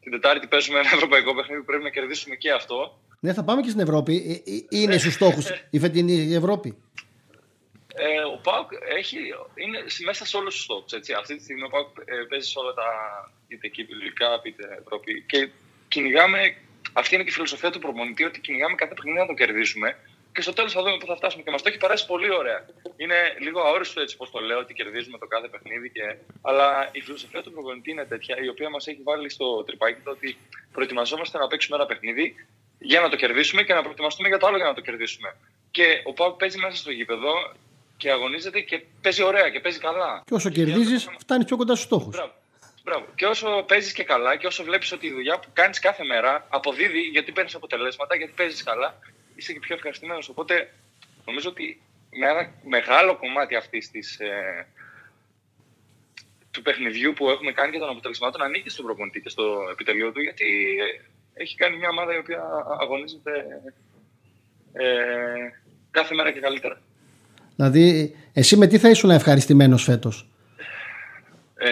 την 0.01 0.11
Τετάρτη 0.11 0.47
παίζουμε 0.47 0.79
ένα 0.79 0.89
ευρωπαϊκό 0.97 1.35
παιχνίδι 1.35 1.59
που 1.59 1.65
πρέπει 1.65 1.83
να 1.83 1.89
κερδίσουμε 1.89 2.35
και 2.35 2.51
αυτό. 2.51 2.99
Ναι, 3.23 3.33
θα 3.33 3.43
πάμε 3.43 3.61
και 3.61 3.69
στην 3.69 3.81
Ευρώπη. 3.81 4.13
Ε, 4.45 4.51
ε, 4.51 4.65
είναι 4.69 4.97
στους 4.97 5.13
στόχους 5.13 5.45
η 5.69 5.79
φετινή 5.79 6.33
Ευρώπη; 6.33 6.77
Ε, 7.95 8.21
ο 8.35 8.37
Πάουκ 8.43 8.69
έχει, 8.97 9.17
είναι 9.55 9.79
μέσα 10.05 10.25
σε 10.25 10.37
όλους 10.37 10.53
τους 10.55 10.63
στόχους. 10.63 10.93
Αυτή 11.19 11.35
τη 11.35 11.43
στιγμή 11.43 11.63
ο 11.63 11.69
Πάουκ 11.69 11.87
ε, 12.05 12.15
παίζει 12.29 12.47
σε 12.49 12.59
όλα 12.59 12.73
τα 12.73 12.89
είτε 13.47 13.67
κυπηλικά 13.67 14.41
είτε 14.43 14.63
Ευρώπη. 14.81 15.23
Και 15.27 15.49
κυνηγάμε 15.87 16.55
αυτή 16.93 17.15
είναι 17.15 17.23
και 17.23 17.29
η 17.29 17.33
φιλοσοφία 17.33 17.71
του 17.71 17.79
προπονητή, 17.79 18.23
ότι 18.23 18.39
κυνηγάμε 18.39 18.75
κάθε 18.75 18.93
παιχνίδι 18.93 19.17
να 19.17 19.25
το 19.25 19.33
κερδίσουμε 19.33 19.97
και 20.33 20.41
στο 20.41 20.53
τέλος 20.53 20.73
θα 20.73 20.81
δούμε 20.83 20.97
πού 20.97 21.05
θα 21.05 21.15
φτάσουμε. 21.15 21.43
Και 21.43 21.51
μας 21.51 21.61
το 21.61 21.69
έχει 21.69 21.77
περάσει 21.77 22.05
πολύ 22.05 22.31
ωραία. 22.33 22.65
Είναι 22.97 23.15
λίγο 23.39 23.59
αόριστο 23.61 24.01
έτσι 24.01 24.17
πώς 24.17 24.31
το 24.31 24.39
λέω, 24.39 24.59
ότι 24.59 24.73
κερδίζουμε 24.73 25.17
το 25.17 25.27
κάθε 25.27 25.47
παιχνίδι. 25.47 25.89
Και... 25.89 26.15
Αλλά 26.41 26.89
η 26.91 27.01
φιλοσοφία 27.01 27.41
του 27.41 27.51
προπονητή 27.51 27.91
είναι 27.91 28.05
τέτοια, 28.05 28.35
η 28.45 28.47
οποία 28.49 28.69
μας 28.69 28.87
έχει 28.87 29.01
βάλει 29.03 29.29
στο 29.29 29.63
τρυπάκι 29.63 30.01
το 30.03 30.11
ότι 30.11 30.37
προετοιμαζόμαστε 30.71 31.37
να 31.37 31.47
παίξουμε 31.47 31.77
ένα 31.77 31.85
παιχνίδι 31.85 32.35
για 32.83 32.99
να 33.01 33.09
το 33.09 33.15
κερδίσουμε 33.15 33.63
και 33.63 33.73
να 33.73 33.81
προετοιμαστούμε 33.81 34.27
για 34.27 34.37
το 34.37 34.47
άλλο 34.47 34.57
για 34.57 34.65
να 34.65 34.73
το 34.73 34.81
κερδίσουμε. 34.81 35.35
Και 35.71 36.01
ο 36.03 36.13
Πάουκ 36.13 36.37
παίζει 36.37 36.57
μέσα 36.57 36.75
στο 36.75 36.91
γήπεδο 36.91 37.33
και 37.97 38.11
αγωνίζεται 38.11 38.59
και 38.59 38.83
παίζει 39.01 39.23
ωραία 39.23 39.49
και 39.49 39.59
παίζει 39.59 39.79
καλά. 39.79 40.23
Και 40.25 40.33
όσο 40.33 40.49
κερδίζεις, 40.49 41.09
φτάνεις 41.19 41.45
πιο 41.45 41.57
κοντά 41.57 41.75
στους 41.75 41.85
στόχους. 41.85 42.15
Μπράβο. 42.83 43.05
Και 43.15 43.25
όσο 43.25 43.63
παίζεις 43.67 43.93
και 43.93 44.03
καλά 44.03 44.35
και 44.35 44.47
όσο 44.47 44.63
βλέπεις 44.63 44.91
ότι 44.91 45.07
η 45.07 45.11
δουλειά 45.11 45.39
που 45.39 45.47
κάνεις 45.53 45.79
κάθε 45.79 46.03
μέρα 46.03 46.47
αποδίδει 46.49 46.99
γιατί 46.99 47.31
παίρνεις 47.31 47.55
αποτελέσματα, 47.55 48.15
γιατί 48.15 48.33
παίζεις 48.35 48.63
καλά, 48.63 48.99
είσαι 49.35 49.53
και 49.53 49.59
πιο 49.59 49.75
ευχαριστημένος. 49.75 50.29
Οπότε 50.29 50.73
νομίζω 51.25 51.49
ότι 51.49 51.81
με 52.11 52.29
ένα 52.29 52.53
μεγάλο 52.63 53.17
κομμάτι 53.17 53.55
αυτής 53.55 53.91
της. 53.91 54.19
Ε, 54.19 54.67
του 56.51 56.61
παιχνιδιού 56.61 57.13
που 57.13 57.29
έχουμε 57.29 57.51
κάνει 57.51 57.71
και 57.71 57.79
των 57.79 57.89
αποτελεσμάτων 57.89 58.41
ανήκει 58.41 58.69
στον 58.69 58.85
προπονητή 58.85 59.21
και 59.21 59.29
στο 59.29 59.67
επιτελείο 59.71 60.11
του, 60.11 60.21
γιατί 60.21 60.77
ε, 60.79 61.01
έχει 61.33 61.55
κάνει 61.55 61.77
μια 61.77 61.89
ομάδα 61.89 62.15
η 62.15 62.17
οποία 62.17 62.41
αγωνίζεται 62.81 63.31
ε, 64.73 64.83
κάθε 65.91 66.15
μέρα 66.15 66.31
και 66.31 66.39
καλύτερα. 66.39 66.81
Δηλαδή, 67.55 68.15
εσύ 68.33 68.57
με 68.57 68.67
τι 68.67 68.77
θα 68.77 68.89
ήσουν 68.89 69.09
ευχαριστημένος 69.09 69.83
φέτος, 69.83 70.29
ε, 71.55 71.69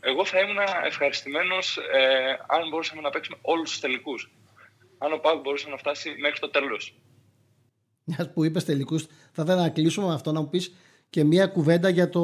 εγώ 0.00 0.24
θα 0.24 0.40
ήμουν 0.40 0.56
ευχαριστημένος 0.86 1.76
ε, 1.76 2.30
αν 2.46 2.68
μπορούσαμε 2.70 3.00
να 3.00 3.10
παίξουμε 3.10 3.38
όλους 3.42 3.70
τους 3.70 3.80
τελικούς. 3.80 4.30
Αν 4.98 5.12
ο 5.12 5.16
Πάουκ 5.16 5.40
μπορούσε 5.42 5.68
να 5.68 5.76
φτάσει 5.76 6.14
μέχρι 6.20 6.40
το 6.40 6.50
τέλος. 6.50 6.94
Μιας 8.04 8.32
που 8.32 8.44
είπες 8.44 8.64
τελικούς, 8.64 9.06
θα 9.32 9.42
ήθελα 9.42 9.62
να 9.62 9.68
κλείσουμε 9.68 10.06
με 10.06 10.14
αυτό 10.14 10.32
να 10.32 10.40
μου 10.40 10.48
πεις 10.48 10.74
και 11.10 11.24
μια 11.24 11.46
κουβέντα 11.46 11.88
για 11.88 12.08
το 12.08 12.22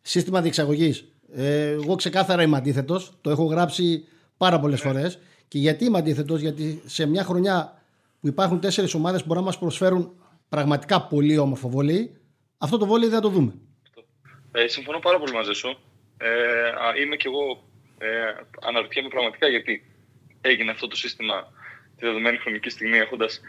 σύστημα 0.00 0.40
διεξαγωγής. 0.40 1.04
Ε, 1.34 1.70
εγώ 1.70 1.94
ξεκάθαρα 1.94 2.42
είμαι 2.42 2.56
αντίθετος. 2.56 3.18
Το 3.20 3.30
έχω 3.30 3.44
γράψει 3.44 4.08
πάρα 4.44 4.58
πολλές 4.60 4.84
ναι. 4.84 4.90
φορές. 4.90 5.18
Και 5.48 5.58
γιατί 5.58 5.84
είμαι 5.84 5.98
αντίθετος, 5.98 6.40
Γιατί 6.40 6.82
σε 6.86 7.06
μια 7.06 7.24
χρονιά 7.24 7.82
που 8.20 8.26
υπάρχουν 8.26 8.60
τέσσερις 8.60 8.94
ομάδες 8.94 9.20
που 9.20 9.26
μπορούν 9.26 9.42
να 9.42 9.48
μας 9.48 9.58
προσφέρουν 9.58 10.02
πραγματικά 10.48 11.02
πολύ 11.02 11.38
όμορφο 11.38 11.68
βολή, 11.68 12.00
αυτό 12.58 12.76
το 12.78 12.86
βόλιο 12.86 13.08
δεν 13.08 13.16
θα 13.16 13.22
το 13.22 13.28
δούμε. 13.28 13.52
Ε, 14.52 14.66
συμφωνώ 14.66 14.98
πάρα 14.98 15.18
πολύ 15.18 15.32
μαζί 15.32 15.52
σου. 15.52 15.68
Ε, 16.18 17.00
είμαι 17.02 17.16
κι 17.16 17.26
εγώ, 17.26 17.44
ε, 17.98 18.08
αναρωτιέμαι 18.68 19.08
πραγματικά 19.08 19.48
γιατί 19.48 19.74
έγινε 20.40 20.70
αυτό 20.70 20.86
το 20.88 20.96
σύστημα 20.96 21.36
τη 21.96 22.06
δεδομένη 22.06 22.36
χρονική 22.36 22.70
στιγμή 22.70 22.98
έχοντας 22.98 23.40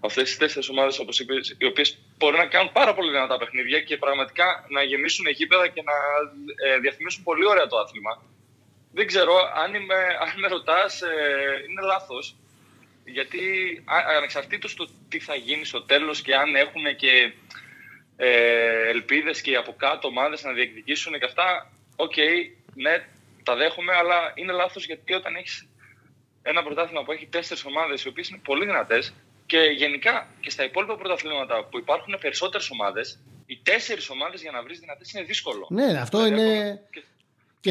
αυτές 0.00 0.22
τις 0.22 0.36
τέσσερις 0.36 0.68
ομάδες, 0.68 0.98
όπως 0.98 1.20
είπες, 1.20 1.56
οι 1.58 1.66
οποίες 1.66 1.98
μπορεί 2.18 2.36
να 2.36 2.46
κάνουν 2.46 2.72
πάρα 2.72 2.94
πολύ 2.94 3.10
δυνατά 3.10 3.36
παιχνίδια 3.38 3.80
και 3.80 3.96
πραγματικά 3.96 4.66
να 4.68 4.82
γεμίσουν 4.82 5.26
γήπεδα 5.26 5.68
και 5.68 5.82
να 5.90 5.96
ε, 6.66 6.78
διαφημίσουν 6.78 7.22
πολύ 7.22 7.46
ωραία 7.46 7.66
το 7.66 7.76
άθλημα. 7.76 8.12
Δεν 8.92 9.06
ξέρω, 9.06 9.34
αν, 9.54 9.74
είμαι, 9.74 9.94
αν 9.94 10.40
με 10.40 10.48
ρωτάς, 10.48 11.02
ε, 11.02 11.08
είναι 11.70 11.82
λάθος. 11.82 12.36
Γιατί 13.04 13.40
ανεξαρτήτως 14.16 14.74
του 14.74 14.88
τι 15.08 15.20
θα 15.20 15.34
γίνει 15.34 15.64
στο 15.64 15.82
τέλος 15.82 16.22
και 16.22 16.34
αν 16.34 16.54
έχουν 16.54 16.96
και 16.96 17.32
ε, 18.16 18.88
ελπίδες 18.88 19.40
και 19.40 19.56
από 19.56 19.74
κάτω 19.76 20.08
ομάδες 20.08 20.42
να 20.42 20.52
διεκδικήσουν 20.52 21.12
και 21.18 21.24
αυτά, 21.24 21.72
οκ, 21.96 22.14
ναι, 22.74 23.06
τα 23.42 23.56
δέχομαι, 23.56 23.94
αλλά 23.94 24.32
είναι 24.34 24.52
λάθος 24.52 24.86
γιατί 24.86 25.14
όταν 25.14 25.34
έχεις 25.36 25.68
ένα 26.42 26.62
πρωτάθλημα 26.62 27.04
που 27.04 27.12
έχει 27.12 27.26
τέσσερις 27.26 27.64
ομάδες 27.64 28.04
οι 28.04 28.08
οποίες 28.08 28.28
είναι 28.28 28.40
πολύ 28.44 28.64
δυνατές 28.64 29.14
και 29.46 29.58
γενικά 29.58 30.28
και 30.40 30.50
στα 30.50 30.64
υπόλοιπα 30.64 30.96
πρωταθλήματα 30.96 31.64
που 31.64 31.78
υπάρχουν 31.78 32.18
περισσότερες 32.20 32.70
ομάδες, 32.70 33.18
οι 33.46 33.60
τέσσερις 33.62 34.10
ομάδες 34.10 34.42
για 34.42 34.50
να 34.50 34.62
βρεις 34.62 34.78
δυνατές 34.78 35.12
είναι 35.12 35.24
δύσκολο. 35.24 35.66
Ναι, 35.70 35.98
αυτό 36.00 36.26
είναι. 36.26 36.80
Και 36.90 37.02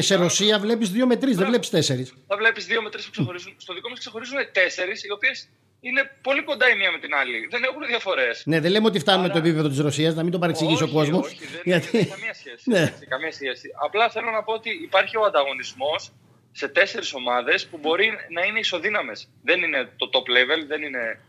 σε 0.00 0.14
Ρωσία 0.14 0.58
βλέπεις 0.58 0.90
δύο 0.90 1.06
με 1.06 1.16
τρεις, 1.16 1.36
δεν 1.36 1.46
βλέπεις 1.46 1.70
τέσσερις. 1.70 2.14
Θα 2.26 2.36
βλέπεις 2.36 2.66
δύο 2.66 2.82
με 2.82 2.90
τρεις 2.90 3.04
που 3.04 3.10
ξεχωρίζουν. 3.10 3.54
Στο 3.56 3.74
δικό 3.74 3.88
μας 3.88 3.98
ξεχωρίζουν 3.98 4.36
τέσσερις, 4.52 5.04
οι 5.04 5.12
οποίες 5.12 5.48
είναι 5.80 6.10
πολύ 6.22 6.42
κοντά 6.42 6.70
η 6.70 6.76
μία 6.76 6.90
με 6.92 6.98
την 6.98 7.14
άλλη. 7.14 7.46
Δεν 7.50 7.62
έχουν 7.62 7.86
διαφορές. 7.86 8.42
Ναι, 8.46 8.60
δεν 8.60 8.70
λέμε 8.70 8.86
ότι 8.86 8.98
φτάνουμε 8.98 9.24
Άρα... 9.24 9.32
το 9.32 9.38
επίπεδο 9.38 9.68
της 9.68 9.78
Ρωσίας, 9.78 10.14
να 10.14 10.22
μην 10.22 10.32
το 10.32 10.38
παρεξηγήσει 10.38 10.82
ο 10.82 10.88
κόσμος. 10.88 11.26
Όχι, 11.26 11.46
δεν 11.46 11.60
Γιατί... 11.64 11.98
έχει 11.98 12.06
καμία 12.06 12.34
σχέση. 12.34 12.70
ναι. 12.70 12.94
καμία 13.08 13.32
σχέση. 13.32 13.68
Απλά 13.84 14.10
θέλω 14.10 14.30
να 14.30 14.42
πω 14.42 14.52
ότι 14.52 14.70
υπάρχει 14.82 15.16
ο 15.16 15.24
ανταγωνισμός 15.24 16.12
σε 16.52 16.68
τέσσερις 16.68 17.14
ομάδες 17.14 17.66
που 17.66 17.78
μπορεί 17.78 18.12
να 18.30 18.42
είναι 18.42 18.58
ισοδύναμες. 18.58 19.28
Δεν 19.42 19.62
είναι 19.62 19.88
το 19.96 20.10
top 20.12 20.26
level, 20.36 20.66
δεν 20.66 20.82
είναι 20.82 21.20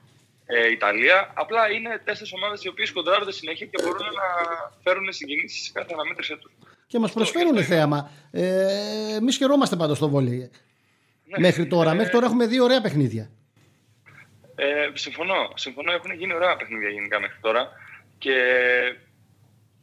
ε, 0.45 0.71
Ιταλία. 0.71 1.31
Απλά 1.33 1.71
είναι 1.71 2.01
τέσσερις 2.03 2.33
ομάδες 2.33 2.63
οι 2.63 2.67
οποίες 2.67 2.91
κοντράρονται 2.91 3.31
συνέχεια 3.31 3.65
και 3.65 3.83
μπορούν 3.83 4.07
να 4.21 4.27
φέρουν 4.83 5.13
συγκινήσεις 5.13 5.65
σε 5.65 5.71
κάθε 5.73 5.93
αναμέτρησή 5.93 6.37
του. 6.37 6.51
Και 6.93 6.99
μας 6.99 7.13
προσφέρουν 7.13 7.63
θέαμα. 7.63 8.11
Ε, 8.31 9.15
Εμείς 9.15 9.37
χαιρόμαστε 9.37 9.75
πάντως 9.75 9.97
στο 9.97 10.09
βόλιο. 10.09 10.49
Ναι, 11.25 11.39
Μέχρι 11.39 11.67
τώρα. 11.67 11.91
Ε, 11.91 11.95
Μέχρι 11.95 12.11
τώρα 12.11 12.25
έχουμε 12.25 12.45
δύο 12.45 12.63
ωραία 12.63 12.81
παιχνίδια. 12.81 13.29
Ε, 14.55 14.89
συμφωνώ. 14.93 15.51
Συμφωνώ. 15.55 15.91
Έχουν 15.91 16.11
γίνει 16.13 16.33
ωραία 16.33 16.55
παιχνίδια 16.55 16.89
γενικά 16.89 17.19
μέχρι 17.19 17.37
τώρα. 17.41 17.71
Και 18.17 18.35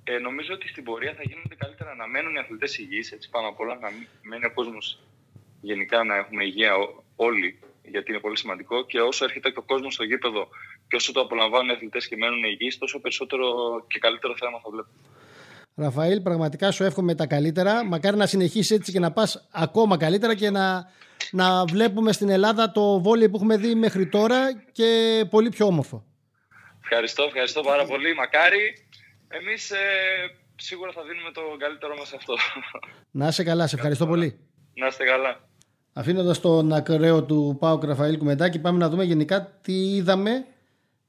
ε, 0.04 0.18
νομίζω 0.18 0.54
ότι 0.54 0.68
στην 0.68 0.84
πορεία 0.84 1.14
θα 1.16 1.22
γίνονται 1.22 1.54
καλύτερα 1.54 1.94
να 1.94 2.06
μένουν 2.06 2.34
οι 2.34 2.38
αθλητές 2.38 2.78
υγιείς, 2.78 3.12
έτσι 3.12 3.30
πάνω 3.30 3.48
απ' 3.48 3.60
όλα, 3.60 3.74
να 3.80 3.88
μένει 4.22 4.44
ο 4.44 4.52
κόσμος 4.52 4.98
γενικά 5.60 6.04
να 6.04 6.16
έχουμε 6.16 6.44
υγεία 6.44 6.72
όλοι, 7.16 7.58
γιατί 7.84 8.10
είναι 8.10 8.20
πολύ 8.20 8.36
σημαντικό. 8.36 8.86
Και 8.86 9.00
όσο 9.00 9.24
έρχεται 9.24 9.50
και 9.50 9.58
ο 9.58 9.62
κόσμος 9.62 9.94
στο 9.94 10.04
γήπεδο 10.04 10.48
και 10.88 10.96
όσο 10.96 11.12
το 11.12 11.20
απολαμβάνουν 11.20 11.68
οι 11.68 11.72
αθλητές 11.72 12.08
και 12.08 12.16
μένουν 12.16 12.44
υγιείς, 12.44 12.78
τόσο 12.78 13.00
περισσότερο 13.00 13.46
και 13.88 13.98
καλύτερο 13.98 14.36
θέμα 14.36 14.60
θα 14.62 14.70
βλέπουμε. 14.70 14.98
Ραφαήλ, 15.80 16.20
πραγματικά 16.20 16.70
σου 16.70 16.84
εύχομαι 16.84 17.14
τα 17.14 17.26
καλύτερα. 17.26 17.84
Μακάρι 17.84 18.16
να 18.16 18.26
συνεχίσεις 18.26 18.70
έτσι 18.70 18.92
και 18.92 18.98
να 18.98 19.12
πας 19.12 19.48
ακόμα 19.50 19.96
καλύτερα 19.96 20.34
και 20.34 20.50
να, 20.50 20.90
να 21.30 21.64
βλέπουμε 21.64 22.12
στην 22.12 22.28
Ελλάδα 22.28 22.72
το 22.72 23.00
βόλιο 23.00 23.30
που 23.30 23.36
έχουμε 23.36 23.56
δει 23.56 23.74
μέχρι 23.74 24.06
τώρα 24.06 24.36
και 24.72 25.24
πολύ 25.30 25.48
πιο 25.48 25.66
όμορφο. 25.66 26.04
Ευχαριστώ, 26.82 27.22
ευχαριστώ 27.22 27.60
πάρα 27.60 27.84
πολύ. 27.84 28.14
Μακάρι. 28.14 28.86
Εμείς 29.28 29.70
ε, 29.70 29.76
σίγουρα 30.56 30.92
θα 30.92 31.02
δίνουμε 31.02 31.30
το 31.32 31.40
καλύτερό 31.58 31.96
μας 31.98 32.12
αυτό. 32.12 32.34
Να 33.10 33.28
είσαι 33.28 33.42
καλά, 33.42 33.66
σε 33.66 33.76
ευχαριστώ 33.76 34.06
πολύ. 34.06 34.38
Να 34.74 34.86
είστε 34.86 35.04
καλά. 35.04 35.48
Αφήνοντας 35.92 36.40
τον 36.40 36.72
ακραίο 36.72 37.24
του 37.24 37.56
Πάου 37.60 37.80
Ραφαήλ 37.82 38.18
Κουμεντάκη, 38.18 38.58
πάμε 38.58 38.78
να 38.78 38.88
δούμε 38.88 39.04
γενικά 39.04 39.58
τι 39.62 39.94
είδαμε 39.94 40.44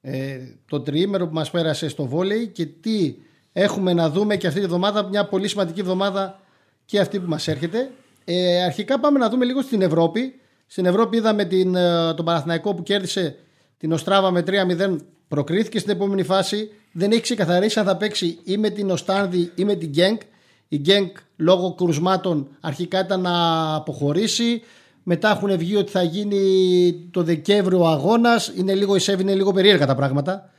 ε, 0.01 0.39
το 0.67 0.81
τριήμερο 0.81 1.27
που 1.27 1.33
μας 1.33 1.51
πέρασε 1.51 1.89
στο 1.89 2.05
βόλεϊ 2.05 2.47
και 2.47 2.65
τι 2.65 3.15
έχουμε 3.53 3.93
να 3.93 4.09
δούμε 4.09 4.35
και 4.37 4.47
αυτή 4.47 4.59
τη 4.59 4.65
βδομάδα. 4.65 5.03
Μια 5.03 5.25
πολύ 5.25 5.47
σημαντική 5.47 5.81
βδομάδα 5.81 6.39
και 6.85 6.99
αυτή 6.99 7.19
που 7.19 7.29
μας 7.29 7.47
έρχεται. 7.47 7.91
Ε, 8.25 8.63
αρχικά 8.63 8.99
πάμε 8.99 9.19
να 9.19 9.29
δούμε 9.29 9.45
λίγο 9.45 9.61
στην 9.61 9.81
Ευρώπη. 9.81 10.35
Στην 10.67 10.85
Ευρώπη 10.85 11.17
είδαμε 11.17 11.45
την, 11.45 11.75
ε, 11.75 12.13
τον 12.13 12.25
Παναθηναϊκό 12.25 12.73
που 12.73 12.83
κέρδισε 12.83 13.35
την 13.77 13.91
Οστράβα 13.91 14.31
με 14.31 14.41
3-0. 14.41 14.97
Προκρίθηκε 15.27 15.79
στην 15.79 15.91
επόμενη 15.91 16.23
φάση. 16.23 16.71
Δεν 16.91 17.11
έχει 17.11 17.21
ξεκαθαρίσει 17.21 17.79
αν 17.79 17.85
θα 17.85 17.97
παίξει 17.97 18.39
ή 18.43 18.57
με 18.57 18.69
την 18.69 18.89
Οστάνδη 18.89 19.51
ή 19.55 19.63
με 19.65 19.75
την 19.75 19.89
Γκένκ. 19.89 20.21
Η 20.67 20.77
Γκένκ 20.77 21.17
λόγω 21.35 21.75
κρουσμάτων 21.75 22.47
αρχικά 22.59 22.99
ήταν 22.99 23.21
να 23.21 23.75
αποχωρήσει. 23.75 24.61
Μετά 25.03 25.29
έχουν 25.29 25.57
βγει 25.57 25.75
ότι 25.75 25.91
θα 25.91 26.01
γίνει 26.03 27.09
το 27.11 27.23
Δεκέμβριο 27.23 27.79
ο 27.79 27.87
αγώνας. 27.87 28.51
Είναι 28.55 28.73
λίγο 28.73 28.95
η 28.95 28.99
ΣΕΒ, 28.99 29.19
είναι 29.19 29.35
λίγο 29.35 29.53
περίεργα 29.53 29.85
τα 29.85 29.95
πράγματα. 29.95 30.51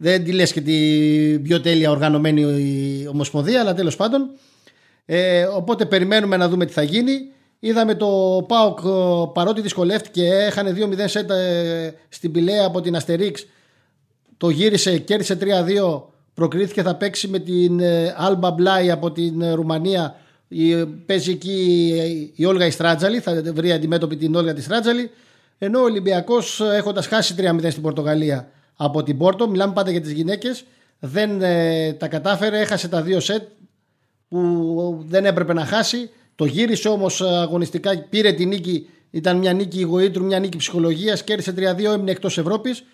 Δεν 0.00 0.24
τη 0.24 0.32
λες 0.32 0.52
και 0.52 0.60
την 0.60 1.42
πιο 1.42 1.60
τέλεια 1.60 1.90
οργανωμένη 1.90 2.40
η 2.40 3.06
Ομοσπονδία, 3.06 3.60
αλλά 3.60 3.74
τέλος 3.74 3.96
πάντων. 3.96 4.30
Ε, 5.04 5.44
οπότε 5.44 5.84
περιμένουμε 5.84 6.36
να 6.36 6.48
δούμε 6.48 6.66
τι 6.66 6.72
θα 6.72 6.82
γίνει. 6.82 7.12
Είδαμε 7.58 7.94
το 7.94 8.06
ΠΑΟΚ 8.48 8.78
παρότι 9.32 9.60
δυσκολεύτηκε, 9.60 10.24
έχανε 10.24 10.74
2-0 10.76 11.04
σετ 11.04 11.30
ε, 11.30 11.94
στην 12.08 12.32
Πηλαία 12.32 12.66
από 12.66 12.80
την 12.80 12.96
Αστερίξ. 12.96 13.46
Το 14.36 14.50
γύρισε, 14.50 14.98
κέρδισε 14.98 15.38
3-2 15.40 16.02
προκρίθηκε 16.38 16.82
θα 16.82 16.94
παίξει 16.94 17.28
με 17.28 17.38
την 17.38 17.80
Alba 18.28 18.48
Blay 18.48 18.88
από 18.92 19.12
την 19.12 19.42
ε, 19.42 19.52
Ρουμανία 19.52 20.16
η, 20.48 20.86
παίζει 20.86 21.30
εκεί 21.30 22.32
η 22.34 22.44
Όλγα 22.44 22.66
Ιστράτζαλη 22.66 23.20
θα 23.20 23.42
βρει 23.54 23.72
αντιμέτωπη 23.72 24.16
την 24.16 24.34
Όλγα 24.34 24.54
τη 24.54 24.62
Στράτζαλη 24.62 25.10
ενώ 25.58 25.80
ο 25.80 25.82
Ολυμπιακός 25.82 26.60
ε, 26.60 26.76
έχοντας 26.76 27.06
χάσει 27.06 27.34
3-0 27.38 27.66
στην 27.70 27.82
Πορτογαλία 27.82 28.48
από 28.80 29.02
την 29.02 29.18
Πόρτο 29.18 29.48
μιλάμε 29.48 29.72
πάντα 29.72 29.90
για 29.90 30.00
τις 30.00 30.12
γυναίκες 30.12 30.64
δεν 30.98 31.42
ε, 31.42 31.92
τα 31.92 32.08
κατάφερε 32.08 32.60
έχασε 32.60 32.88
τα 32.88 33.02
δύο 33.02 33.20
σετ 33.20 33.42
που 34.28 35.04
δεν 35.06 35.24
έπρεπε 35.24 35.52
να 35.52 35.64
χάσει 35.64 36.10
το 36.34 36.44
γύρισε 36.44 36.88
όμως 36.88 37.20
αγωνιστικά 37.20 37.98
πήρε 38.10 38.32
την 38.32 38.48
νίκη 38.48 38.88
ήταν 39.10 39.36
μια 39.36 39.52
νίκη 39.52 39.82
γοήτρου, 39.82 40.24
μια 40.24 40.38
νίκη 40.38 40.56
ψυχολογίας 40.56 41.24
κέρδισε 41.24 41.54
3-2 41.56 41.84
έμεινε 41.84 42.10
εκτός 42.10 42.38
Ευρώπης 42.38 42.84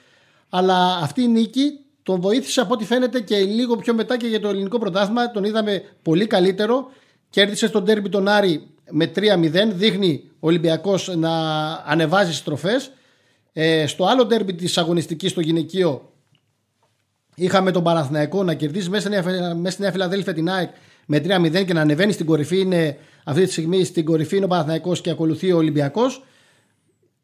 αλλά 0.48 0.98
αυτή 1.02 1.22
η 1.22 1.28
νίκη 1.28 1.78
τον 2.04 2.20
βοήθησε 2.20 2.60
από 2.60 2.74
ό,τι 2.74 2.84
φαίνεται 2.84 3.20
και 3.20 3.36
λίγο 3.36 3.76
πιο 3.76 3.94
μετά 3.94 4.16
και 4.16 4.26
για 4.26 4.40
το 4.40 4.48
ελληνικό 4.48 4.78
πρωτάθλημα. 4.78 5.30
Τον 5.30 5.44
είδαμε 5.44 5.82
πολύ 6.02 6.26
καλύτερο. 6.26 6.90
Κέρδισε 7.30 7.66
στον 7.66 7.84
τέρμπι 7.84 8.08
τον 8.08 8.28
Άρη 8.28 8.66
με 8.90 9.10
3-0. 9.16 9.20
Δείχνει 9.72 10.30
ο 10.30 10.46
Ολυμπιακός 10.46 11.14
να 11.16 11.30
ανεβάζει 11.86 12.34
στροφέ. 12.34 12.80
Ε, 13.56 13.86
στο 13.86 14.04
άλλο 14.04 14.26
τέρμπι 14.26 14.54
της 14.54 14.78
αγωνιστικής 14.78 15.30
στο 15.30 15.40
γυναικείο 15.40 16.12
είχαμε 17.34 17.70
τον 17.70 17.82
Παναθηναϊκό 17.82 18.42
να 18.42 18.54
κερδίσει 18.54 18.88
μέσα 18.88 19.22
στη 19.70 19.80
Νέα 19.80 19.92
Φιλαδέλφια 19.92 20.34
την 20.34 20.50
ΑΕΚ 20.50 20.70
με 21.06 21.18
3-0 21.18 21.64
και 21.64 21.72
να 21.72 21.80
ανεβαίνει 21.80 22.12
στην 22.12 22.26
κορυφή. 22.26 22.60
Είναι 22.60 22.98
αυτή 23.24 23.44
τη 23.44 23.52
στιγμή 23.52 23.84
στην 23.84 24.04
κορυφή 24.04 24.36
είναι 24.36 24.44
ο 24.44 24.48
Παναθηναϊκός 24.48 25.00
και 25.00 25.10
ακολουθεί 25.10 25.52
ο 25.52 25.56
Ολυμπιακός. 25.56 26.24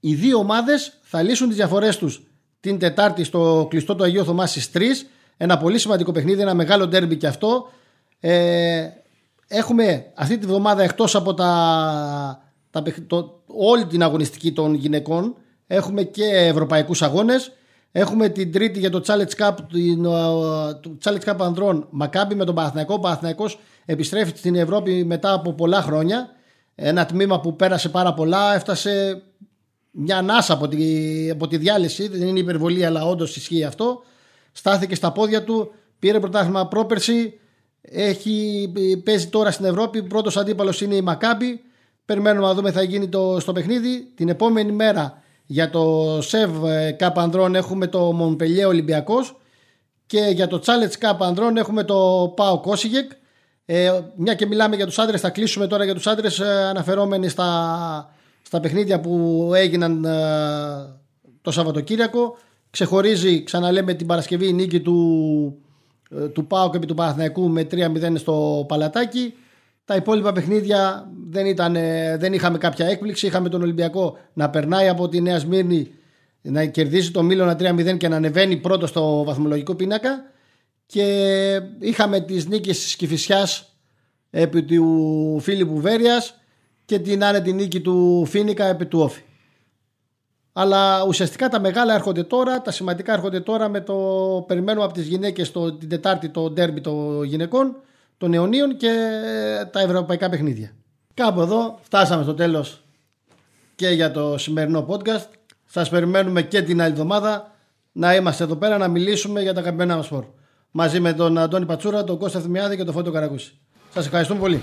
Οι 0.01 0.15
δύο 0.15 0.39
ομάδες 0.39 0.99
θα 1.03 1.23
λύσουν 1.23 1.49
τις 1.49 1.57
διαφορές 1.57 1.97
τους 1.97 2.23
την 2.61 2.79
Τετάρτη 2.79 3.25
στο 3.25 3.67
κλειστό 3.71 3.95
του 3.95 4.05
Αγίου 4.05 4.25
Θωμάς 4.25 4.51
στις 4.51 4.71
3. 4.75 4.81
Ένα 5.37 5.59
πολύ 5.59 5.79
σημαντικό 5.79 6.13
παιχνίδι, 6.13 6.41
ένα 6.41 6.55
μεγάλο 6.55 6.87
ντέρμπι 6.87 7.17
και 7.17 7.27
αυτό. 7.27 7.69
Ε, 8.21 8.89
έχουμε 9.47 10.13
αυτή 10.15 10.39
τη 10.39 10.47
βδομάδα 10.47 10.83
εκτός 10.83 11.15
από 11.15 11.35
τα, 11.35 12.43
τα, 12.71 12.83
το, 13.07 13.43
όλη 13.47 13.87
την 13.87 14.03
αγωνιστική 14.03 14.53
των 14.53 14.75
γυναικών 14.75 15.37
έχουμε 15.73 16.03
και 16.03 16.25
ευρωπαϊκούς 16.25 17.03
αγώνες. 17.03 17.53
Έχουμε 17.93 18.29
την 18.29 18.53
τρίτη 18.53 18.79
για 18.79 18.91
το 18.91 19.03
Challenge 19.07 19.45
Cup, 19.45 19.55
την, 19.73 20.03
το 20.83 20.99
Challenge 21.05 21.31
Cup 21.31 21.37
ανδρών 21.39 21.87
Μακάμπι 21.91 22.35
με 22.35 22.45
τον 22.45 22.55
Παναθηναϊκό. 22.55 22.95
Ο 22.95 22.99
Παναθηναϊκός 22.99 23.59
επιστρέφει 23.85 24.33
στην 24.37 24.55
Ευρώπη 24.55 25.05
μετά 25.05 25.33
από 25.33 25.53
πολλά 25.53 25.83
χρόνια. 25.83 26.29
Ένα 26.75 27.07
τμήμα 27.07 27.41
που 27.41 27.57
πέρασε 27.57 27.89
πάρα 27.89 28.15
πολλά, 28.15 28.55
έφτασε 28.55 29.23
μια 29.91 30.17
ανάσα 30.17 30.53
από 30.53 30.69
τη, 30.69 31.31
από 31.31 31.49
τη 31.49 31.57
διάλυση, 31.57 32.09
δεν 32.09 32.29
είναι 32.29 32.39
υπερβολή, 32.39 32.85
αλλά 32.85 33.05
όντως 33.05 33.37
ισχύει 33.37 33.65
αυτό. 33.65 34.03
Στάθηκε 34.53 34.95
στα 34.95 35.13
πόδια 35.13 35.45
του, 35.45 35.73
πήρε 35.99 36.21
πρωτάθλημα 36.21 36.69
πρόπερση, 36.69 37.39
έχει, 37.81 38.73
παίζει 39.05 39.27
τώρα 39.29 39.51
στην 39.51 39.65
Ευρώπη. 39.65 40.03
Πρώτος 40.03 40.37
αντίπαλος 40.37 40.81
είναι 40.81 40.95
η 40.95 41.01
Μακάμπη. 41.01 41.61
Περιμένουμε 42.05 42.47
να 42.47 42.55
δούμε 42.55 42.71
θα 42.71 42.83
γίνει 42.83 43.09
το, 43.09 43.41
στο 43.41 43.53
παιχνίδι. 43.53 44.13
Την 44.15 44.29
επόμενη 44.29 44.73
μέρα 44.73 45.20
για 45.51 45.71
το 45.71 46.19
ΣΕΒ 46.21 46.51
Cup 46.99 47.13
Ανδρών 47.15 47.55
έχουμε 47.55 47.87
το 47.87 48.13
Μονπελιέ 48.13 48.65
Ολυμπιακός 48.65 49.37
και 50.07 50.31
για 50.35 50.47
το 50.47 50.63
Challenge 50.65 51.07
Cup 51.07 51.17
Ανδρών 51.19 51.57
έχουμε 51.57 51.85
το 51.85 52.33
Πάο 52.37 52.61
Κόσιγεκ. 52.61 53.11
Ε, 53.65 54.01
μια 54.17 54.35
και 54.35 54.47
μιλάμε 54.47 54.77
για 54.77 54.87
τους 54.87 54.99
άντρες, 54.99 55.21
θα 55.21 55.31
κλείσουμε 55.31 55.67
τώρα 55.67 55.85
για 55.85 55.95
τους 55.95 56.07
άντρες 56.07 56.39
ε, 56.39 56.67
αναφερόμενοι 56.69 57.29
στα, 57.29 58.15
στα 58.43 58.61
παιχνίδια 58.61 59.01
που 59.01 59.51
έγιναν 59.55 60.05
ε, 60.05 60.11
το 61.43 61.51
Σαββατοκύριακο. 61.51 62.37
Ξεχωρίζει, 62.71 63.43
ξαναλέμε, 63.43 63.95
την 63.95 64.07
Παρασκευή 64.07 64.49
η 64.49 64.53
νίκη 64.53 64.81
του 64.81 65.63
ε, 66.11 66.29
του 66.29 66.47
ΠΑΟΚ 66.47 66.75
επί 66.75 66.87
του 66.87 66.95
Παναθηναϊκού 66.95 67.49
με 67.49 67.67
3-0 67.71 68.13
στο 68.17 68.65
Παλατάκι. 68.69 69.35
Τα 69.85 69.95
υπόλοιπα 69.95 70.33
παιχνίδια 70.33 71.11
δεν, 71.29 71.47
ήταν, 71.47 71.77
ε, 71.77 72.17
δεν 72.17 72.33
είχαμε 72.33 72.59
κάποια 72.59 72.87
έκπληξη. 72.87 73.27
Είχαμε 73.27 73.49
τον 73.49 73.63
Ολυμπιακό 73.63 74.19
να 74.33 74.51
περνάει 74.51 74.89
από 74.89 75.09
τη 75.09 75.21
Νέα 75.21 75.39
Σμύρνη, 75.39 75.95
να 76.43 76.65
κερδίσει 76.65 77.11
το 77.11 77.23
Μίλωνα 77.23 77.57
3-0 77.57 77.97
και 77.97 78.09
να 78.09 78.17
ανεβαίνει 78.17 78.57
πρώτο 78.57 78.87
στο 78.87 79.25
βαθμολογικό 79.25 79.75
πίνακα. 79.75 80.23
Και 80.87 81.61
είχαμε 81.79 82.21
τις 82.21 82.47
νίκες 82.47 82.79
της 82.79 82.97
Κηφισιάς 82.97 83.77
επί 84.31 84.63
του 84.63 85.39
Φίλιππου 85.41 85.81
Βέρειας 85.81 86.35
και 86.85 86.99
την 86.99 87.25
άνετη 87.25 87.53
νίκη 87.53 87.81
του 87.81 88.25
Φίνικα 88.27 88.65
επί 88.65 88.87
του 88.87 89.01
Όφη. 89.01 89.23
Αλλά 90.53 91.05
ουσιαστικά 91.07 91.49
τα 91.49 91.61
μεγάλα 91.61 91.95
έρχονται 91.95 92.23
τώρα, 92.23 92.63
τα 92.63 92.71
σημαντικά 92.71 93.13
έρχονται 93.13 93.41
τώρα 93.41 93.69
με 93.69 93.81
το 93.81 93.95
περιμένουμε 94.47 94.85
από 94.85 94.95
τις 94.95 95.07
γυναίκες 95.07 95.51
το, 95.51 95.73
την 95.73 95.89
Τετάρτη 95.89 96.29
το 96.29 96.51
ντέρμπι 96.51 96.81
των 96.81 97.25
γυναικών, 97.25 97.77
των 98.21 98.35
αιωνίων 98.35 98.77
και 98.77 98.93
τα 99.73 99.81
ευρωπαϊκά 99.81 100.29
παιχνίδια. 100.29 100.71
Κάπου 101.15 101.41
εδώ 101.41 101.79
φτάσαμε 101.83 102.23
στο 102.23 102.35
τέλος 102.35 102.83
και 103.75 103.89
για 103.89 104.11
το 104.11 104.39
σημερινό 104.39 104.87
podcast. 104.89 105.27
Σας 105.67 105.89
περιμένουμε 105.89 106.43
και 106.43 106.63
την 106.63 106.83
άλλη 106.83 106.91
εβδομάδα 106.93 107.51
να 107.93 108.15
είμαστε 108.15 108.45
εδώ 108.45 108.57
πέρα 108.57 108.79
να 108.79 108.89
μιλήσουμε 108.89 109.43
για 109.43 109.55
τα 109.55 109.61
αγαπημένα 109.61 109.97
μας 109.97 110.07
σπορ. 110.07 110.25
Μαζί 110.71 111.01
με 111.01 111.13
τον 111.13 111.39
Αντώνη 111.39 111.67
Πατσούρα, 111.67 112.05
τον 112.05 112.19
Κώστα 112.19 112.41
Θημιάδη 112.41 112.77
και 112.77 112.85
τον 112.85 112.95
Φώτο 112.95 113.11
Καρακούση. 113.11 113.59
Σας 113.95 114.05
ευχαριστούμε 114.07 114.41
πολύ. 114.41 114.63